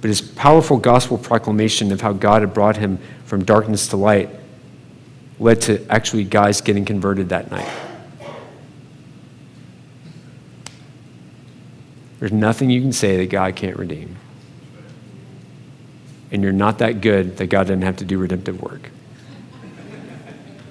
but 0.00 0.08
his 0.08 0.20
powerful 0.20 0.76
gospel 0.76 1.16
proclamation 1.16 1.92
of 1.92 2.00
how 2.00 2.12
God 2.12 2.42
had 2.42 2.52
brought 2.52 2.76
him 2.76 2.98
from 3.24 3.44
darkness 3.44 3.88
to 3.88 3.96
light 3.96 4.30
led 5.38 5.60
to 5.62 5.84
actually 5.90 6.24
guys 6.24 6.60
getting 6.60 6.84
converted 6.84 7.28
that 7.30 7.50
night. 7.50 7.68
There's 12.20 12.32
nothing 12.32 12.70
you 12.70 12.80
can 12.80 12.92
say 12.92 13.16
that 13.18 13.30
God 13.30 13.56
can't 13.56 13.76
redeem. 13.76 14.16
And 16.30 16.42
you're 16.42 16.52
not 16.52 16.78
that 16.78 17.00
good 17.00 17.36
that 17.36 17.46
God 17.46 17.64
doesn't 17.64 17.82
have 17.82 17.96
to 17.98 18.04
do 18.04 18.18
redemptive 18.18 18.60
work. 18.60 18.90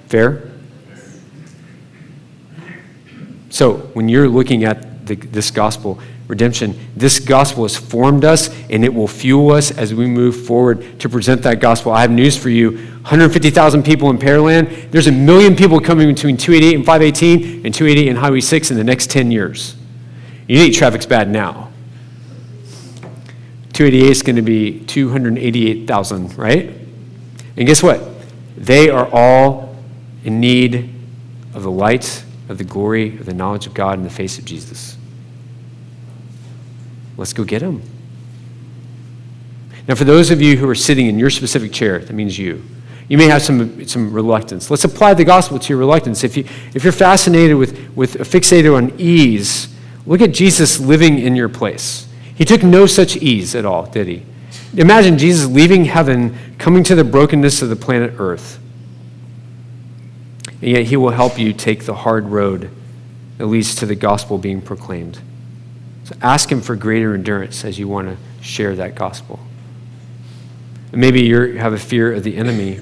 Fair? 0.06 0.50
So, 3.50 3.74
when 3.94 4.08
you're 4.08 4.28
looking 4.28 4.64
at 4.64 5.06
the, 5.06 5.14
this 5.14 5.50
gospel, 5.50 6.00
redemption, 6.26 6.78
this 6.96 7.20
gospel 7.20 7.64
has 7.64 7.76
formed 7.76 8.24
us 8.24 8.48
and 8.68 8.84
it 8.84 8.92
will 8.92 9.06
fuel 9.06 9.52
us 9.52 9.70
as 9.70 9.94
we 9.94 10.06
move 10.06 10.46
forward 10.46 10.98
to 11.00 11.08
present 11.08 11.42
that 11.42 11.60
gospel. 11.60 11.92
I 11.92 12.00
have 12.00 12.10
news 12.10 12.36
for 12.36 12.50
you 12.50 12.72
150,000 12.72 13.84
people 13.84 14.10
in 14.10 14.18
Pearland. 14.18 14.90
There's 14.90 15.06
a 15.06 15.12
million 15.12 15.54
people 15.54 15.78
coming 15.78 16.12
between 16.12 16.36
288 16.36 16.74
and 16.74 16.84
518 16.84 17.66
and 17.66 17.74
288 17.74 18.08
and 18.08 18.18
Highway 18.18 18.40
6 18.40 18.70
in 18.70 18.76
the 18.76 18.84
next 18.84 19.10
10 19.10 19.30
years. 19.30 19.76
You 20.46 20.58
think 20.58 20.74
traffic's 20.74 21.06
bad 21.06 21.30
now. 21.30 21.70
288 23.72 24.10
is 24.10 24.22
going 24.22 24.36
to 24.36 24.42
be 24.42 24.80
288,000, 24.84 26.38
right? 26.38 26.70
And 27.56 27.66
guess 27.66 27.82
what? 27.82 28.00
They 28.56 28.88
are 28.88 29.08
all 29.12 29.76
in 30.22 30.40
need 30.40 30.94
of 31.54 31.62
the 31.62 31.70
light, 31.70 32.24
of 32.48 32.58
the 32.58 32.64
glory, 32.64 33.16
of 33.18 33.26
the 33.26 33.34
knowledge 33.34 33.66
of 33.66 33.74
God 33.74 33.98
in 33.98 34.04
the 34.04 34.10
face 34.10 34.38
of 34.38 34.44
Jesus. 34.44 34.96
Let's 37.16 37.32
go 37.32 37.44
get 37.44 37.60
them. 37.60 37.82
Now, 39.86 39.94
for 39.94 40.04
those 40.04 40.30
of 40.30 40.40
you 40.40 40.56
who 40.56 40.68
are 40.68 40.74
sitting 40.74 41.06
in 41.06 41.18
your 41.18 41.30
specific 41.30 41.72
chair, 41.72 41.98
that 41.98 42.12
means 42.12 42.38
you. 42.38 42.62
You 43.08 43.18
may 43.18 43.26
have 43.26 43.42
some, 43.42 43.86
some 43.86 44.12
reluctance. 44.12 44.70
Let's 44.70 44.84
apply 44.84 45.14
the 45.14 45.24
gospel 45.24 45.58
to 45.58 45.68
your 45.68 45.78
reluctance. 45.78 46.24
If, 46.24 46.36
you, 46.36 46.44
if 46.74 46.84
you're 46.84 46.92
fascinated 46.92 47.56
with, 47.56 47.94
with 47.94 48.14
fixated 48.14 48.74
on 48.74 48.98
ease, 48.98 49.73
Look 50.06 50.20
at 50.20 50.32
Jesus 50.32 50.78
living 50.78 51.18
in 51.18 51.34
your 51.34 51.48
place. 51.48 52.06
He 52.34 52.44
took 52.44 52.62
no 52.62 52.86
such 52.86 53.16
ease 53.16 53.54
at 53.54 53.64
all, 53.64 53.86
did 53.86 54.06
he? 54.06 54.24
Imagine 54.76 55.18
Jesus 55.18 55.48
leaving 55.48 55.84
heaven, 55.84 56.36
coming 56.58 56.82
to 56.84 56.94
the 56.94 57.04
brokenness 57.04 57.62
of 57.62 57.68
the 57.68 57.76
planet 57.76 58.14
Earth. 58.18 58.58
And 60.60 60.70
yet 60.70 60.84
he 60.84 60.96
will 60.96 61.10
help 61.10 61.38
you 61.38 61.52
take 61.52 61.84
the 61.84 61.94
hard 61.94 62.26
road 62.26 62.70
that 63.38 63.46
leads 63.46 63.74
to 63.76 63.86
the 63.86 63.94
gospel 63.94 64.38
being 64.38 64.60
proclaimed. 64.60 65.20
So 66.04 66.16
ask 66.20 66.50
him 66.50 66.60
for 66.60 66.76
greater 66.76 67.14
endurance 67.14 67.64
as 67.64 67.78
you 67.78 67.88
want 67.88 68.08
to 68.08 68.16
share 68.44 68.76
that 68.76 68.94
gospel. 68.94 69.40
And 70.92 71.00
maybe 71.00 71.22
you 71.22 71.58
have 71.58 71.72
a 71.72 71.78
fear 71.78 72.12
of 72.12 72.24
the 72.24 72.36
enemy. 72.36 72.80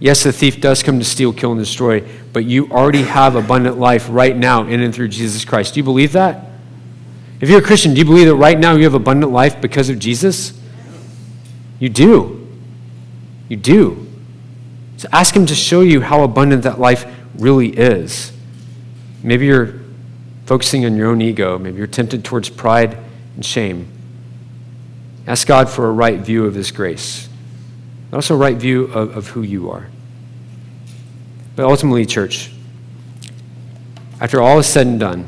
Yes, 0.00 0.22
the 0.22 0.32
thief 0.32 0.60
does 0.60 0.82
come 0.82 0.98
to 0.98 1.04
steal, 1.04 1.32
kill, 1.32 1.52
and 1.52 1.60
destroy, 1.60 2.04
but 2.32 2.44
you 2.44 2.70
already 2.70 3.02
have 3.02 3.34
abundant 3.34 3.78
life 3.78 4.06
right 4.10 4.36
now 4.36 4.62
in 4.62 4.80
and 4.80 4.94
through 4.94 5.08
Jesus 5.08 5.44
Christ. 5.44 5.74
Do 5.74 5.80
you 5.80 5.84
believe 5.84 6.12
that? 6.12 6.46
If 7.40 7.48
you're 7.48 7.60
a 7.60 7.64
Christian, 7.64 7.94
do 7.94 7.98
you 7.98 8.04
believe 8.04 8.26
that 8.26 8.36
right 8.36 8.58
now 8.58 8.74
you 8.74 8.84
have 8.84 8.94
abundant 8.94 9.32
life 9.32 9.60
because 9.60 9.88
of 9.88 9.98
Jesus? 9.98 10.58
You 11.78 11.88
do. 11.88 12.48
You 13.48 13.56
do. 13.56 14.06
So 14.96 15.08
ask 15.12 15.34
Him 15.34 15.46
to 15.46 15.54
show 15.54 15.80
you 15.80 16.00
how 16.00 16.22
abundant 16.22 16.62
that 16.64 16.80
life 16.80 17.06
really 17.36 17.68
is. 17.68 18.32
Maybe 19.22 19.46
you're 19.46 19.80
focusing 20.46 20.84
on 20.84 20.96
your 20.96 21.08
own 21.08 21.20
ego. 21.20 21.58
Maybe 21.58 21.78
you're 21.78 21.86
tempted 21.86 22.24
towards 22.24 22.48
pride 22.48 22.98
and 23.36 23.44
shame. 23.44 23.88
Ask 25.26 25.46
God 25.46 25.68
for 25.68 25.88
a 25.88 25.92
right 25.92 26.18
view 26.18 26.46
of 26.46 26.54
His 26.54 26.72
grace, 26.72 27.27
but 28.10 28.18
also 28.18 28.34
a 28.34 28.38
right 28.38 28.56
view 28.56 28.84
of, 28.84 29.16
of 29.16 29.28
who 29.28 29.42
you 29.42 29.70
are. 29.70 29.88
But 31.56 31.66
ultimately, 31.66 32.06
church, 32.06 32.52
after 34.20 34.40
all 34.40 34.58
is 34.58 34.66
said 34.66 34.86
and 34.86 35.00
done, 35.00 35.26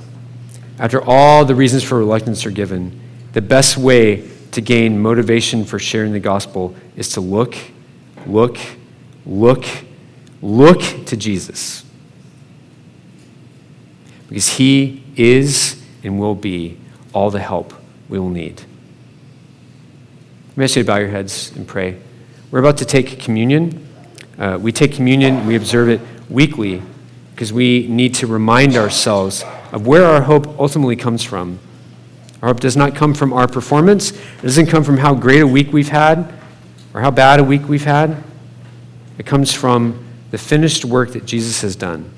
after 0.78 1.02
all 1.02 1.44
the 1.44 1.54
reasons 1.54 1.84
for 1.84 1.98
reluctance 1.98 2.46
are 2.46 2.50
given, 2.50 2.98
the 3.32 3.42
best 3.42 3.76
way 3.76 4.28
to 4.52 4.60
gain 4.60 4.98
motivation 4.98 5.64
for 5.64 5.78
sharing 5.78 6.12
the 6.12 6.20
gospel 6.20 6.74
is 6.96 7.10
to 7.10 7.20
look, 7.20 7.56
look, 8.26 8.58
look, 9.26 9.64
look 10.42 10.80
to 11.06 11.16
Jesus. 11.16 11.84
Because 14.28 14.48
he 14.48 15.04
is 15.16 15.82
and 16.02 16.18
will 16.18 16.34
be 16.34 16.78
all 17.12 17.30
the 17.30 17.40
help 17.40 17.74
we 18.08 18.18
will 18.18 18.30
need. 18.30 18.62
Ask 20.56 20.76
you 20.76 20.82
to 20.82 20.86
bow 20.86 20.98
your 20.98 21.08
heads 21.08 21.52
and 21.56 21.66
pray. 21.66 22.00
We're 22.50 22.58
about 22.58 22.78
to 22.78 22.84
take 22.84 23.20
communion. 23.20 23.86
Uh, 24.36 24.58
we 24.60 24.72
take 24.72 24.92
communion, 24.92 25.46
we 25.46 25.54
observe 25.54 25.88
it 25.88 26.00
weekly 26.28 26.82
because 27.32 27.52
we 27.52 27.86
need 27.86 28.14
to 28.16 28.26
remind 28.26 28.76
ourselves 28.76 29.44
of 29.70 29.86
where 29.86 30.04
our 30.04 30.22
hope 30.22 30.46
ultimately 30.58 30.96
comes 30.96 31.22
from. 31.22 31.60
Our 32.42 32.48
hope 32.48 32.60
does 32.60 32.76
not 32.76 32.96
come 32.96 33.14
from 33.14 33.32
our 33.32 33.46
performance, 33.46 34.10
it 34.10 34.42
doesn't 34.42 34.66
come 34.66 34.82
from 34.82 34.96
how 34.96 35.14
great 35.14 35.42
a 35.42 35.46
week 35.46 35.72
we've 35.72 35.90
had 35.90 36.32
or 36.92 37.00
how 37.00 37.10
bad 37.10 37.38
a 37.38 37.44
week 37.44 37.68
we've 37.68 37.84
had. 37.84 38.22
It 39.16 39.26
comes 39.26 39.52
from 39.52 40.04
the 40.32 40.38
finished 40.38 40.84
work 40.84 41.12
that 41.12 41.26
Jesus 41.26 41.60
has 41.62 41.76
done. 41.76 42.10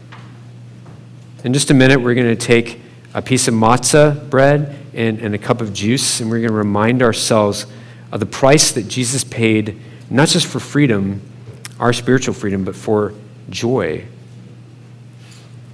In 1.45 1.53
just 1.53 1.71
a 1.71 1.75
minute, 1.75 2.01
we're 2.01 2.15
going 2.15 2.35
to 2.35 2.37
take 2.37 2.81
a 3.13 3.21
piece 3.21 3.49
of 3.49 3.55
matzah 3.55 4.31
bread 4.31 4.79
and, 4.95 5.19
and 5.19 5.35
a 5.35 5.39
cup 5.39 5.61
of 5.61 5.75
juice, 5.75 6.21
and 6.21 6.31
we're 6.31 6.39
going 6.39 6.51
to 6.51 6.57
remind 6.57 7.03
ourselves 7.03 7.67
of 8.13 8.21
the 8.21 8.27
price 8.27 8.73
that 8.73 8.89
Jesus 8.89 9.25
paid, 9.25 9.79
not 10.11 10.29
just 10.29 10.47
for 10.47 10.61
freedom, 10.61 11.21
our 11.79 11.93
spiritual 11.93 12.35
freedom, 12.35 12.65
but 12.65 12.77
for 12.77 13.15
joy. 13.51 14.05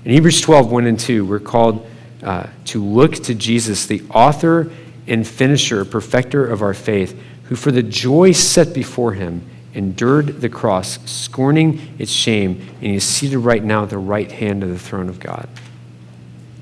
In 0.04 0.12
Hebrews 0.12 0.40
12, 0.40 0.70
1 0.70 0.86
and 0.86 0.98
2, 0.98 1.24
we're 1.24 1.38
called 1.38 1.86
uh, 2.22 2.46
to 2.66 2.82
look 2.82 3.14
to 3.14 3.34
Jesus, 3.34 3.86
the 3.86 4.02
author 4.10 4.70
and 5.06 5.26
finisher, 5.26 5.84
perfecter 5.84 6.46
of 6.46 6.62
our 6.62 6.74
faith, 6.74 7.20
who 7.44 7.56
for 7.56 7.70
the 7.70 7.82
joy 7.82 8.32
set 8.32 8.74
before 8.74 9.12
him 9.14 9.42
endured 9.74 10.40
the 10.40 10.48
cross, 10.48 10.98
scorning 11.10 11.94
its 11.98 12.10
shame, 12.10 12.60
and 12.80 12.82
he 12.82 12.96
is 12.96 13.04
seated 13.04 13.38
right 13.38 13.62
now 13.62 13.84
at 13.84 13.90
the 13.90 13.98
right 13.98 14.30
hand 14.30 14.62
of 14.62 14.70
the 14.70 14.78
throne 14.78 15.08
of 15.08 15.20
God. 15.20 15.48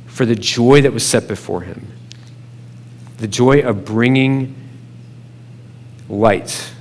For 0.06 0.26
the 0.26 0.34
joy 0.34 0.82
that 0.82 0.92
was 0.92 1.04
set 1.04 1.28
before 1.28 1.62
him, 1.62 1.86
the 3.18 3.28
joy 3.28 3.60
of 3.60 3.84
bringing 3.84 4.54
light 6.08 6.72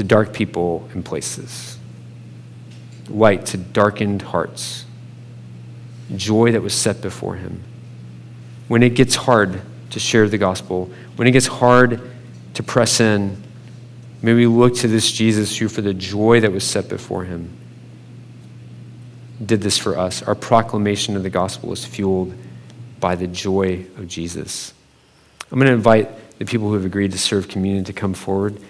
to 0.00 0.04
dark 0.04 0.32
people 0.32 0.88
and 0.94 1.04
places, 1.04 1.76
light 3.10 3.44
to 3.44 3.58
darkened 3.58 4.22
hearts, 4.22 4.86
joy 6.16 6.50
that 6.52 6.62
was 6.62 6.72
set 6.72 7.02
before 7.02 7.34
him. 7.34 7.62
When 8.66 8.82
it 8.82 8.94
gets 8.94 9.14
hard 9.14 9.60
to 9.90 10.00
share 10.00 10.26
the 10.26 10.38
gospel, 10.38 10.90
when 11.16 11.28
it 11.28 11.32
gets 11.32 11.48
hard 11.48 12.00
to 12.54 12.62
press 12.62 12.98
in, 12.98 13.42
may 14.22 14.32
we 14.32 14.46
look 14.46 14.74
to 14.76 14.88
this 14.88 15.12
Jesus 15.12 15.54
who, 15.58 15.68
for 15.68 15.82
the 15.82 15.92
joy 15.92 16.40
that 16.40 16.50
was 16.50 16.64
set 16.64 16.88
before 16.88 17.24
him, 17.24 17.50
did 19.44 19.60
this 19.60 19.76
for 19.76 19.98
us. 19.98 20.22
Our 20.22 20.34
proclamation 20.34 21.14
of 21.14 21.24
the 21.24 21.28
gospel 21.28 21.74
is 21.74 21.84
fueled 21.84 22.32
by 23.00 23.16
the 23.16 23.26
joy 23.26 23.84
of 23.98 24.08
Jesus. 24.08 24.72
I'm 25.52 25.58
going 25.58 25.68
to 25.68 25.74
invite 25.74 26.38
the 26.38 26.46
people 26.46 26.68
who 26.68 26.74
have 26.74 26.86
agreed 26.86 27.12
to 27.12 27.18
serve 27.18 27.48
communion 27.48 27.84
to 27.84 27.92
come 27.92 28.14
forward. 28.14 28.62